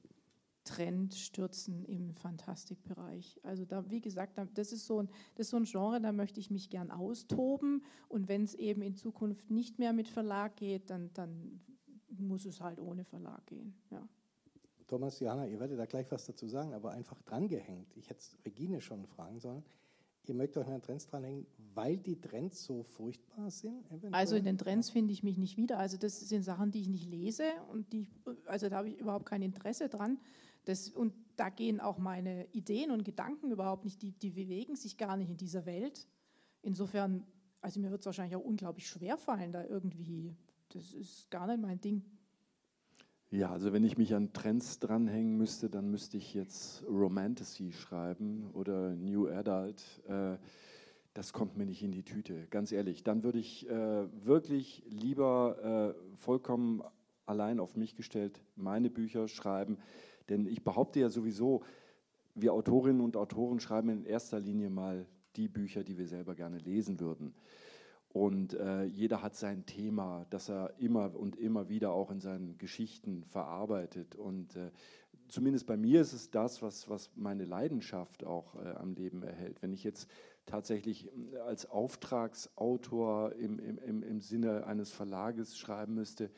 Trend 0.64 1.14
stürzen 1.14 1.84
im 1.84 2.14
Fantastikbereich. 2.14 3.40
Also 3.42 3.64
da, 3.64 3.88
wie 3.90 4.00
gesagt, 4.00 4.38
das 4.54 4.72
ist, 4.72 4.86
so 4.86 5.00
ein, 5.00 5.08
das 5.36 5.46
ist 5.46 5.50
so 5.50 5.56
ein 5.56 5.64
Genre, 5.64 6.00
da 6.00 6.12
möchte 6.12 6.40
ich 6.40 6.50
mich 6.50 6.68
gern 6.68 6.90
austoben 6.90 7.82
und 8.08 8.28
wenn 8.28 8.42
es 8.42 8.54
eben 8.54 8.82
in 8.82 8.96
Zukunft 8.96 9.50
nicht 9.50 9.78
mehr 9.78 9.92
mit 9.92 10.08
Verlag 10.08 10.56
geht, 10.56 10.90
dann, 10.90 11.10
dann 11.14 11.60
muss 12.08 12.44
es 12.44 12.60
halt 12.60 12.80
ohne 12.80 13.04
Verlag 13.04 13.46
gehen. 13.46 13.74
Ja. 13.90 14.06
Thomas, 14.86 15.18
Johanna, 15.18 15.46
ihr 15.46 15.58
werdet 15.58 15.78
da 15.78 15.86
gleich 15.86 16.10
was 16.10 16.26
dazu 16.26 16.46
sagen, 16.46 16.72
aber 16.72 16.92
einfach 16.92 17.20
drangehängt. 17.22 17.96
Ich 17.96 18.08
hätte 18.08 18.24
Regine 18.44 18.80
schon 18.80 19.06
fragen 19.06 19.40
sollen. 19.40 19.64
Ihr 20.28 20.34
mögt 20.34 20.56
euch 20.56 20.66
an 20.66 20.72
den 20.72 20.82
Trends 20.82 21.06
dranhängen, 21.06 21.46
weil 21.74 21.98
die 21.98 22.20
Trends 22.20 22.64
so 22.64 22.82
furchtbar 22.82 23.50
sind? 23.50 23.86
Eventuell? 23.86 24.14
Also 24.14 24.36
in 24.36 24.44
den 24.44 24.58
Trends 24.58 24.90
finde 24.90 25.12
ich 25.12 25.22
mich 25.22 25.38
nicht 25.38 25.56
wieder. 25.56 25.78
Also 25.78 25.96
das 25.96 26.20
sind 26.28 26.42
Sachen, 26.42 26.70
die 26.72 26.80
ich 26.80 26.88
nicht 26.88 27.08
lese 27.08 27.44
und 27.70 27.92
die, 27.92 28.08
also 28.46 28.68
da 28.68 28.78
habe 28.78 28.88
ich 28.88 28.98
überhaupt 28.98 29.26
kein 29.26 29.42
Interesse 29.42 29.88
dran. 29.88 30.18
Das, 30.64 30.88
und 30.88 31.14
da 31.36 31.48
gehen 31.48 31.80
auch 31.80 31.98
meine 31.98 32.46
Ideen 32.52 32.90
und 32.90 33.04
Gedanken 33.04 33.52
überhaupt 33.52 33.84
nicht, 33.84 34.02
die, 34.02 34.12
die 34.12 34.30
bewegen 34.30 34.74
sich 34.74 34.96
gar 34.96 35.16
nicht 35.16 35.30
in 35.30 35.36
dieser 35.36 35.64
Welt. 35.64 36.08
Insofern, 36.62 37.24
also 37.60 37.78
mir 37.78 37.90
wird 37.90 38.00
es 38.00 38.06
wahrscheinlich 38.06 38.34
auch 38.34 38.44
unglaublich 38.44 38.88
schwer 38.88 39.16
fallen, 39.16 39.52
da 39.52 39.64
irgendwie, 39.64 40.34
das 40.70 40.92
ist 40.92 41.30
gar 41.30 41.46
nicht 41.46 41.60
mein 41.60 41.80
Ding. 41.80 42.04
Ja, 43.30 43.50
also 43.50 43.72
wenn 43.72 43.82
ich 43.82 43.98
mich 43.98 44.14
an 44.14 44.32
Trends 44.32 44.78
dranhängen 44.78 45.36
müsste, 45.36 45.68
dann 45.68 45.90
müsste 45.90 46.16
ich 46.16 46.32
jetzt 46.32 46.84
Romantasy 46.88 47.72
schreiben 47.72 48.50
oder 48.52 48.94
New 48.94 49.26
Adult. 49.26 49.82
Äh, 50.06 50.36
das 51.12 51.32
kommt 51.32 51.56
mir 51.56 51.66
nicht 51.66 51.82
in 51.82 51.90
die 51.90 52.04
Tüte, 52.04 52.46
ganz 52.50 52.70
ehrlich. 52.70 53.02
Dann 53.02 53.24
würde 53.24 53.40
ich 53.40 53.68
äh, 53.68 54.06
wirklich 54.24 54.84
lieber 54.88 55.94
äh, 55.96 56.16
vollkommen 56.16 56.82
allein 57.24 57.58
auf 57.58 57.74
mich 57.74 57.96
gestellt 57.96 58.40
meine 58.54 58.90
Bücher 58.90 59.26
schreiben. 59.26 59.78
Denn 60.28 60.46
ich 60.46 60.62
behaupte 60.62 61.00
ja 61.00 61.08
sowieso, 61.08 61.64
wir 62.36 62.52
Autorinnen 62.52 63.00
und 63.00 63.16
Autoren 63.16 63.58
schreiben 63.58 63.88
in 63.88 64.04
erster 64.04 64.38
Linie 64.38 64.70
mal 64.70 65.04
die 65.34 65.48
Bücher, 65.48 65.82
die 65.82 65.98
wir 65.98 66.06
selber 66.06 66.36
gerne 66.36 66.58
lesen 66.58 67.00
würden. 67.00 67.34
Und 68.16 68.54
äh, 68.54 68.84
jeder 68.84 69.20
hat 69.20 69.36
sein 69.36 69.66
Thema, 69.66 70.24
das 70.30 70.48
er 70.48 70.72
immer 70.78 71.14
und 71.14 71.36
immer 71.36 71.68
wieder 71.68 71.92
auch 71.92 72.10
in 72.10 72.20
seinen 72.20 72.56
Geschichten 72.56 73.24
verarbeitet. 73.24 74.14
Und 74.14 74.56
äh, 74.56 74.70
zumindest 75.28 75.66
bei 75.66 75.76
mir 75.76 76.00
ist 76.00 76.14
es 76.14 76.30
das, 76.30 76.62
was, 76.62 76.88
was 76.88 77.10
meine 77.14 77.44
Leidenschaft 77.44 78.24
auch 78.24 78.54
äh, 78.54 78.70
am 78.70 78.94
Leben 78.94 79.22
erhält. 79.22 79.60
Wenn 79.60 79.74
ich 79.74 79.84
jetzt 79.84 80.08
tatsächlich 80.46 81.10
äh, 81.34 81.36
als 81.40 81.68
Auftragsautor 81.68 83.34
im, 83.34 83.58
im, 83.58 84.02
im 84.02 84.20
Sinne 84.22 84.66
eines 84.66 84.92
Verlages 84.92 85.58
schreiben 85.58 85.92
müsste, 85.92 86.30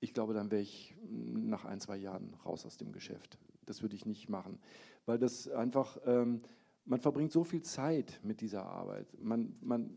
ich 0.00 0.14
glaube, 0.14 0.34
dann 0.34 0.50
wäre 0.50 0.62
ich 0.62 0.96
mm, 1.08 1.48
nach 1.48 1.64
ein, 1.64 1.78
zwei 1.78 1.98
Jahren 1.98 2.34
raus 2.44 2.66
aus 2.66 2.78
dem 2.78 2.90
Geschäft. 2.90 3.38
Das 3.64 3.80
würde 3.80 3.94
ich 3.94 4.06
nicht 4.06 4.28
machen, 4.28 4.58
weil 5.06 5.20
das 5.20 5.46
einfach, 5.46 5.98
ähm, 6.04 6.42
man 6.84 6.98
verbringt 6.98 7.30
so 7.30 7.44
viel 7.44 7.62
Zeit 7.62 8.18
mit 8.24 8.40
dieser 8.40 8.66
Arbeit. 8.66 9.06
Man, 9.22 9.54
man 9.60 9.94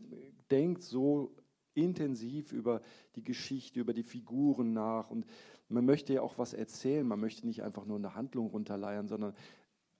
denkt 0.50 0.82
so 0.82 1.34
intensiv 1.74 2.52
über 2.52 2.80
die 3.14 3.22
Geschichte, 3.22 3.80
über 3.80 3.92
die 3.92 4.02
Figuren 4.02 4.72
nach 4.72 5.10
und 5.10 5.26
man 5.68 5.84
möchte 5.84 6.14
ja 6.14 6.22
auch 6.22 6.38
was 6.38 6.54
erzählen, 6.54 7.06
man 7.06 7.20
möchte 7.20 7.46
nicht 7.46 7.62
einfach 7.62 7.86
nur 7.86 7.98
eine 7.98 8.14
Handlung 8.14 8.48
runterleiern, 8.48 9.08
sondern, 9.08 9.34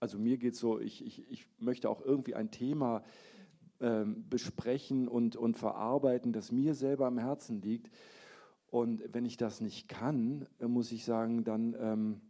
also 0.00 0.18
mir 0.18 0.38
geht 0.38 0.54
es 0.54 0.60
so, 0.60 0.80
ich, 0.80 1.04
ich, 1.04 1.30
ich 1.30 1.46
möchte 1.58 1.90
auch 1.90 2.00
irgendwie 2.00 2.34
ein 2.34 2.50
Thema 2.50 3.02
ähm, 3.80 4.24
besprechen 4.28 5.08
und, 5.08 5.36
und 5.36 5.58
verarbeiten, 5.58 6.32
das 6.32 6.52
mir 6.52 6.74
selber 6.74 7.06
am 7.06 7.18
Herzen 7.18 7.60
liegt. 7.60 7.90
Und 8.68 9.02
wenn 9.12 9.24
ich 9.24 9.36
das 9.36 9.60
nicht 9.60 9.88
kann, 9.88 10.46
äh, 10.60 10.66
muss 10.66 10.92
ich 10.92 11.04
sagen, 11.04 11.44
dann, 11.44 11.76
ähm, 11.78 12.20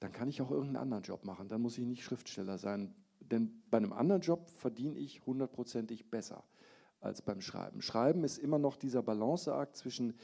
dann 0.00 0.12
kann 0.12 0.28
ich 0.28 0.42
auch 0.42 0.50
irgendeinen 0.50 0.82
anderen 0.82 1.02
Job 1.02 1.24
machen. 1.24 1.48
Dann 1.48 1.62
muss 1.62 1.78
ich 1.78 1.86
nicht 1.86 2.04
Schriftsteller 2.04 2.58
sein. 2.58 2.94
Denn 3.20 3.62
bei 3.70 3.78
einem 3.78 3.92
anderen 3.92 4.20
Job 4.20 4.48
verdiene 4.48 4.98
ich 4.98 5.24
hundertprozentig 5.26 6.10
besser 6.10 6.44
als 7.00 7.22
beim 7.22 7.40
Schreiben. 7.40 7.82
Schreiben 7.82 8.24
ist 8.24 8.38
immer 8.38 8.58
noch 8.58 8.76
dieser 8.76 9.02
Balanceakt 9.02 9.76
zwischen, 9.76 10.14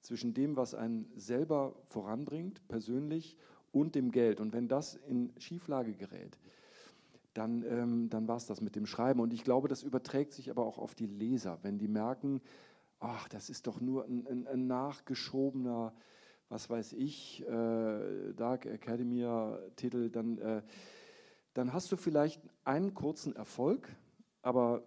zwischen 0.00 0.34
dem, 0.34 0.56
was 0.56 0.74
einen 0.74 1.10
selber 1.16 1.74
voranbringt, 1.88 2.66
persönlich, 2.68 3.36
und 3.72 3.94
dem 3.94 4.10
Geld. 4.10 4.40
Und 4.40 4.52
wenn 4.52 4.68
das 4.68 4.96
in 4.96 5.32
Schieflage 5.38 5.94
gerät, 5.94 6.38
dann, 7.34 7.62
ähm, 7.62 8.10
dann 8.10 8.26
war 8.26 8.36
es 8.36 8.46
das 8.46 8.60
mit 8.60 8.74
dem 8.74 8.86
Schreiben. 8.86 9.20
Und 9.20 9.32
ich 9.32 9.44
glaube, 9.44 9.68
das 9.68 9.82
überträgt 9.82 10.32
sich 10.32 10.50
aber 10.50 10.64
auch 10.64 10.78
auf 10.78 10.94
die 10.94 11.06
Leser, 11.06 11.58
wenn 11.62 11.78
die 11.78 11.88
merken, 11.88 12.40
ach, 12.98 13.28
das 13.28 13.48
ist 13.48 13.66
doch 13.66 13.80
nur 13.80 14.04
ein, 14.04 14.26
ein, 14.26 14.46
ein 14.46 14.66
nachgeschobener, 14.66 15.94
was 16.48 16.68
weiß 16.68 16.94
ich, 16.94 17.46
äh, 17.46 18.32
Dark 18.34 18.66
Academia-Titel, 18.66 20.10
dann, 20.10 20.38
äh, 20.38 20.62
dann 21.54 21.72
hast 21.72 21.92
du 21.92 21.96
vielleicht 21.96 22.42
einen 22.64 22.92
kurzen 22.92 23.36
Erfolg, 23.36 23.88
aber 24.42 24.82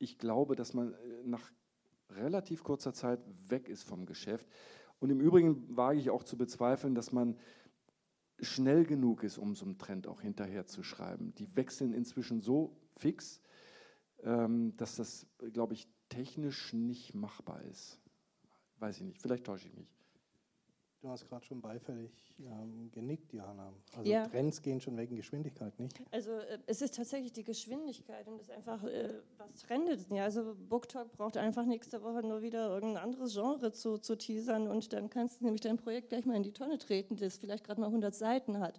ich 0.00 0.18
glaube, 0.18 0.56
dass 0.56 0.74
man 0.74 0.94
äh, 0.94 0.96
nach 1.24 1.52
relativ 2.10 2.64
kurzer 2.64 2.92
Zeit 2.92 3.20
weg 3.48 3.68
ist 3.68 3.84
vom 3.84 4.06
Geschäft. 4.06 4.48
Und 4.98 5.10
im 5.10 5.20
Übrigen 5.20 5.76
wage 5.76 6.00
ich 6.00 6.10
auch 6.10 6.24
zu 6.24 6.36
bezweifeln, 6.36 6.94
dass 6.94 7.12
man 7.12 7.38
schnell 8.40 8.84
genug 8.84 9.22
ist, 9.22 9.38
um 9.38 9.54
so 9.54 9.64
einen 9.64 9.78
Trend 9.78 10.08
auch 10.08 10.22
hinterher 10.22 10.66
zu 10.66 10.82
schreiben. 10.82 11.34
Die 11.36 11.54
wechseln 11.56 11.92
inzwischen 11.92 12.40
so 12.40 12.76
fix, 12.96 13.40
ähm, 14.22 14.76
dass 14.76 14.96
das, 14.96 15.26
glaube 15.52 15.74
ich, 15.74 15.86
technisch 16.08 16.72
nicht 16.72 17.14
machbar 17.14 17.62
ist. 17.62 18.00
Weiß 18.78 18.96
ich 18.96 19.04
nicht, 19.04 19.20
vielleicht 19.20 19.44
täusche 19.44 19.68
ich 19.68 19.74
mich. 19.74 19.99
Du 21.00 21.08
hast 21.08 21.26
gerade 21.28 21.44
schon 21.46 21.62
beifällig 21.62 22.10
ähm, 22.40 22.90
genickt, 22.92 23.32
Johanna. 23.32 23.72
Also 23.96 24.10
ja. 24.10 24.26
Trends 24.26 24.60
gehen 24.60 24.82
schon 24.82 24.98
wegen 24.98 25.16
Geschwindigkeit, 25.16 25.78
nicht? 25.80 25.98
Also 26.10 26.32
äh, 26.32 26.58
es 26.66 26.82
ist 26.82 26.94
tatsächlich 26.94 27.32
die 27.32 27.44
Geschwindigkeit 27.44 28.28
und 28.28 28.38
das 28.38 28.48
ist 28.48 28.54
einfach, 28.54 28.84
äh, 28.84 29.14
was 29.38 29.54
trendet. 29.62 30.06
Ja, 30.10 30.24
also 30.24 30.54
BookTalk 30.68 31.10
braucht 31.12 31.38
einfach 31.38 31.64
nächste 31.64 32.02
Woche 32.02 32.20
nur 32.22 32.42
wieder 32.42 32.68
irgendein 32.68 33.02
anderes 33.02 33.32
Genre 33.32 33.72
zu, 33.72 33.96
zu 33.96 34.16
teasern 34.16 34.68
und 34.68 34.92
dann 34.92 35.08
kannst 35.08 35.40
du 35.40 35.44
nämlich 35.44 35.62
dein 35.62 35.78
Projekt 35.78 36.10
gleich 36.10 36.26
mal 36.26 36.36
in 36.36 36.42
die 36.42 36.52
Tonne 36.52 36.76
treten, 36.76 37.16
das 37.16 37.38
vielleicht 37.38 37.64
gerade 37.64 37.80
mal 37.80 37.86
100 37.86 38.14
Seiten 38.14 38.58
hat. 38.58 38.78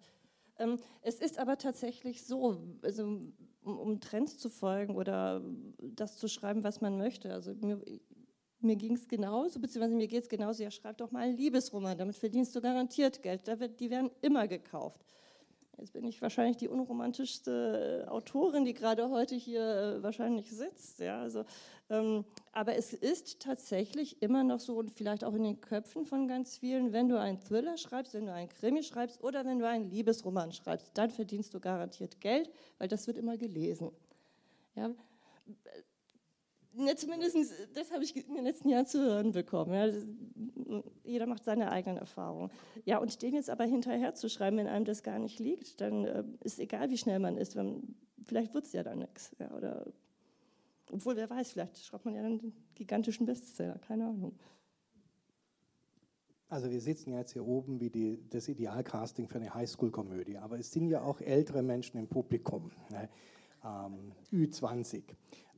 Ähm, 0.60 0.78
es 1.02 1.16
ist 1.16 1.40
aber 1.40 1.58
tatsächlich 1.58 2.24
so, 2.24 2.62
also 2.84 3.04
um, 3.64 3.80
um 3.80 4.00
Trends 4.00 4.38
zu 4.38 4.50
folgen 4.50 4.96
oder 4.96 5.42
das 5.80 6.18
zu 6.18 6.28
schreiben, 6.28 6.64
was 6.64 6.82
man 6.82 6.98
möchte. 6.98 7.34
Also 7.34 7.56
mir, 7.56 7.82
mir 8.64 8.76
ging 8.76 8.96
es 8.96 9.08
genauso, 9.08 9.60
beziehungsweise 9.60 9.96
mir 9.96 10.08
geht 10.08 10.24
es 10.24 10.30
genauso, 10.30 10.64
ja, 10.64 10.72
schreib 10.72 10.98
doch 10.98 11.12
mal 11.12 11.24
einen 11.24 11.38
Liebesroman, 11.38 11.98
damit 11.98 12.16
verdienst 12.16 12.56
du 12.56 12.62
garantiert 12.62 13.22
Geld. 13.22 13.42
Die 13.80 13.90
werden 13.90 14.12
immer 14.22 14.48
gekauft. 14.48 15.02
Jetzt 15.82 15.94
bin 15.94 16.06
ich 16.06 16.22
wahrscheinlich 16.22 16.58
die 16.58 16.68
unromantischste 16.68 18.06
Autorin, 18.08 18.66
die 18.66 18.76
gerade 18.76 19.10
heute 19.10 19.34
hier 19.34 19.62
äh, 19.98 20.04
wahrscheinlich 20.04 20.52
sitzt. 20.52 21.00
Ja, 21.00 21.20
also, 21.20 21.44
ähm, 21.90 22.24
aber 22.52 22.76
es 22.76 22.94
ist 22.94 23.40
tatsächlich 23.40 24.22
immer 24.22 24.44
noch 24.44 24.60
so 24.60 24.78
und 24.78 24.92
vielleicht 24.92 25.24
auch 25.24 25.34
in 25.34 25.42
den 25.42 25.60
Köpfen 25.60 26.06
von 26.06 26.28
ganz 26.28 26.56
vielen, 26.56 26.94
wenn 26.94 27.10
du 27.10 27.20
einen 27.20 27.40
Thriller 27.40 27.78
schreibst, 27.78 28.14
wenn 28.14 28.28
du 28.28 28.34
einen 28.34 28.50
Krimi 28.50 28.84
schreibst 28.84 29.24
oder 29.24 29.44
wenn 29.44 29.58
du 29.58 29.68
einen 29.68 29.90
Liebesroman 29.90 30.52
schreibst, 30.52 30.92
dann 30.94 31.10
verdienst 31.10 31.52
du 31.56 31.60
garantiert 31.60 32.22
Geld, 32.22 32.52
weil 32.78 32.88
das 32.88 33.08
wird 33.08 33.18
immer 33.18 33.36
gelesen. 33.38 33.90
Ja, 34.76 34.92
Ne, 36.74 36.96
zumindest 36.96 37.36
das 37.74 37.92
habe 37.92 38.04
ich 38.04 38.16
in 38.16 38.34
den 38.34 38.46
letzten 38.46 38.70
Jahren 38.70 38.86
zu 38.86 39.00
hören 39.00 39.34
bekommen. 39.34 39.74
Ja. 39.74 40.84
Jeder 41.04 41.28
macht 41.28 41.44
seine 41.44 41.70
eigenen 41.70 41.98
Erfahrungen. 41.98 42.50
Ja, 42.86 43.00
und 43.00 43.22
dem 43.22 43.34
jetzt 43.34 43.50
aber 43.50 43.66
hinterher 43.66 44.14
zu 44.16 44.30
schreiben, 44.30 44.58
wenn 44.58 44.68
einem 44.68 44.86
das 44.86 45.04
gar 45.04 45.20
nicht 45.20 45.40
liegt, 45.40 45.82
dann 45.82 46.06
äh, 46.06 46.24
ist 46.44 46.60
egal, 46.60 46.90
wie 46.90 46.98
schnell 46.98 47.20
man 47.20 47.38
ist. 47.38 47.56
Wenn, 47.56 47.96
vielleicht 48.24 48.54
wird 48.54 48.66
es 48.66 48.74
ja 48.74 48.84
dann 48.84 49.00
nichts. 49.00 49.36
Ja, 49.38 49.50
obwohl, 50.92 51.16
wer 51.16 51.30
weiß, 51.30 51.52
vielleicht 51.52 51.78
schreibt 51.84 52.06
man 52.06 52.16
ja 52.16 52.22
dann 52.22 52.40
einen 52.40 52.54
gigantischen 52.76 53.26
Bestseller, 53.26 53.80
keine 53.80 54.08
Ahnung. 54.08 54.38
Also 56.50 56.70
wir 56.70 56.82
sitzen 56.82 57.14
jetzt 57.14 57.32
hier 57.32 57.48
oben 57.48 57.80
wie 57.80 57.90
die, 57.90 58.30
das 58.30 58.50
Idealcasting 58.50 59.30
für 59.30 59.38
eine 59.38 59.54
Highschool-Komödie, 59.54 60.38
aber 60.38 60.60
es 60.60 60.70
sind 60.72 60.90
ja 60.90 61.02
auch 61.02 61.22
ältere 61.22 61.64
Menschen 61.64 61.98
im 61.98 62.08
Publikum, 62.08 62.72
ne? 62.90 63.10
Ähm, 63.64 64.14
Ü20 64.32 65.04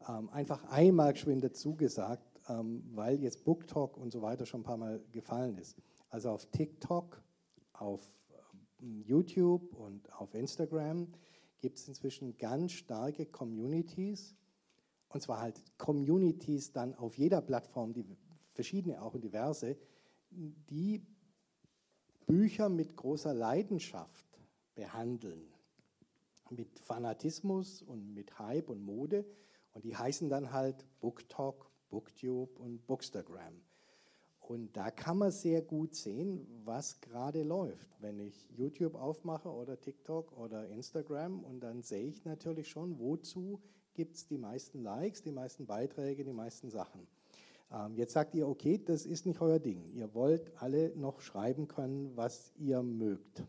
ähm, 0.08 0.30
einfach 0.30 0.64
einmal 0.66 1.14
geschwind 1.14 1.44
dazu 1.44 1.76
gesagt, 1.76 2.42
ähm, 2.50 2.84
weil 2.94 3.22
jetzt 3.22 3.44
BookTalk 3.46 3.98
und 3.98 4.12
so 4.12 4.22
weiter 4.22 4.46
schon 4.46 4.62
ein 4.62 4.66
paar 4.66 4.78
Mal 4.78 5.02
gefallen 5.12 5.58
ist. 5.58 5.78
Also 6.10 6.30
auf 6.30 6.46
TikTok, 6.48 7.22
auf 7.74 8.02
ähm, 8.82 9.02
YouTube 9.02 9.74
und 9.74 10.12
auf 10.14 10.34
Instagram 10.34 11.08
gibt 11.62 11.78
es 11.80 11.88
inzwischen 11.88 12.38
ganz 12.38 12.74
starke 12.74 13.26
Communities. 13.26 14.36
Und 15.08 15.22
zwar 15.22 15.40
halt 15.40 15.62
Communities 15.78 16.72
dann 16.72 16.94
auf 16.96 17.18
jeder 17.18 17.42
Plattform, 17.42 17.94
die 17.94 18.06
verschiedene 18.54 19.02
auch 19.02 19.14
und 19.14 19.24
diverse, 19.24 19.78
die 20.30 21.06
Bücher 22.26 22.70
mit 22.70 22.96
großer 22.96 23.34
Leidenschaft 23.34 24.26
behandeln. 24.76 25.54
Mit 26.50 26.80
Fanatismus 26.80 27.82
und 27.82 28.14
mit 28.14 28.38
Hype 28.40 28.70
und 28.70 28.84
Mode. 28.84 29.26
Und 29.74 29.86
die 29.86 29.96
heißen 29.96 30.30
dann 30.30 30.52
halt 30.52 30.86
BookTalk, 31.00 31.70
BookTube 31.90 32.60
und 32.60 32.86
Bookstagram. 32.86 33.62
Und 34.40 34.76
da 34.76 34.92
kann 34.92 35.18
man 35.18 35.32
sehr 35.32 35.62
gut 35.62 35.96
sehen, 35.96 36.46
was 36.66 37.00
gerade 37.00 37.44
läuft. 37.44 37.90
Wenn 38.02 38.20
ich 38.20 38.50
YouTube 38.52 38.96
aufmache 38.96 39.50
oder 39.50 39.80
TikTok 39.80 40.38
oder 40.38 40.68
Instagram 40.68 41.44
und 41.44 41.62
dann 41.62 41.82
sehe 41.82 42.08
ich 42.08 42.26
natürlich 42.26 42.70
schon, 42.70 43.00
wozu 43.00 43.62
gibt 43.94 44.16
es 44.16 44.28
die 44.28 44.38
meisten 44.38 44.84
Likes, 44.84 45.22
die 45.22 45.32
meisten 45.32 45.66
Beiträge, 45.66 46.26
die 46.26 46.34
meisten 46.34 46.70
Sachen. 46.70 47.08
Ähm, 47.72 47.96
jetzt 47.96 48.14
sagt 48.14 48.36
ihr, 48.36 48.48
okay, 48.48 48.78
das 48.84 49.06
ist 49.06 49.26
nicht 49.26 49.40
euer 49.40 49.60
Ding. 49.60 49.90
Ihr 49.94 50.14
wollt 50.14 50.52
alle 50.62 50.94
noch 50.96 51.22
schreiben 51.22 51.68
können, 51.68 52.16
was 52.16 52.54
ihr 52.58 52.84
mögt. 52.84 53.44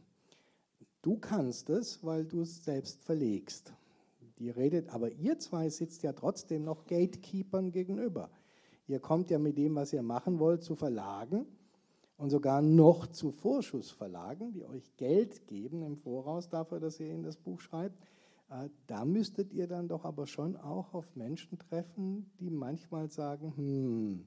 Du 1.05 1.19
kannst 1.19 1.69
es, 1.69 2.03
weil 2.03 2.25
du 2.25 2.41
es 2.41 2.65
selbst 2.65 3.05
verlegst. 3.05 3.75
Die 4.39 4.49
redet, 4.49 4.89
aber 4.89 5.13
ihr 5.13 5.39
zwei 5.39 5.69
sitzt 5.69 6.03
ja 6.03 6.15
trotzdem 6.15 6.65
noch 6.65 6.87
Gatekeepern 6.87 7.73
gegenüber. 7.73 8.31
Ihr 8.87 9.01
kommt 9.01 9.29
ja 9.29 9.39
mit 9.39 9.59
dem, 9.59 9.75
was 9.75 9.93
ihr 9.93 10.03
machen 10.03 10.39
wollt, 10.39 10.63
zu 10.63 10.77
Verlagen 10.77 11.45
und 12.17 12.31
sogar 12.31 12.63
noch 12.63 13.07
zu 13.09 13.33
Vorschussverlagen, 13.33 14.55
die 14.55 14.65
euch 14.65 14.97
Geld 14.97 15.47
geben 15.47 15.83
im 15.83 15.99
Voraus 15.99 16.49
dafür, 16.49 16.81
dass 16.81 16.99
ihr 16.99 17.13
in 17.13 17.23
das 17.23 17.37
Buch 17.37 17.61
schreibt. 17.61 18.03
Äh, 18.49 18.71
da 18.87 19.05
müsstet 19.05 19.53
ihr 19.53 19.69
dann 19.69 19.89
doch 19.89 20.07
aber 20.07 20.27
schon 20.27 20.57
auch 20.57 20.95
auf 20.95 21.15
Menschen 21.17 21.59
treffen, 21.59 22.31
die 22.41 22.49
manchmal 22.49 23.11
sagen, 23.11 23.53
hm, 23.55 24.27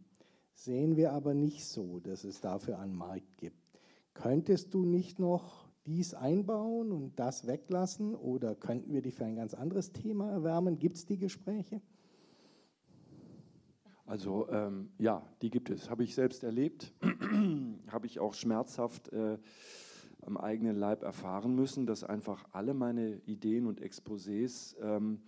sehen 0.53 0.95
wir 0.95 1.13
aber 1.13 1.33
nicht 1.33 1.65
so, 1.65 1.99
dass 2.01 2.23
es 2.23 2.39
dafür 2.39 2.77
einen 2.77 2.95
Markt 2.95 3.35
gibt. 3.37 3.57
Könntest 4.13 4.75
du 4.75 4.85
nicht 4.85 5.17
noch 5.17 5.66
dies 5.87 6.13
einbauen 6.13 6.91
und 6.91 7.17
das 7.17 7.47
weglassen 7.47 8.13
oder 8.13 8.53
könnten 8.55 8.93
wir 8.93 9.01
dich 9.01 9.15
für 9.15 9.25
ein 9.25 9.35
ganz 9.35 9.53
anderes 9.53 9.93
Thema 9.93 10.29
erwärmen? 10.29 10.77
Gibt 10.77 10.97
es 10.97 11.05
die 11.05 11.17
Gespräche? 11.17 11.81
Also 14.05 14.47
ähm, 14.49 14.89
ja, 14.99 15.21
die 15.41 15.49
gibt 15.49 15.69
es. 15.69 15.89
Habe 15.89 16.03
ich 16.03 16.13
selbst 16.13 16.43
erlebt, 16.43 16.93
habe 17.91 18.05
ich 18.05 18.19
auch 18.19 18.33
schmerzhaft 18.33 19.11
äh, 19.11 19.37
am 20.21 20.37
eigenen 20.37 20.75
Leib 20.75 21.03
erfahren 21.03 21.55
müssen, 21.55 21.85
dass 21.85 22.03
einfach 22.03 22.45
alle 22.51 22.73
meine 22.73 23.21
Ideen 23.25 23.65
und 23.65 23.81
Exposés 23.81 24.75
ähm, 24.81 25.21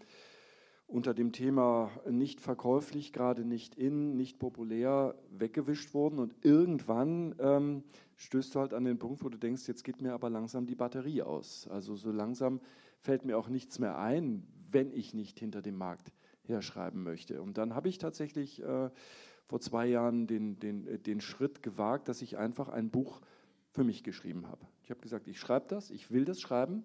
unter 0.90 1.14
dem 1.14 1.32
Thema 1.32 1.92
nicht 2.10 2.42
verkäuflich, 2.42 3.14
gerade 3.14 3.46
nicht 3.46 3.76
in, 3.76 4.16
nicht 4.16 4.40
populär 4.40 5.16
weggewischt 5.30 5.94
wurden. 5.94 6.18
Und 6.18 6.34
irgendwann 6.42 7.36
ähm, 7.40 7.84
stößt 8.16 8.56
du 8.56 8.60
halt 8.60 8.74
an 8.74 8.86
den 8.86 8.98
Punkt, 8.98 9.24
wo 9.24 9.30
du 9.30 9.38
denkst, 9.38 9.68
jetzt 9.68 9.84
geht 9.84 10.02
mir 10.02 10.14
aber 10.14 10.32
langsam 10.32 10.66
die 10.66 10.76
Batterie 10.76 11.22
aus. 11.22 11.68
Also 11.68 11.96
so 11.96 12.12
langsam 12.12 12.60
fällt 12.98 13.24
mir 13.24 13.38
auch 13.38 13.50
nichts 13.50 13.78
mehr 13.78 14.00
ein, 14.00 14.48
wenn 14.72 14.92
ich 14.92 15.14
nicht 15.14 15.38
hinter 15.40 15.62
dem 15.62 15.78
Markt 15.78 16.12
herschreiben 16.44 17.04
möchte. 17.04 17.40
Und 17.40 17.60
dann 17.60 17.76
habe 17.76 17.88
ich 17.88 18.00
tatsächlich 18.00 18.64
äh, 18.64 18.90
vor 19.46 19.60
zwei 19.60 19.86
Jahren 19.86 20.26
den, 20.26 20.60
den, 20.60 20.88
äh, 20.88 20.98
den 20.98 21.22
Schritt 21.22 21.62
gewagt, 21.62 22.10
dass 22.10 22.24
ich 22.24 22.40
einfach 22.40 22.68
ein 22.68 22.90
Buch 22.90 23.22
für 23.70 23.84
mich 23.84 24.04
geschrieben 24.04 24.48
habe. 24.48 24.66
Ich 24.82 24.90
habe 24.90 25.02
gesagt, 25.02 25.28
ich 25.28 25.40
schreibe 25.40 25.68
das, 25.68 25.92
ich 25.92 26.10
will 26.10 26.26
das 26.26 26.42
schreiben 26.42 26.84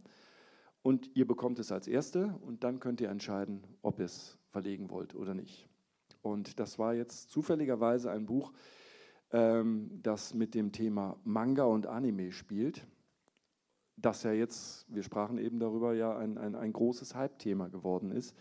und 0.84 1.10
ihr 1.16 1.26
bekommt 1.26 1.58
es 1.58 1.72
als 1.72 1.88
Erste 1.88 2.38
und 2.42 2.62
dann 2.62 2.78
könnt 2.78 3.00
ihr 3.00 3.08
entscheiden, 3.08 3.62
ob 3.80 3.98
ihr 3.98 4.04
es 4.04 4.38
verlegen 4.50 4.90
wollt 4.90 5.14
oder 5.14 5.32
nicht. 5.32 5.66
Und 6.20 6.60
das 6.60 6.78
war 6.78 6.94
jetzt 6.94 7.30
zufälligerweise 7.30 8.10
ein 8.10 8.26
Buch, 8.26 8.52
ähm, 9.32 9.98
das 10.02 10.34
mit 10.34 10.54
dem 10.54 10.72
Thema 10.72 11.16
Manga 11.24 11.64
und 11.64 11.86
Anime 11.86 12.32
spielt, 12.32 12.86
das 13.96 14.24
ja 14.24 14.32
jetzt, 14.32 14.84
wir 14.94 15.02
sprachen 15.02 15.38
eben 15.38 15.58
darüber, 15.58 15.94
ja 15.94 16.18
ein, 16.18 16.36
ein, 16.36 16.54
ein 16.54 16.72
großes 16.74 17.14
Hype-Thema 17.14 17.68
geworden 17.70 18.10
ist. 18.10 18.36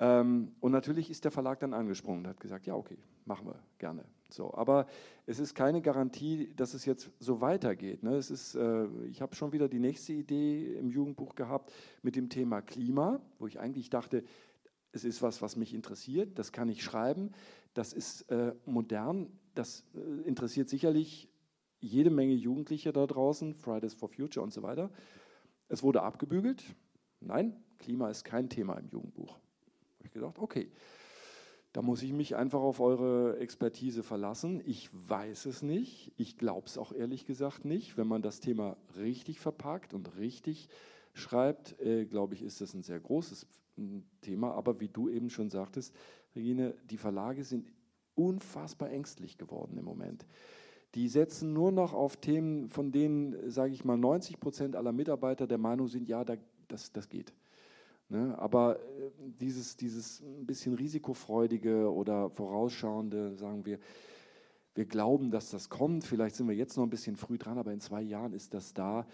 Ähm, 0.00 0.56
und 0.58 0.72
natürlich 0.72 1.08
ist 1.08 1.22
der 1.22 1.30
Verlag 1.30 1.60
dann 1.60 1.72
angesprungen 1.72 2.24
und 2.24 2.30
hat 2.30 2.40
gesagt, 2.40 2.66
ja, 2.66 2.74
okay, 2.74 2.98
machen 3.26 3.46
wir 3.46 3.62
gerne. 3.78 4.04
So, 4.34 4.52
aber 4.52 4.86
es 5.26 5.38
ist 5.38 5.54
keine 5.54 5.80
Garantie, 5.80 6.52
dass 6.56 6.74
es 6.74 6.84
jetzt 6.84 7.10
so 7.20 7.40
weitergeht. 7.40 8.02
Ne? 8.02 8.16
Es 8.16 8.30
ist, 8.30 8.56
äh, 8.56 8.86
ich 9.06 9.22
habe 9.22 9.36
schon 9.36 9.52
wieder 9.52 9.68
die 9.68 9.78
nächste 9.78 10.12
Idee 10.12 10.74
im 10.74 10.90
Jugendbuch 10.90 11.36
gehabt 11.36 11.72
mit 12.02 12.16
dem 12.16 12.28
Thema 12.28 12.60
Klima, 12.60 13.20
wo 13.38 13.46
ich 13.46 13.60
eigentlich 13.60 13.90
dachte, 13.90 14.24
es 14.90 15.04
ist 15.04 15.22
was, 15.22 15.40
was 15.40 15.54
mich 15.54 15.72
interessiert, 15.72 16.36
das 16.38 16.50
kann 16.50 16.68
ich 16.68 16.82
schreiben, 16.82 17.30
das 17.74 17.92
ist 17.92 18.30
äh, 18.30 18.54
modern, 18.66 19.28
das 19.54 19.84
äh, 19.94 20.28
interessiert 20.28 20.68
sicherlich 20.68 21.28
jede 21.78 22.10
Menge 22.10 22.34
Jugendliche 22.34 22.92
da 22.92 23.06
draußen, 23.06 23.54
Fridays 23.54 23.94
for 23.94 24.08
Future 24.08 24.42
und 24.42 24.52
so 24.52 24.62
weiter. 24.62 24.90
Es 25.68 25.82
wurde 25.82 26.02
abgebügelt. 26.02 26.64
Nein, 27.20 27.56
Klima 27.78 28.10
ist 28.10 28.24
kein 28.24 28.48
Thema 28.48 28.74
im 28.74 28.88
Jugendbuch 28.88 29.38
habe 30.04 30.08
ich 30.08 30.12
gedacht, 30.12 30.38
okay, 30.38 30.70
da 31.74 31.82
muss 31.82 32.04
ich 32.04 32.12
mich 32.12 32.36
einfach 32.36 32.60
auf 32.60 32.78
eure 32.78 33.36
Expertise 33.38 34.04
verlassen. 34.04 34.62
Ich 34.64 34.90
weiß 34.92 35.46
es 35.46 35.60
nicht. 35.60 36.12
Ich 36.16 36.38
glaube 36.38 36.68
es 36.68 36.78
auch 36.78 36.92
ehrlich 36.92 37.26
gesagt 37.26 37.64
nicht. 37.64 37.96
Wenn 37.96 38.06
man 38.06 38.22
das 38.22 38.38
Thema 38.38 38.76
richtig 38.96 39.40
verpackt 39.40 39.92
und 39.92 40.16
richtig 40.16 40.68
schreibt, 41.14 41.80
äh, 41.80 42.06
glaube 42.06 42.34
ich, 42.34 42.42
ist 42.42 42.60
das 42.60 42.74
ein 42.74 42.84
sehr 42.84 43.00
großes 43.00 43.48
Thema. 44.20 44.52
Aber 44.52 44.78
wie 44.78 44.88
du 44.88 45.08
eben 45.08 45.30
schon 45.30 45.50
sagtest, 45.50 45.92
Regine, 46.36 46.76
die 46.88 46.96
Verlage 46.96 47.42
sind 47.42 47.72
unfassbar 48.14 48.90
ängstlich 48.90 49.36
geworden 49.36 49.76
im 49.76 49.84
Moment. 49.84 50.28
Die 50.94 51.08
setzen 51.08 51.52
nur 51.52 51.72
noch 51.72 51.92
auf 51.92 52.18
Themen, 52.18 52.68
von 52.68 52.92
denen, 52.92 53.50
sage 53.50 53.72
ich 53.72 53.84
mal, 53.84 53.98
90 53.98 54.38
Prozent 54.38 54.76
aller 54.76 54.92
Mitarbeiter 54.92 55.48
der 55.48 55.58
Meinung 55.58 55.88
sind, 55.88 56.08
ja, 56.08 56.24
das, 56.24 56.92
das 56.92 57.08
geht. 57.08 57.34
Ne? 58.08 58.38
Aber 58.38 58.78
äh, 58.78 59.10
dieses, 59.40 59.76
dieses 59.76 60.20
ein 60.20 60.46
bisschen 60.46 60.74
risikofreudige 60.74 61.92
oder 61.92 62.30
vorausschauende, 62.30 63.34
sagen 63.36 63.64
wir, 63.64 63.78
wir 64.74 64.86
glauben, 64.86 65.30
dass 65.30 65.50
das 65.50 65.68
kommt, 65.68 66.04
vielleicht 66.04 66.34
sind 66.34 66.48
wir 66.48 66.54
jetzt 66.54 66.76
noch 66.76 66.84
ein 66.84 66.90
bisschen 66.90 67.16
früh 67.16 67.38
dran, 67.38 67.58
aber 67.58 67.72
in 67.72 67.80
zwei 67.80 68.02
Jahren 68.02 68.32
ist 68.32 68.54
das 68.54 68.74
da. 68.74 69.06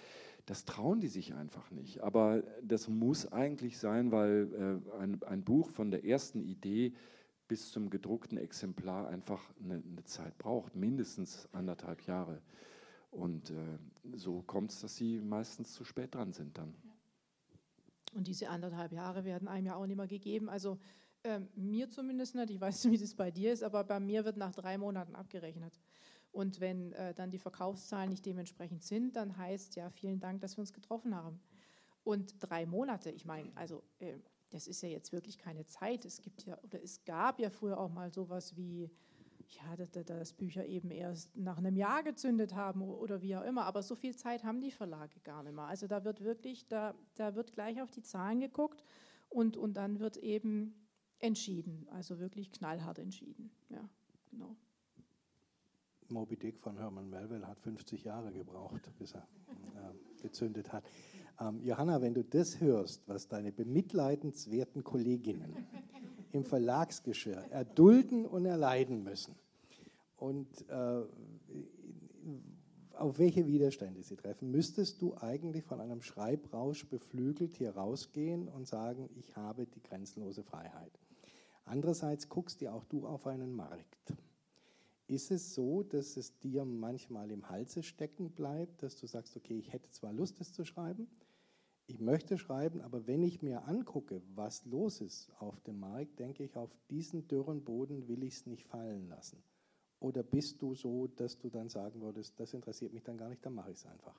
Das 0.47 0.65
trauen 0.65 1.01
die 1.01 1.09
sich 1.09 1.35
einfach 1.35 1.71
nicht. 1.71 2.01
Aber 2.03 2.43
das 2.63 2.89
muss 2.89 3.31
eigentlich 3.31 3.79
sein, 3.79 4.11
weil 4.11 4.81
äh, 4.93 5.01
ein, 5.01 5.23
ein 5.23 5.45
Buch 5.45 5.71
von 5.71 5.91
der 5.91 6.05
ersten 6.05 6.41
Idee 6.41 6.95
bis 7.47 7.71
zum 7.73 7.91
gedruckten 7.91 8.39
Exemplar 8.39 9.09
einfach 9.09 9.43
eine, 9.63 9.75
eine 9.75 10.05
Zeit 10.05 10.39
braucht, 10.39 10.75
mindestens 10.77 11.49
anderthalb 11.53 12.03
Jahre. 12.03 12.41
Und 13.11 13.51
äh, 13.51 13.55
so 14.15 14.43
kommt 14.43 14.71
es, 14.71 14.81
dass 14.81 14.97
sie 14.97 15.21
meistens 15.21 15.75
zu 15.75 15.85
spät 15.85 16.15
dran 16.15 16.33
sind 16.33 16.57
dann. 16.57 16.75
Und 18.13 18.27
diese 18.27 18.49
anderthalb 18.49 18.93
Jahre 18.93 19.25
werden 19.25 19.49
einem 19.49 19.67
ja 19.67 19.77
auch 19.77 19.87
nicht 19.87 19.97
mehr 19.97 20.07
gegeben. 20.07 20.49
Also 20.49 20.79
äh, 21.23 21.41
mir 21.55 21.91
zumindest 21.91 22.35
nicht, 22.35 22.51
ich 22.51 22.61
weiß 22.61 22.85
nicht, 22.85 22.93
wie 22.93 23.03
das 23.03 23.15
bei 23.15 23.31
dir 23.31 23.53
ist, 23.53 23.63
aber 23.63 23.85
bei 23.85 24.01
mir 24.01 24.25
wird 24.25 24.37
nach 24.37 24.55
drei 24.55 24.79
Monaten 24.79 25.15
abgerechnet. 25.15 25.79
Und 26.33 26.61
wenn 26.61 26.93
äh, 26.93 27.15
dann 27.15 27.31
die 27.31 27.39
Verkaufszahlen 27.39 28.11
nicht 28.11 28.25
dementsprechend 28.25 28.83
sind, 28.83 29.17
dann 29.17 29.37
heißt 29.37 29.77
ja, 29.77 29.91
vielen 29.91 30.21
Dank, 30.21 30.41
dass 30.41 30.57
wir 30.57 30.61
uns 30.61 30.73
getroffen 30.73 31.15
haben. 31.15 31.41
Und 32.05 32.35
drei 32.41 32.67
Monate, 32.67 33.11
ich 33.11 33.25
meine, 33.25 33.51
also 33.57 33.83
äh, 33.99 34.19
das 34.51 34.67
ist 34.67 34.83
ja 34.83 34.89
jetzt 34.89 35.13
wirklich 35.13 35.39
keine 35.39 35.67
Zeit. 35.67 36.05
Es 36.05 36.23
gibt 36.23 36.45
ja, 36.45 36.59
oder 36.63 36.83
es 36.83 37.05
gab 37.05 37.41
ja 37.41 37.51
früher 37.51 37.79
auch 37.79 37.91
mal 37.91 38.13
sowas 38.13 38.57
wie 38.57 38.91
ja, 39.49 39.77
dass, 39.77 40.33
Bücher 40.33 40.67
eben 40.67 40.91
erst 40.91 41.37
nach 41.37 41.59
einem 41.59 41.77
Jahr 41.77 42.03
gezündet 42.03 42.55
haben 42.55 42.83
oder 42.83 43.23
wie 43.23 43.37
auch 43.37 43.45
immer. 43.45 43.65
Aber 43.65 43.83
so 43.83 43.95
viel 43.95 44.17
Zeit 44.17 44.45
haben 44.45 44.61
die 44.61 44.71
Verlage 44.71 45.21
gar 45.21 45.43
nicht 45.43 45.55
mehr. 45.55 45.65
Also 45.65 45.87
da 45.87 46.05
wird 46.05 46.23
wirklich, 46.23 46.69
da, 46.69 46.95
da 47.15 47.35
wird 47.35 47.53
gleich 47.53 47.81
auf 47.83 47.91
die 47.91 48.03
Zahlen 48.03 48.41
geguckt 48.41 48.85
und, 49.29 49.57
und 49.57 49.75
dann 49.75 50.01
wird 50.01 50.17
eben 50.19 50.75
entschieden, 51.19 51.87
also 51.91 52.19
wirklich 52.19 52.51
knallhart 52.53 52.99
entschieden. 52.99 53.51
Ja, 53.69 53.89
genau. 54.31 54.57
Moby 56.09 56.37
Dick 56.37 56.59
von 56.59 56.77
Herman 56.77 57.09
Melville 57.09 57.47
hat 57.47 57.61
50 57.61 58.05
Jahre 58.05 58.33
gebraucht, 58.33 58.91
bis 58.99 59.15
er 59.15 59.29
äh, 59.77 60.23
gezündet 60.23 60.73
hat. 60.73 60.85
Ähm, 61.39 61.63
Johanna, 61.63 62.01
wenn 62.03 62.15
du 62.15 62.25
das 62.25 62.61
hörst, 62.61 63.07
was 63.09 63.29
deine 63.29 63.53
bemitleidenswerten 63.53 64.83
Kolleginnen 64.83 65.55
im 66.33 66.45
Verlagsgeschirr 66.45 67.45
erdulden 67.51 68.27
und 68.27 68.45
erleiden 68.45 69.03
müssen. 69.03 69.35
Und 70.17 70.49
äh, 70.69 71.03
auf 72.95 73.19
welche 73.19 73.47
Widerstände 73.47 74.03
sie 74.03 74.17
treffen, 74.17 74.51
müsstest 74.51 75.01
du 75.01 75.17
eigentlich 75.17 75.65
von 75.65 75.81
einem 75.81 76.03
Schreibrausch 76.03 76.87
beflügelt 76.87 77.55
hier 77.55 77.75
rausgehen 77.75 78.47
und 78.49 78.69
sagen, 78.69 79.09
ich 79.17 79.37
habe 79.37 79.67
die 79.67 79.83
grenzenlose 79.83 80.43
Freiheit. 80.43 80.93
Andererseits 81.65 82.29
guckst 82.29 82.61
ja 82.61 82.73
auch 82.73 82.85
du 82.85 83.07
auf 83.07 83.27
einen 83.27 83.55
Markt. 83.55 84.15
Ist 85.07 85.31
es 85.31 85.55
so, 85.55 85.83
dass 85.83 86.17
es 86.17 86.39
dir 86.39 86.65
manchmal 86.65 87.31
im 87.31 87.49
Halse 87.49 87.83
stecken 87.83 88.31
bleibt, 88.31 88.83
dass 88.83 88.97
du 88.97 89.07
sagst, 89.07 89.37
okay, 89.37 89.59
ich 89.59 89.73
hätte 89.73 89.91
zwar 89.91 90.13
Lust, 90.13 90.41
es 90.41 90.53
zu 90.53 90.65
schreiben, 90.65 91.09
ich 91.91 91.99
möchte 91.99 92.39
schreiben, 92.39 92.81
aber 92.83 93.07
wenn 93.09 93.23
ich 93.25 93.43
mir 93.43 93.67
angucke, 93.67 94.23
was 94.35 94.65
los 94.65 95.01
ist 95.01 95.31
auf 95.41 95.61
dem 95.63 95.81
Markt, 95.81 96.21
denke 96.21 96.45
ich, 96.45 96.57
auf 96.57 96.75
diesen 96.89 97.27
dürren 97.27 97.65
Boden 97.65 98.07
will 98.07 98.23
ich 98.23 98.35
es 98.35 98.47
nicht 98.47 98.65
fallen 98.69 99.09
lassen. 99.09 99.43
Oder 99.99 100.23
bist 100.23 100.63
du 100.63 100.75
so, 100.75 101.09
dass 101.09 101.39
du 101.39 101.51
dann 101.51 101.69
sagen 101.69 102.01
würdest, 102.01 102.39
das 102.39 102.55
interessiert 102.55 102.93
mich 102.93 103.03
dann 103.03 103.19
gar 103.19 103.29
nicht, 103.29 103.45
dann 103.45 103.55
mache 103.55 103.73
ich 103.73 103.79
es 103.79 103.87
einfach? 103.87 104.19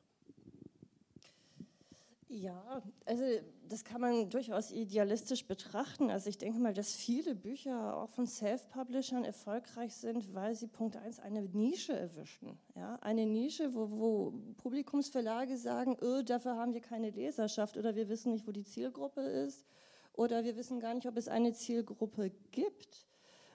Ja, 2.34 2.82
also 3.06 3.26
das 3.68 3.84
kann 3.84 4.00
man 4.00 4.30
durchaus 4.30 4.72
idealistisch 4.72 5.46
betrachten. 5.46 6.10
Also 6.10 6.30
ich 6.30 6.38
denke 6.38 6.60
mal, 6.60 6.74
dass 6.74 6.96
viele 6.96 7.36
Bücher 7.36 7.98
auch 7.98 8.08
von 8.08 8.26
Self-Publishern 8.26 9.26
erfolgreich 9.26 9.94
sind, 9.94 10.34
weil 10.34 10.56
sie 10.56 10.68
Punkt 10.68 10.96
1 10.96 11.20
eine 11.20 11.42
Nische 11.42 11.92
erwischen. 11.92 12.58
Ja? 12.74 12.96
Eine 13.02 13.26
Nische, 13.26 13.76
wo, 13.76 13.92
wo 13.92 14.34
Publikumsverlage 14.64 15.58
sagen, 15.58 15.98
öh, 16.02 16.24
dafür 16.24 16.56
haben 16.56 16.74
wir 16.74 16.80
keine 16.80 17.10
Leserschaft 17.10 17.76
oder 17.76 17.96
wir 17.96 18.08
wissen 18.08 18.32
nicht, 18.32 18.48
wo 18.48 18.54
die 18.54 18.64
Zielgruppe 18.64 19.20
ist 19.20 19.66
oder 20.14 20.46
wir 20.46 20.56
wissen 20.56 20.80
gar 20.80 20.94
nicht, 20.94 21.08
ob 21.08 21.18
es 21.18 21.28
eine 21.28 21.52
Zielgruppe 21.52 22.32
gibt. 22.52 23.08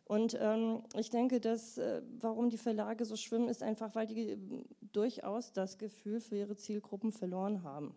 Und 0.05 0.37
ähm, 0.39 0.83
ich 0.99 1.09
denke, 1.09 1.41
dass 1.41 1.79
äh, 1.79 2.03
warum 2.21 2.51
die 2.51 2.59
Verlage 2.59 3.07
so 3.07 3.17
schwimmen, 3.17 3.49
ist 3.49 3.63
einfach, 3.63 3.95
weil 3.95 4.07
die 4.07 4.33
äh, 4.33 4.39
durchaus 4.93 5.55
das 5.55 5.79
Gefühl 5.79 6.21
für 6.21 6.37
ihre 6.37 6.57
Zielgruppen 6.57 7.11
verloren 7.11 7.63
haben 7.63 7.97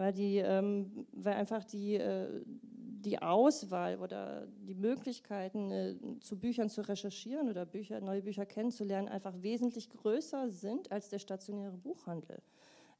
weil, 0.00 0.14
die, 0.14 0.38
ähm, 0.38 1.06
weil 1.12 1.34
einfach 1.34 1.62
die, 1.62 1.96
äh, 1.96 2.42
die 2.46 3.20
Auswahl 3.20 3.98
oder 3.98 4.46
die 4.62 4.74
Möglichkeiten, 4.74 5.70
äh, 5.70 5.94
zu 6.20 6.38
Büchern 6.38 6.70
zu 6.70 6.80
recherchieren 6.80 7.50
oder 7.50 7.66
Bücher, 7.66 8.00
neue 8.00 8.22
Bücher 8.22 8.46
kennenzulernen, 8.46 9.08
einfach 9.08 9.34
wesentlich 9.42 9.90
größer 9.90 10.48
sind 10.48 10.90
als 10.90 11.10
der 11.10 11.18
stationäre 11.18 11.76
Buchhandel. 11.76 12.38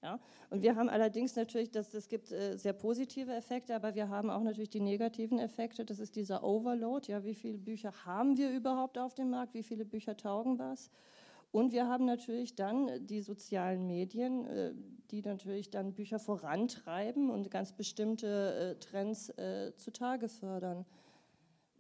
Ja? 0.03 0.21
Und 0.51 0.61
wir 0.61 0.77
haben 0.77 0.91
allerdings 0.91 1.37
natürlich, 1.37 1.71
das, 1.71 1.91
das 1.91 2.07
gibt 2.07 2.33
äh, 2.33 2.59
sehr 2.59 2.75
positive 2.75 3.33
Effekte, 3.33 3.75
aber 3.75 3.95
wir 3.95 4.11
haben 4.11 4.29
auch 4.29 4.43
natürlich 4.43 4.71
die 4.71 4.81
negativen 4.81 5.39
Effekte. 5.39 5.87
Das 5.87 6.01
ist 6.01 6.17
dieser 6.17 6.45
Overload. 6.45 7.11
Ja, 7.11 7.25
wie 7.25 7.35
viele 7.35 7.57
Bücher 7.57 7.93
haben 8.05 8.37
wir 8.37 8.51
überhaupt 8.51 8.99
auf 8.99 9.15
dem 9.15 9.31
Markt? 9.31 9.55
Wie 9.55 9.63
viele 9.63 9.87
Bücher 9.87 10.19
taugen 10.19 10.59
was? 10.59 10.91
Und 11.53 11.73
wir 11.73 11.89
haben 11.89 12.05
natürlich 12.05 12.55
dann 12.55 13.07
die 13.07 13.23
sozialen 13.23 13.87
Medien, 13.87 14.47
äh, 14.47 14.73
die 15.11 15.23
natürlich 15.23 15.71
dann 15.71 15.95
Bücher 15.95 16.21
vorantreiben 16.21 17.31
und 17.31 17.51
ganz 17.51 17.73
bestimmte 17.73 18.77
äh, 18.77 18.79
Trends 18.79 19.31
äh, 19.31 19.73
zutage 19.77 20.29
fördern. 20.29 20.85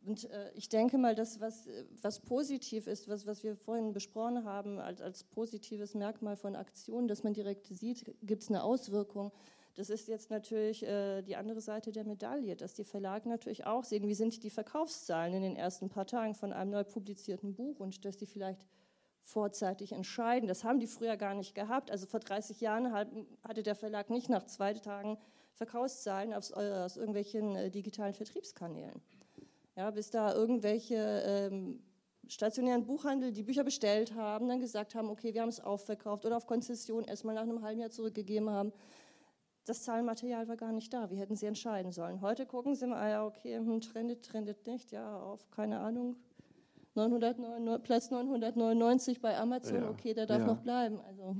Und 0.06 0.26
ich 0.54 0.70
denke 0.70 0.96
mal, 0.96 1.14
das, 1.14 1.40
was, 1.40 1.68
was 2.00 2.20
positiv 2.20 2.86
ist, 2.86 3.06
was, 3.06 3.26
was 3.26 3.44
wir 3.44 3.54
vorhin 3.54 3.92
besprochen 3.92 4.44
haben, 4.44 4.78
als, 4.78 5.02
als 5.02 5.24
positives 5.24 5.94
Merkmal 5.94 6.36
von 6.36 6.56
Aktionen, 6.56 7.06
dass 7.06 7.22
man 7.22 7.34
direkt 7.34 7.66
sieht, 7.66 8.06
gibt 8.22 8.42
es 8.42 8.48
eine 8.48 8.62
Auswirkung. 8.62 9.30
Das 9.74 9.90
ist 9.90 10.08
jetzt 10.08 10.30
natürlich 10.30 10.82
äh, 10.84 11.20
die 11.22 11.36
andere 11.36 11.60
Seite 11.60 11.92
der 11.92 12.04
Medaille, 12.04 12.56
dass 12.56 12.72
die 12.72 12.84
Verlage 12.84 13.28
natürlich 13.28 13.66
auch 13.66 13.84
sehen, 13.84 14.08
wie 14.08 14.14
sind 14.14 14.42
die 14.42 14.50
Verkaufszahlen 14.50 15.34
in 15.34 15.42
den 15.42 15.56
ersten 15.56 15.90
paar 15.90 16.06
Tagen 16.06 16.34
von 16.34 16.54
einem 16.54 16.70
neu 16.70 16.84
publizierten 16.84 17.54
Buch 17.54 17.78
und 17.78 18.04
dass 18.04 18.16
die 18.16 18.26
vielleicht 18.26 18.66
vorzeitig 19.22 19.92
entscheiden. 19.92 20.48
Das 20.48 20.64
haben 20.64 20.80
die 20.80 20.86
früher 20.86 21.16
gar 21.16 21.34
nicht 21.34 21.54
gehabt. 21.54 21.90
Also 21.90 22.06
vor 22.06 22.20
30 22.20 22.60
Jahren 22.60 22.92
hatte 22.92 23.62
der 23.62 23.74
Verlag 23.74 24.10
nicht 24.10 24.28
nach 24.28 24.44
zwei 24.44 24.74
Tagen 24.74 25.18
Verkaufszahlen 25.54 26.32
aus, 26.32 26.52
aus 26.52 26.96
irgendwelchen 26.96 27.54
äh, 27.54 27.70
digitalen 27.70 28.14
Vertriebskanälen. 28.14 29.02
Ja, 29.76 29.90
bis 29.90 30.10
da 30.10 30.34
irgendwelche 30.34 31.22
ähm, 31.26 31.82
stationären 32.28 32.84
Buchhandel, 32.84 33.32
die 33.32 33.42
Bücher 33.42 33.64
bestellt 33.64 34.14
haben, 34.14 34.48
dann 34.48 34.60
gesagt 34.60 34.94
haben, 34.94 35.10
okay, 35.10 35.34
wir 35.34 35.42
haben 35.42 35.48
es 35.48 35.60
aufverkauft 35.60 36.24
oder 36.24 36.36
auf 36.36 36.46
Konzession 36.46 37.04
erstmal 37.04 37.34
nach 37.34 37.42
einem 37.42 37.62
halben 37.62 37.80
Jahr 37.80 37.90
zurückgegeben 37.90 38.50
haben. 38.50 38.72
Das 39.66 39.82
Zahlenmaterial 39.82 40.48
war 40.48 40.56
gar 40.56 40.72
nicht 40.72 40.92
da. 40.92 41.10
Wie 41.10 41.16
hätten 41.16 41.36
sie 41.36 41.46
entscheiden 41.46 41.92
sollen? 41.92 42.20
Heute 42.20 42.46
gucken 42.46 42.74
sie 42.74 42.86
mal, 42.86 43.26
okay, 43.26 43.56
hm, 43.56 43.80
trendet, 43.80 44.24
trendet 44.24 44.66
nicht, 44.66 44.90
ja, 44.92 45.20
auf, 45.20 45.50
keine 45.50 45.80
Ahnung, 45.80 46.16
909, 46.95 47.82
Platz 47.82 48.11
999 48.11 49.20
bei 49.20 49.38
Amazon, 49.38 49.82
ja, 49.82 49.91
okay, 49.91 50.14
der 50.14 50.26
darf 50.26 50.41
ja. 50.41 50.47
noch 50.47 50.61
bleiben. 50.61 51.01
Also. 51.01 51.36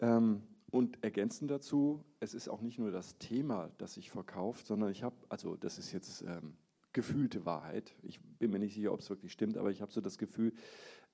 Ähm, 0.00 0.42
und 0.70 1.02
ergänzend 1.02 1.50
dazu, 1.50 2.04
es 2.20 2.34
ist 2.34 2.48
auch 2.48 2.60
nicht 2.60 2.78
nur 2.78 2.90
das 2.90 3.16
Thema, 3.18 3.70
das 3.78 3.94
sich 3.94 4.10
verkauft, 4.10 4.66
sondern 4.66 4.90
ich 4.90 5.02
habe, 5.02 5.16
also 5.28 5.56
das 5.56 5.78
ist 5.78 5.92
jetzt 5.92 6.22
ähm, 6.22 6.56
gefühlte 6.92 7.46
Wahrheit, 7.46 7.94
ich 8.02 8.20
bin 8.20 8.50
mir 8.50 8.58
nicht 8.58 8.74
sicher, 8.74 8.92
ob 8.92 9.00
es 9.00 9.08
wirklich 9.08 9.32
stimmt, 9.32 9.56
aber 9.56 9.70
ich 9.70 9.80
habe 9.80 9.92
so 9.92 10.00
das 10.00 10.18
Gefühl, 10.18 10.52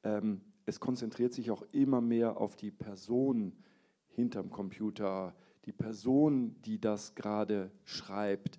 ähm, 0.03 0.41
es 0.66 0.80
konzentriert 0.80 1.32
sich 1.32 1.51
auch 1.51 1.62
immer 1.72 2.01
mehr 2.01 2.39
auf 2.39 2.57
die 2.57 2.70
Person 2.70 3.53
hinterm 4.09 4.51
Computer, 4.51 5.35
die 5.66 5.72
Person, 5.72 6.57
die 6.62 6.80
das 6.80 7.14
gerade 7.14 7.70
schreibt. 7.85 8.59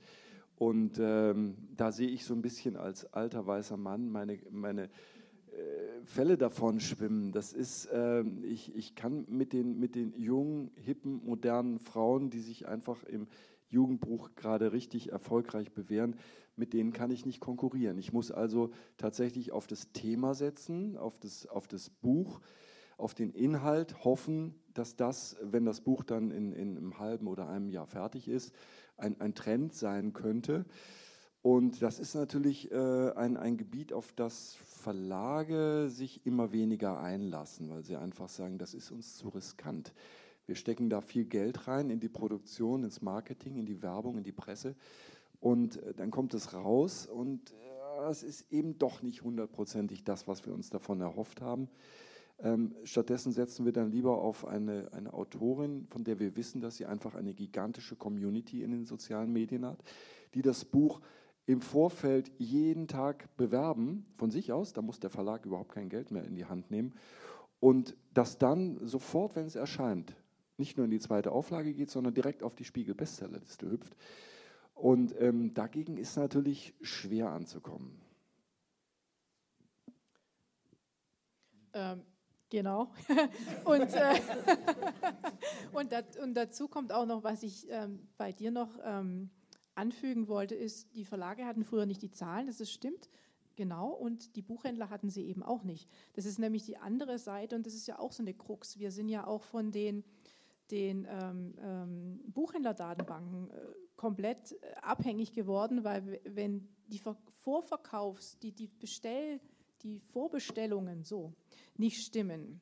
Und 0.57 0.99
ähm, 0.99 1.57
da 1.75 1.91
sehe 1.91 2.07
ich 2.07 2.25
so 2.25 2.33
ein 2.33 2.41
bisschen 2.41 2.77
als 2.77 3.11
alter 3.13 3.45
weißer 3.45 3.77
Mann 3.77 4.09
meine, 4.09 4.39
meine 4.49 4.89
Fälle 6.05 6.37
davon 6.37 6.79
schwimmen. 6.79 7.31
Das 7.31 7.51
ist, 7.51 7.85
äh, 7.87 8.21
ich, 8.43 8.75
ich 8.75 8.95
kann 8.95 9.25
mit 9.27 9.53
den, 9.53 9.79
mit 9.79 9.95
den 9.95 10.13
jungen, 10.17 10.71
hippen, 10.75 11.25
modernen 11.25 11.79
Frauen, 11.79 12.29
die 12.29 12.39
sich 12.39 12.67
einfach 12.67 13.03
im 13.03 13.27
Jugendbuch 13.69 14.35
gerade 14.35 14.71
richtig 14.71 15.11
erfolgreich 15.11 15.71
bewähren, 15.71 16.15
mit 16.55 16.73
denen 16.73 16.93
kann 16.93 17.11
ich 17.11 17.25
nicht 17.25 17.39
konkurrieren. 17.39 17.97
Ich 17.97 18.13
muss 18.13 18.31
also 18.31 18.71
tatsächlich 18.97 19.51
auf 19.51 19.67
das 19.67 19.91
Thema 19.91 20.33
setzen, 20.33 20.95
auf 20.97 21.17
das, 21.19 21.47
auf 21.47 21.67
das 21.67 21.89
Buch, 21.89 22.39
auf 22.97 23.13
den 23.13 23.31
Inhalt 23.31 24.05
hoffen, 24.05 24.55
dass 24.73 24.95
das, 24.95 25.35
wenn 25.41 25.65
das 25.65 25.81
Buch 25.81 26.03
dann 26.03 26.31
in, 26.31 26.53
in 26.53 26.77
einem 26.77 26.99
halben 26.99 27.27
oder 27.27 27.49
einem 27.49 27.69
Jahr 27.69 27.87
fertig 27.87 28.27
ist, 28.27 28.53
ein, 28.97 29.19
ein 29.19 29.35
Trend 29.35 29.73
sein 29.73 30.13
könnte. 30.13 30.65
Und 31.45 31.83
das 31.83 31.99
ist 31.99 32.15
natürlich 32.15 32.71
äh, 32.71 33.11
ein, 33.11 33.37
ein 33.37 33.55
Gebiet, 33.55 33.93
auf 33.93 34.11
das 34.13 34.55
Verlage 34.55 35.91
sich 35.91 36.25
immer 36.25 36.51
weniger 36.51 36.99
einlassen, 36.99 37.69
weil 37.69 37.83
sie 37.83 37.97
einfach 37.97 38.29
sagen, 38.29 38.57
das 38.57 38.73
ist 38.73 38.89
uns 38.89 39.15
zu 39.15 39.29
riskant. 39.29 39.93
Wir 40.47 40.55
stecken 40.55 40.89
da 40.89 41.01
viel 41.01 41.25
Geld 41.25 41.67
rein 41.67 41.91
in 41.91 41.99
die 41.99 42.09
Produktion, 42.09 42.83
ins 42.83 43.03
Marketing, 43.03 43.57
in 43.57 43.67
die 43.67 43.83
Werbung, 43.83 44.17
in 44.17 44.23
die 44.23 44.31
Presse. 44.31 44.73
Und 45.39 45.77
äh, 45.83 45.93
dann 45.93 46.09
kommt 46.09 46.33
es 46.33 46.55
raus 46.55 47.05
und 47.05 47.51
äh, 47.51 48.09
es 48.09 48.23
ist 48.23 48.51
eben 48.51 48.79
doch 48.79 49.03
nicht 49.03 49.21
hundertprozentig 49.21 50.03
das, 50.03 50.27
was 50.27 50.47
wir 50.47 50.53
uns 50.55 50.71
davon 50.71 50.99
erhofft 50.99 51.41
haben. 51.41 51.69
Ähm, 52.39 52.73
stattdessen 52.85 53.31
setzen 53.31 53.65
wir 53.65 53.71
dann 53.71 53.91
lieber 53.91 54.17
auf 54.17 54.47
eine, 54.47 54.91
eine 54.93 55.13
Autorin, 55.13 55.85
von 55.91 56.03
der 56.03 56.19
wir 56.19 56.35
wissen, 56.37 56.59
dass 56.59 56.77
sie 56.77 56.87
einfach 56.87 57.13
eine 57.13 57.35
gigantische 57.35 57.95
Community 57.95 58.63
in 58.63 58.71
den 58.71 58.85
sozialen 58.85 59.31
Medien 59.31 59.63
hat, 59.63 59.77
die 60.33 60.41
das 60.41 60.65
Buch 60.65 61.01
im 61.45 61.61
Vorfeld 61.61 62.31
jeden 62.37 62.87
Tag 62.87 63.35
bewerben 63.37 64.05
von 64.17 64.31
sich 64.31 64.51
aus, 64.51 64.73
da 64.73 64.81
muss 64.81 64.99
der 64.99 65.09
Verlag 65.09 65.45
überhaupt 65.45 65.73
kein 65.73 65.89
Geld 65.89 66.11
mehr 66.11 66.23
in 66.23 66.35
die 66.35 66.45
Hand 66.45 66.71
nehmen 66.71 66.93
und 67.59 67.95
das 68.13 68.37
dann 68.37 68.85
sofort, 68.85 69.35
wenn 69.35 69.45
es 69.45 69.55
erscheint, 69.55 70.15
nicht 70.57 70.77
nur 70.77 70.85
in 70.85 70.91
die 70.91 70.99
zweite 70.99 71.31
Auflage 71.31 71.73
geht, 71.73 71.89
sondern 71.89 72.13
direkt 72.13 72.43
auf 72.43 72.55
die 72.55 72.63
Spiegel-Bestsellerliste 72.63 73.69
hüpft. 73.69 73.95
Und 74.73 75.19
ähm, 75.19 75.53
dagegen 75.53 75.97
ist 75.97 76.15
natürlich 76.17 76.73
schwer 76.81 77.29
anzukommen. 77.29 77.99
Ähm, 81.73 82.03
genau. 82.49 82.91
und, 83.65 83.93
äh, 83.93 84.19
und, 85.73 85.91
dat, 85.91 86.17
und, 86.17 86.33
dazu 86.35 86.67
kommt 86.67 86.91
auch 86.91 87.05
noch, 87.05 87.23
was 87.23 87.43
ich 87.43 87.67
ähm, 87.69 88.07
bei 88.17 88.31
dir 88.31 88.51
noch 88.51 88.77
ähm, 88.83 89.29
anfügen 89.75 90.27
wollte, 90.27 90.55
ist, 90.55 90.93
die 90.95 91.05
Verlage 91.05 91.45
hatten 91.45 91.63
früher 91.63 91.85
nicht 91.85 92.01
die 92.01 92.11
Zahlen, 92.11 92.47
das 92.47 92.59
ist 92.59 92.71
stimmt. 92.71 93.09
Genau, 93.55 93.89
und 93.89 94.35
die 94.35 94.41
Buchhändler 94.41 94.89
hatten 94.89 95.09
sie 95.09 95.25
eben 95.25 95.41
auch 95.41 95.63
nicht. 95.63 95.89
Das 96.13 96.25
ist 96.25 96.39
nämlich 96.39 96.63
die 96.63 96.77
andere 96.77 97.17
Seite 97.17 97.55
und 97.55 97.65
das 97.65 97.73
ist 97.73 97.87
ja 97.87 97.99
auch 97.99 98.11
so 98.11 98.21
eine 98.21 98.33
Krux. 98.33 98.79
Wir 98.79 98.91
sind 98.91 99.07
ja 99.07 99.25
auch 99.25 99.43
von 99.43 99.71
den, 99.71 100.03
den 100.71 101.07
ähm, 101.09 101.55
ähm, 101.59 102.19
Buchhändlerdatenbanken 102.27 103.51
äh, 103.51 103.55
komplett 103.95 104.51
äh, 104.51 104.73
abhängig 104.81 105.31
geworden, 105.31 105.85
weil 105.85 106.19
wenn 106.25 106.67
die 106.87 106.99
Vorverkaufs-, 106.99 108.37
die, 108.39 108.51
die, 108.51 108.67
Bestell-, 108.67 109.39
die 109.83 109.99
Vorbestellungen 109.99 111.05
so 111.05 111.33
nicht 111.77 112.05
stimmen, 112.05 112.61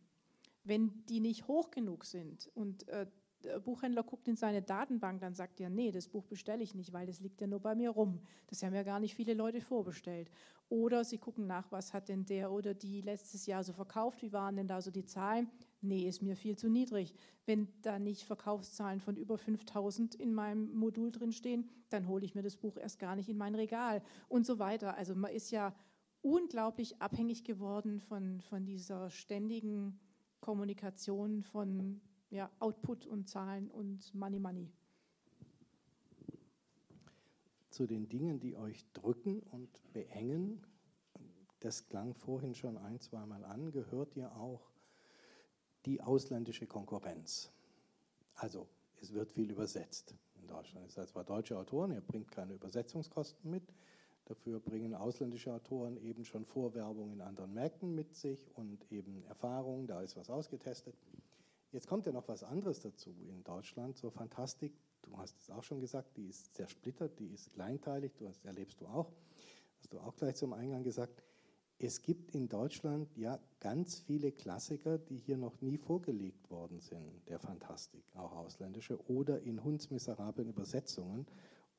wenn 0.63 1.03
die 1.09 1.19
nicht 1.19 1.47
hoch 1.47 1.71
genug 1.71 2.05
sind 2.05 2.49
und 2.53 2.87
äh, 2.87 3.07
der 3.43 3.59
Buchhändler 3.59 4.03
guckt 4.03 4.27
in 4.27 4.35
seine 4.35 4.61
Datenbank, 4.61 5.21
dann 5.21 5.33
sagt 5.33 5.59
er, 5.59 5.69
nee, 5.69 5.91
das 5.91 6.07
Buch 6.07 6.25
bestelle 6.25 6.63
ich 6.63 6.75
nicht, 6.75 6.93
weil 6.93 7.05
das 7.05 7.19
liegt 7.19 7.41
ja 7.41 7.47
nur 7.47 7.59
bei 7.59 7.75
mir 7.75 7.89
rum. 7.89 8.19
Das 8.47 8.63
haben 8.63 8.73
ja 8.73 8.83
gar 8.83 8.99
nicht 8.99 9.15
viele 9.15 9.33
Leute 9.33 9.61
vorbestellt. 9.61 10.29
Oder 10.69 11.03
sie 11.03 11.17
gucken 11.17 11.45
nach, 11.45 11.71
was 11.71 11.93
hat 11.93 12.09
denn 12.09 12.25
der 12.25 12.51
oder 12.51 12.73
die 12.73 13.01
letztes 13.01 13.45
Jahr 13.45 13.63
so 13.63 13.73
verkauft, 13.73 14.21
wie 14.21 14.33
waren 14.33 14.55
denn 14.55 14.67
da 14.67 14.81
so 14.81 14.91
die 14.91 15.05
Zahlen. 15.05 15.49
nee, 15.81 16.07
ist 16.07 16.21
mir 16.21 16.35
viel 16.35 16.57
zu 16.57 16.69
niedrig. 16.69 17.13
Wenn 17.45 17.67
da 17.81 17.99
nicht 17.99 18.23
Verkaufszahlen 18.23 19.01
von 19.01 19.17
über 19.17 19.37
5000 19.37 20.15
in 20.15 20.33
meinem 20.33 20.73
Modul 20.73 21.11
drin 21.11 21.33
stehen, 21.33 21.69
dann 21.89 22.07
hole 22.07 22.23
ich 22.25 22.35
mir 22.35 22.41
das 22.41 22.55
Buch 22.55 22.77
erst 22.77 22.99
gar 22.99 23.15
nicht 23.15 23.27
in 23.27 23.37
mein 23.37 23.55
Regal 23.55 24.01
und 24.29 24.45
so 24.45 24.59
weiter. 24.59 24.95
Also 24.97 25.13
man 25.13 25.31
ist 25.31 25.51
ja 25.51 25.75
unglaublich 26.21 27.01
abhängig 27.01 27.43
geworden 27.43 27.99
von, 27.99 28.39
von 28.39 28.65
dieser 28.65 29.09
ständigen 29.09 29.99
Kommunikation 30.39 31.43
von 31.43 32.01
ja, 32.33 32.49
Output 32.59 33.05
und 33.05 33.29
Zahlen 33.29 33.69
und 33.69 34.13
Money 34.15 34.39
Money. 34.39 34.71
Zu 37.69 37.85
den 37.85 38.09
Dingen, 38.09 38.39
die 38.39 38.55
euch 38.55 38.83
drücken 38.93 39.39
und 39.51 39.69
beengen, 39.93 40.63
das 41.59 41.87
klang 41.87 42.15
vorhin 42.15 42.55
schon 42.55 42.77
ein, 42.77 42.99
zweimal 42.99 43.43
an, 43.45 43.71
gehört 43.71 44.15
ja 44.15 44.31
auch 44.35 44.71
die 45.85 46.01
ausländische 46.01 46.65
Konkurrenz. 46.65 47.51
Also 48.35 48.67
es 48.99 49.13
wird 49.13 49.31
viel 49.31 49.51
übersetzt 49.51 50.15
in 50.41 50.47
Deutschland. 50.47 50.87
Es 50.87 50.95
sind 50.95 51.07
zwar 51.07 51.23
deutsche 51.23 51.57
Autoren, 51.57 51.91
ihr 51.91 52.01
bringt 52.01 52.31
keine 52.31 52.53
Übersetzungskosten 52.53 53.49
mit, 53.49 53.63
dafür 54.25 54.59
bringen 54.59 54.95
ausländische 54.95 55.53
Autoren 55.53 55.97
eben 55.97 56.25
schon 56.25 56.45
Vorwerbung 56.45 57.11
in 57.11 57.21
anderen 57.21 57.53
Märkten 57.53 57.93
mit 57.93 58.15
sich 58.15 58.49
und 58.55 58.91
eben 58.91 59.23
Erfahrung, 59.25 59.85
da 59.85 60.01
ist 60.01 60.15
was 60.17 60.31
ausgetestet. 60.31 60.95
Jetzt 61.73 61.87
kommt 61.87 62.05
ja 62.05 62.13
noch 62.13 62.27
was 62.29 62.43
anderes 62.43 62.79
dazu 62.79 63.13
in 63.27 63.43
Deutschland, 63.43 63.97
so 63.97 64.09
Fantastik, 64.09 64.71
du 65.01 65.17
hast 65.17 65.37
es 65.41 65.49
auch 65.49 65.63
schon 65.63 65.81
gesagt, 65.81 66.15
die 66.15 66.27
ist 66.27 66.55
zersplittert, 66.55 67.19
die 67.19 67.27
ist 67.27 67.51
kleinteilig, 67.51 68.13
das 68.19 68.45
erlebst 68.45 68.79
du 68.79 68.85
auch, 68.85 69.11
hast 69.79 69.91
du 69.91 69.99
auch 69.99 70.15
gleich 70.15 70.35
zum 70.35 70.53
Eingang 70.53 70.83
gesagt 70.83 71.21
es 71.79 72.01
gibt 72.01 72.33
in 72.33 72.47
Deutschland 72.47 73.09
ja 73.17 73.39
ganz 73.59 73.99
viele 73.99 74.31
Klassiker, 74.31 74.97
die 74.97 75.17
hier 75.17 75.37
noch 75.37 75.59
nie 75.61 75.77
vorgelegt 75.77 76.49
worden 76.49 76.79
sind, 76.79 77.27
der 77.27 77.39
Fantastik, 77.39 78.03
auch 78.15 78.31
ausländische, 78.31 78.97
oder 79.09 79.41
in 79.41 79.61
hundsmiserablen 79.61 80.47
Übersetzungen 80.47 81.25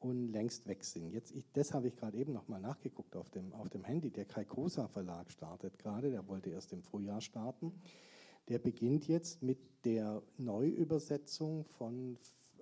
und 0.01 0.29
längst 0.29 0.67
weg 0.67 0.85
sind. 0.85 1.11
Jetzt, 1.11 1.33
ich, 1.33 1.51
das 1.53 1.73
habe 1.73 1.89
ich 1.89 1.97
gerade 1.97 2.19
eben 2.19 2.35
noch 2.35 2.49
mal 2.49 2.61
nachgeguckt 2.61 3.17
auf 3.17 3.31
dem, 3.31 3.55
auf 3.55 3.71
dem 3.71 3.85
Handy. 3.85 4.11
Der 4.11 4.27
Kaikosa 4.27 4.89
Verlag 4.89 5.31
startet 5.31 5.79
gerade, 5.79 6.11
der 6.11 6.29
wollte 6.29 6.51
erst 6.51 6.75
im 6.75 6.83
Frühjahr 6.83 7.23
starten. 7.23 7.73
Der 8.49 8.59
beginnt 8.59 9.09
jetzt 9.09 9.43
mit 9.43 9.59
der 9.85 10.23
Neuübersetzung 10.37 11.65
von 11.65 12.19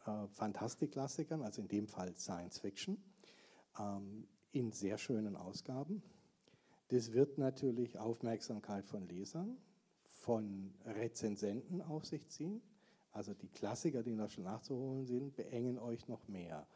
äh, 0.07 0.27
Fantastikklassikern, 0.29 1.43
also 1.43 1.63
in 1.63 1.69
dem 1.69 1.89
Fall 1.89 2.15
Science 2.17 2.59
Fiction, 2.59 3.03
ähm, 3.79 4.27
in 4.53 4.73
sehr 4.73 4.99
schönen 4.99 5.37
Ausgaben 5.37 6.03
das 6.93 7.15
wird 7.15 7.39
natürlich 7.39 7.99
Aufmerksamkeit 7.99 8.85
von 8.85 9.09
Lesern, 9.09 9.57
von 10.03 10.75
Rezensenten 10.85 11.81
auf 11.81 12.05
sich 12.05 12.29
ziehen. 12.29 12.61
Also 13.13 13.33
die 13.33 13.49
Klassiker, 13.49 14.03
die 14.03 14.13
noch 14.13 14.29
schon 14.29 14.45
nachzuholen 14.45 15.07
sind, 15.07 15.35
beengen 15.35 15.79
euch 15.79 16.07
noch 16.09 16.29
mehr. 16.29 16.67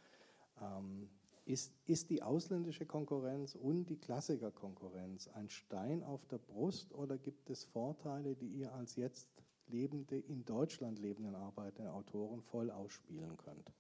Ähm, 0.59 1.11
ist, 1.47 1.73
ist 1.87 2.11
die 2.11 2.23
ausländische 2.23 2.87
Konkurrenz 2.87 3.55
und 3.55 3.89
die 3.89 3.97
Klassikerkonkurrenz 3.97 5.29
ein 5.29 5.49
Stein 5.49 6.03
auf 6.03 6.27
der 6.27 6.39
Brust 6.39 6.93
oder 6.93 7.17
gibt 7.17 7.49
es 7.51 7.65
Vorteile, 7.65 8.35
die 8.35 8.49
ihr 8.49 8.73
als 8.75 8.97
jetzt 8.97 9.29
lebende, 9.69 10.19
in 10.19 10.45
Deutschland 10.45 10.99
lebenden 10.99 11.37
arbeitende 11.37 11.93
Autoren 11.93 12.43
voll 12.43 12.71
ausspielen 12.71 13.37
könnt? 13.37 13.73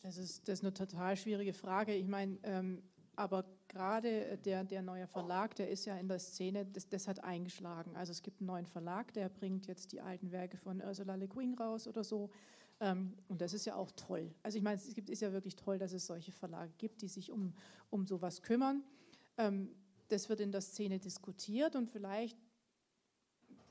Das 0.00 0.16
ist, 0.16 0.48
das 0.48 0.58
ist 0.58 0.64
eine 0.64 0.74
total 0.74 1.16
schwierige 1.16 1.52
Frage. 1.52 1.94
Ich 1.94 2.08
meine, 2.08 2.38
ähm, 2.42 2.82
aber 3.14 3.44
gerade 3.68 4.38
der, 4.38 4.64
der 4.64 4.80
neue 4.80 5.06
Verlag, 5.06 5.54
der 5.54 5.68
ist 5.68 5.84
ja 5.84 5.96
in 5.98 6.08
der 6.08 6.18
Szene, 6.18 6.64
das, 6.64 6.88
das 6.88 7.06
hat 7.06 7.22
eingeschlagen. 7.22 7.94
Also 7.94 8.10
es 8.10 8.22
gibt 8.22 8.40
einen 8.40 8.46
neuen 8.46 8.66
Verlag, 8.66 9.12
der 9.12 9.28
bringt 9.28 9.66
jetzt 9.66 9.92
die 9.92 10.00
alten 10.00 10.32
Werke 10.32 10.56
von 10.56 10.82
Ursula 10.82 11.14
Le 11.14 11.28
Guin 11.28 11.54
raus 11.54 11.86
oder 11.86 12.02
so. 12.02 12.30
Ähm, 12.82 13.14
und 13.28 13.40
das 13.40 13.54
ist 13.54 13.64
ja 13.64 13.76
auch 13.76 13.90
toll. 13.92 14.30
Also 14.42 14.58
ich 14.58 14.64
meine, 14.64 14.76
es 14.76 14.94
gibt, 14.94 15.08
ist 15.08 15.22
ja 15.22 15.32
wirklich 15.32 15.56
toll, 15.56 15.78
dass 15.78 15.92
es 15.92 16.06
solche 16.06 16.32
Verlage 16.32 16.72
gibt, 16.76 17.00
die 17.00 17.08
sich 17.08 17.32
um, 17.32 17.54
um 17.88 18.06
sowas 18.06 18.42
kümmern. 18.42 18.82
Ähm, 19.38 19.74
das 20.08 20.28
wird 20.28 20.40
in 20.40 20.52
der 20.52 20.60
Szene 20.60 20.98
diskutiert 20.98 21.76
und 21.76 21.88
vielleicht 21.88 22.36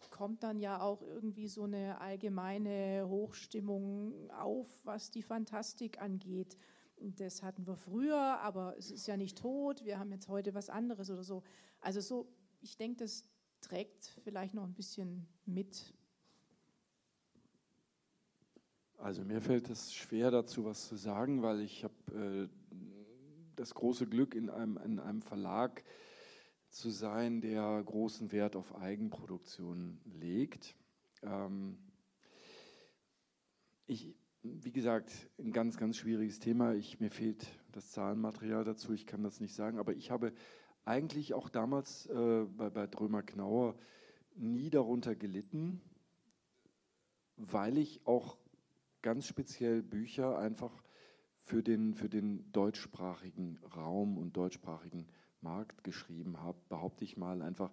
kommt 0.09 0.41
dann 0.41 0.59
ja 0.59 0.81
auch 0.81 1.03
irgendwie 1.03 1.47
so 1.47 1.63
eine 1.63 2.01
allgemeine 2.01 3.05
Hochstimmung 3.07 4.31
auf, 4.31 4.67
was 4.83 5.11
die 5.11 5.21
Fantastik 5.21 6.01
angeht 6.01 6.57
das 7.01 7.41
hatten 7.41 7.65
wir 7.65 7.75
früher, 7.75 8.39
aber 8.41 8.75
es 8.77 8.91
ist 8.91 9.07
ja 9.07 9.17
nicht 9.17 9.37
tot, 9.37 9.83
wir 9.85 9.97
haben 9.99 10.11
jetzt 10.11 10.27
heute 10.27 10.53
was 10.53 10.69
anderes 10.69 11.09
oder 11.09 11.23
so. 11.23 11.43
Also 11.79 11.99
so, 11.99 12.27
ich 12.61 12.77
denke, 12.77 12.97
das 13.03 13.25
trägt 13.59 14.05
vielleicht 14.23 14.53
noch 14.53 14.63
ein 14.63 14.73
bisschen 14.73 15.27
mit. 15.45 15.93
Also 19.01 19.23
mir 19.23 19.41
fällt 19.41 19.67
es 19.71 19.95
schwer 19.95 20.29
dazu 20.29 20.63
was 20.63 20.87
zu 20.87 20.95
sagen, 20.95 21.41
weil 21.41 21.61
ich 21.61 21.83
habe 21.83 21.95
äh, 22.13 22.47
das 23.55 23.73
große 23.73 24.05
Glück 24.05 24.35
in 24.35 24.51
einem, 24.51 24.77
in 24.77 24.99
einem 24.99 25.23
Verlag 25.23 25.83
zu 26.69 26.91
sein, 26.91 27.41
der 27.41 27.81
großen 27.83 28.31
Wert 28.31 28.55
auf 28.55 28.75
Eigenproduktion 28.75 29.99
legt. 30.05 30.75
Ähm, 31.23 31.79
ich, 33.87 34.13
wie 34.43 34.71
gesagt, 34.71 35.11
ein 35.39 35.51
ganz, 35.51 35.77
ganz 35.77 35.97
schwieriges 35.97 36.37
Thema. 36.37 36.75
Ich, 36.75 36.99
mir 36.99 37.09
fehlt 37.09 37.47
das 37.71 37.89
Zahlenmaterial 37.89 38.63
dazu, 38.63 38.93
ich 38.93 39.07
kann 39.07 39.23
das 39.23 39.39
nicht 39.39 39.55
sagen. 39.55 39.79
Aber 39.79 39.95
ich 39.95 40.11
habe 40.11 40.31
eigentlich 40.85 41.33
auch 41.33 41.49
damals 41.49 42.05
äh, 42.05 42.45
bei, 42.55 42.69
bei 42.69 42.85
Drömer 42.85 43.23
Knauer 43.23 43.75
nie 44.35 44.69
darunter 44.69 45.15
gelitten, 45.15 45.81
weil 47.35 47.79
ich 47.79 48.05
auch 48.05 48.37
ganz 49.01 49.27
speziell 49.27 49.81
Bücher 49.81 50.37
einfach 50.37 50.83
für 51.41 51.63
den, 51.63 51.93
für 51.93 52.09
den 52.09 52.51
deutschsprachigen 52.51 53.59
Raum 53.75 54.17
und 54.17 54.37
deutschsprachigen 54.37 55.07
Markt 55.41 55.83
geschrieben 55.83 56.39
habe, 56.41 56.57
behaupte 56.69 57.03
ich 57.03 57.17
mal 57.17 57.41
einfach. 57.41 57.71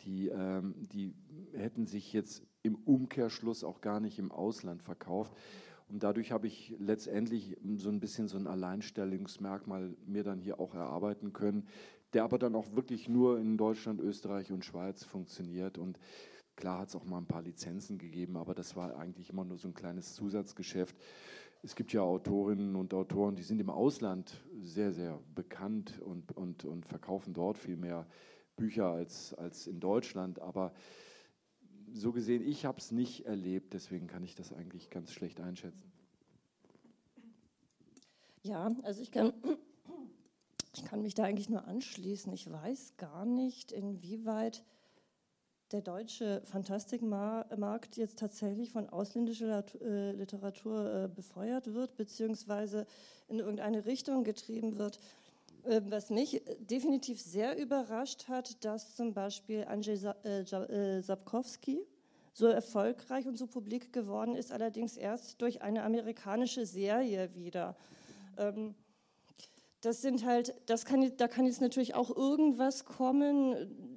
Die, 0.00 0.28
ähm, 0.28 0.74
die 0.76 1.14
hätten 1.52 1.86
sich 1.86 2.12
jetzt 2.12 2.42
im 2.62 2.74
Umkehrschluss 2.74 3.62
auch 3.64 3.80
gar 3.80 4.00
nicht 4.00 4.18
im 4.18 4.32
Ausland 4.32 4.82
verkauft. 4.82 5.36
Und 5.88 6.02
dadurch 6.02 6.32
habe 6.32 6.46
ich 6.46 6.74
letztendlich 6.78 7.56
so 7.76 7.90
ein 7.90 8.00
bisschen 8.00 8.26
so 8.26 8.38
ein 8.38 8.46
Alleinstellungsmerkmal 8.46 9.94
mir 10.06 10.24
dann 10.24 10.40
hier 10.40 10.58
auch 10.58 10.74
erarbeiten 10.74 11.32
können, 11.32 11.68
der 12.14 12.24
aber 12.24 12.38
dann 12.38 12.54
auch 12.54 12.74
wirklich 12.74 13.08
nur 13.08 13.38
in 13.38 13.56
Deutschland, 13.56 14.00
Österreich 14.00 14.50
und 14.50 14.64
Schweiz 14.64 15.04
funktioniert. 15.04 15.78
Und 15.78 15.98
klar 16.62 16.78
hat 16.78 16.90
es 16.90 16.94
auch 16.94 17.04
mal 17.04 17.18
ein 17.18 17.26
paar 17.26 17.42
Lizenzen 17.42 17.98
gegeben, 17.98 18.36
aber 18.36 18.54
das 18.54 18.76
war 18.76 18.96
eigentlich 18.96 19.30
immer 19.30 19.44
nur 19.44 19.58
so 19.58 19.66
ein 19.66 19.74
kleines 19.74 20.14
Zusatzgeschäft. 20.14 20.96
Es 21.60 21.74
gibt 21.74 21.92
ja 21.92 22.02
Autorinnen 22.02 22.76
und 22.76 22.94
Autoren, 22.94 23.34
die 23.34 23.42
sind 23.42 23.60
im 23.60 23.68
Ausland 23.68 24.40
sehr, 24.60 24.92
sehr 24.92 25.18
bekannt 25.34 26.00
und, 26.02 26.30
und, 26.36 26.64
und 26.64 26.86
verkaufen 26.86 27.34
dort 27.34 27.58
viel 27.58 27.76
mehr 27.76 28.06
Bücher 28.54 28.86
als, 28.86 29.34
als 29.34 29.66
in 29.66 29.80
Deutschland. 29.80 30.40
Aber 30.40 30.72
so 31.92 32.12
gesehen, 32.12 32.46
ich 32.46 32.64
habe 32.64 32.78
es 32.78 32.92
nicht 32.92 33.26
erlebt, 33.26 33.74
deswegen 33.74 34.06
kann 34.06 34.22
ich 34.22 34.36
das 34.36 34.52
eigentlich 34.52 34.88
ganz 34.88 35.10
schlecht 35.10 35.40
einschätzen. 35.40 35.90
Ja, 38.44 38.70
also 38.84 39.02
ich 39.02 39.10
kann, 39.10 39.32
ich 40.76 40.84
kann 40.84 41.02
mich 41.02 41.14
da 41.14 41.24
eigentlich 41.24 41.48
nur 41.48 41.64
anschließen. 41.64 42.32
Ich 42.32 42.48
weiß 42.48 42.98
gar 42.98 43.24
nicht, 43.24 43.72
inwieweit 43.72 44.64
der 45.72 45.80
deutsche 45.80 46.42
Fantastikmarkt 46.44 47.96
jetzt 47.96 48.18
tatsächlich 48.18 48.70
von 48.70 48.88
ausländischer 48.88 49.64
äh, 49.80 50.12
Literatur 50.12 51.04
äh, 51.04 51.08
befeuert 51.08 51.72
wird, 51.72 51.96
beziehungsweise 51.96 52.86
in 53.28 53.38
irgendeine 53.38 53.86
Richtung 53.86 54.24
getrieben 54.24 54.78
wird. 54.78 54.98
Ähm, 55.64 55.90
was 55.90 56.10
mich 56.10 56.42
definitiv 56.58 57.20
sehr 57.20 57.58
überrascht 57.58 58.28
hat, 58.28 58.64
dass 58.64 58.96
zum 58.96 59.14
Beispiel 59.14 59.64
Andrzej 59.64 59.98
äh, 60.24 61.02
Sapkowski 61.02 61.86
so 62.34 62.46
erfolgreich 62.46 63.26
und 63.26 63.36
so 63.36 63.46
publik 63.46 63.92
geworden 63.92 64.34
ist, 64.36 64.52
allerdings 64.52 64.96
erst 64.96 65.40
durch 65.40 65.62
eine 65.62 65.82
amerikanische 65.84 66.66
Serie 66.66 67.34
wieder. 67.34 67.76
Ähm, 68.38 68.74
das 69.82 70.00
sind 70.00 70.24
halt, 70.24 70.54
das 70.66 70.84
kann, 70.84 71.12
da 71.16 71.28
kann 71.28 71.44
jetzt 71.44 71.60
natürlich 71.60 71.94
auch 71.94 72.14
irgendwas 72.14 72.84
kommen, 72.84 73.91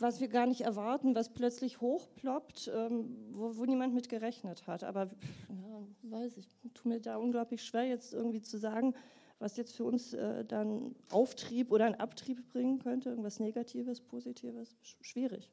was 0.00 0.20
wir 0.20 0.28
gar 0.28 0.46
nicht 0.46 0.62
erwarten, 0.62 1.14
was 1.14 1.32
plötzlich 1.32 1.80
hochploppt, 1.80 2.70
ähm, 2.74 3.16
wo, 3.32 3.56
wo 3.56 3.64
niemand 3.64 3.94
mit 3.94 4.08
gerechnet 4.08 4.66
hat. 4.66 4.84
Aber 4.84 5.10
ja, 5.48 5.86
weiß 6.02 6.36
ich, 6.38 6.48
tut 6.74 6.86
mir 6.86 7.00
da 7.00 7.16
unglaublich 7.16 7.62
schwer, 7.62 7.84
jetzt 7.84 8.14
irgendwie 8.14 8.42
zu 8.42 8.58
sagen, 8.58 8.94
was 9.38 9.56
jetzt 9.56 9.74
für 9.76 9.84
uns 9.84 10.12
äh, 10.12 10.44
dann 10.44 10.94
Auftrieb 11.10 11.72
oder 11.72 11.86
einen 11.86 11.94
Abtrieb 11.96 12.46
bringen 12.52 12.78
könnte, 12.78 13.10
irgendwas 13.10 13.40
Negatives, 13.40 14.00
Positives, 14.00 14.76
schwierig. 15.00 15.50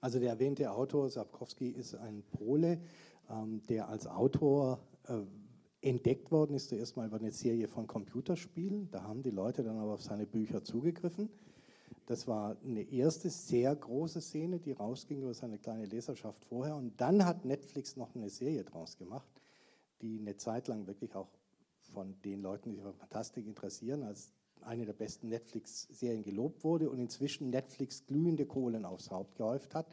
Also 0.00 0.18
der 0.18 0.30
erwähnte 0.30 0.70
Autor 0.70 1.10
Sapkowski 1.10 1.68
ist 1.68 1.94
ein 1.94 2.22
Pole, 2.30 2.80
ähm, 3.30 3.62
der 3.68 3.88
als 3.88 4.06
Autor 4.06 4.80
äh, 5.08 5.18
entdeckt 5.82 6.30
worden 6.30 6.54
ist, 6.54 6.68
zuerst 6.68 6.96
mal 6.96 7.06
über 7.06 7.18
eine 7.18 7.32
Serie 7.32 7.68
von 7.68 7.86
Computerspielen. 7.86 8.90
Da 8.90 9.02
haben 9.02 9.22
die 9.22 9.30
Leute 9.30 9.62
dann 9.62 9.78
aber 9.78 9.92
auf 9.92 10.02
seine 10.02 10.26
Bücher 10.26 10.62
zugegriffen. 10.62 11.28
Das 12.06 12.26
war 12.26 12.56
eine 12.64 12.82
erste 12.82 13.30
sehr 13.30 13.74
große 13.74 14.20
Szene, 14.20 14.58
die 14.58 14.72
rausging 14.72 15.22
über 15.22 15.34
seine 15.34 15.58
kleine 15.58 15.86
Leserschaft 15.86 16.44
vorher. 16.44 16.76
Und 16.76 17.00
dann 17.00 17.24
hat 17.24 17.44
Netflix 17.44 17.96
noch 17.96 18.14
eine 18.14 18.28
Serie 18.28 18.64
draus 18.64 18.96
gemacht, 18.98 19.28
die 20.00 20.18
eine 20.18 20.36
Zeit 20.36 20.68
lang 20.68 20.86
wirklich 20.86 21.14
auch 21.14 21.28
von 21.92 22.14
den 22.24 22.42
Leuten, 22.42 22.70
die 22.70 22.76
sich 22.76 22.84
für 22.84 22.92
Fantastik 22.92 23.46
interessieren, 23.46 24.02
als 24.02 24.32
eine 24.62 24.86
der 24.86 24.92
besten 24.92 25.28
Netflix-Serien 25.28 26.22
gelobt 26.22 26.64
wurde 26.64 26.88
und 26.90 26.98
inzwischen 26.98 27.50
Netflix 27.50 28.06
glühende 28.06 28.46
Kohlen 28.46 28.84
aufs 28.84 29.10
Haupt 29.10 29.36
gehäuft 29.36 29.74
hat 29.74 29.86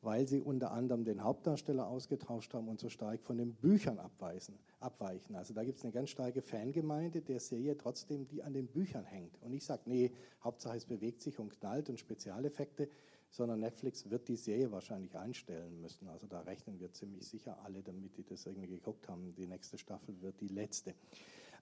weil 0.00 0.26
sie 0.28 0.40
unter 0.40 0.70
anderem 0.70 1.04
den 1.04 1.22
Hauptdarsteller 1.22 1.88
ausgetauscht 1.88 2.54
haben 2.54 2.68
und 2.68 2.78
so 2.78 2.88
stark 2.88 3.22
von 3.22 3.36
den 3.36 3.54
Büchern 3.54 3.98
abweisen, 3.98 4.58
abweichen. 4.80 5.34
Also 5.34 5.54
da 5.54 5.64
gibt 5.64 5.78
es 5.78 5.84
eine 5.84 5.92
ganz 5.92 6.10
starke 6.10 6.40
Fangemeinde 6.40 7.20
der 7.20 7.40
Serie 7.40 7.76
trotzdem, 7.76 8.28
die 8.28 8.42
an 8.42 8.52
den 8.52 8.68
Büchern 8.68 9.04
hängt. 9.04 9.40
Und 9.42 9.52
ich 9.52 9.64
sage, 9.64 9.82
nee, 9.86 10.12
Hauptsache 10.42 10.76
es 10.76 10.84
bewegt 10.84 11.22
sich 11.22 11.38
und 11.38 11.50
knallt 11.50 11.88
und 11.90 11.98
Spezialeffekte, 11.98 12.88
sondern 13.30 13.60
Netflix 13.60 14.08
wird 14.08 14.28
die 14.28 14.36
Serie 14.36 14.70
wahrscheinlich 14.70 15.16
einstellen 15.16 15.80
müssen. 15.80 16.08
Also 16.08 16.26
da 16.26 16.40
rechnen 16.40 16.78
wir 16.80 16.92
ziemlich 16.92 17.26
sicher 17.26 17.58
alle 17.64 17.82
damit, 17.82 18.16
die 18.16 18.24
das 18.24 18.46
irgendwie 18.46 18.68
geguckt 18.68 19.08
haben. 19.08 19.34
Die 19.34 19.46
nächste 19.46 19.78
Staffel 19.78 20.20
wird 20.20 20.40
die 20.40 20.48
letzte. 20.48 20.94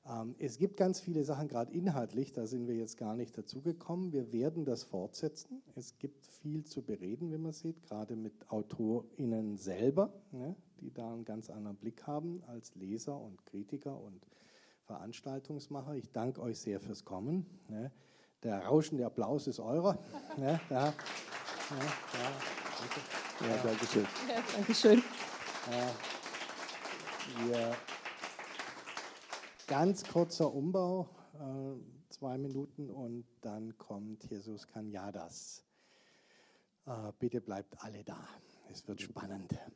Ähm, 0.08 0.34
es 0.38 0.58
gibt 0.58 0.76
ganz 0.76 1.00
viele 1.00 1.24
Sachen, 1.24 1.48
gerade 1.48 1.72
inhaltlich, 1.72 2.32
da 2.32 2.46
sind 2.46 2.68
wir 2.68 2.76
jetzt 2.76 2.96
gar 2.96 3.16
nicht 3.16 3.36
dazu 3.36 3.60
gekommen. 3.60 4.12
Wir 4.12 4.32
werden 4.32 4.64
das 4.64 4.84
fortsetzen. 4.84 5.62
Es 5.74 5.98
gibt 5.98 6.26
viel 6.26 6.64
zu 6.64 6.82
bereden, 6.82 7.32
wie 7.32 7.38
man 7.38 7.52
sieht, 7.52 7.82
gerade 7.82 8.14
mit 8.14 8.34
AutorInnen 8.50 9.56
selber, 9.56 10.12
ne, 10.30 10.54
die 10.80 10.92
da 10.92 11.12
einen 11.12 11.24
ganz 11.24 11.50
anderen 11.50 11.76
Blick 11.76 12.06
haben 12.06 12.42
als 12.46 12.74
Leser 12.76 13.20
und 13.20 13.44
Kritiker 13.46 14.00
und 14.00 14.26
Veranstaltungsmacher. 14.84 15.94
Ich 15.94 16.12
danke 16.12 16.40
euch 16.40 16.58
sehr 16.58 16.80
fürs 16.80 17.04
Kommen. 17.04 17.46
Ne. 17.68 17.90
Der 18.44 18.64
rauschende 18.64 19.04
Applaus 19.04 19.46
ist 19.46 19.60
eurer. 19.60 19.98
Ne, 20.36 20.60
da. 20.68 20.76
Ja, 20.76 20.92
ja, 20.92 22.30
danke. 22.78 23.00
Ja, 23.40 23.62
danke 23.64 23.86
schön. 23.86 24.06
Ja, 24.28 24.42
danke 24.54 24.74
schön. 24.74 25.02
Ja, 25.70 25.90
wir 27.46 27.76
Ganz 29.66 30.04
kurzer 30.04 30.54
Umbau, 30.54 31.08
äh, 31.34 32.12
zwei 32.12 32.38
Minuten 32.38 32.88
und 32.88 33.26
dann 33.40 33.76
kommt 33.78 34.22
Jesus 34.30 34.68
Canyadas. 34.68 35.64
Äh, 36.86 37.12
bitte 37.18 37.40
bleibt 37.40 37.82
alle 37.82 38.04
da. 38.04 38.28
Es 38.70 38.86
wird 38.86 39.00
spannend. 39.02 39.58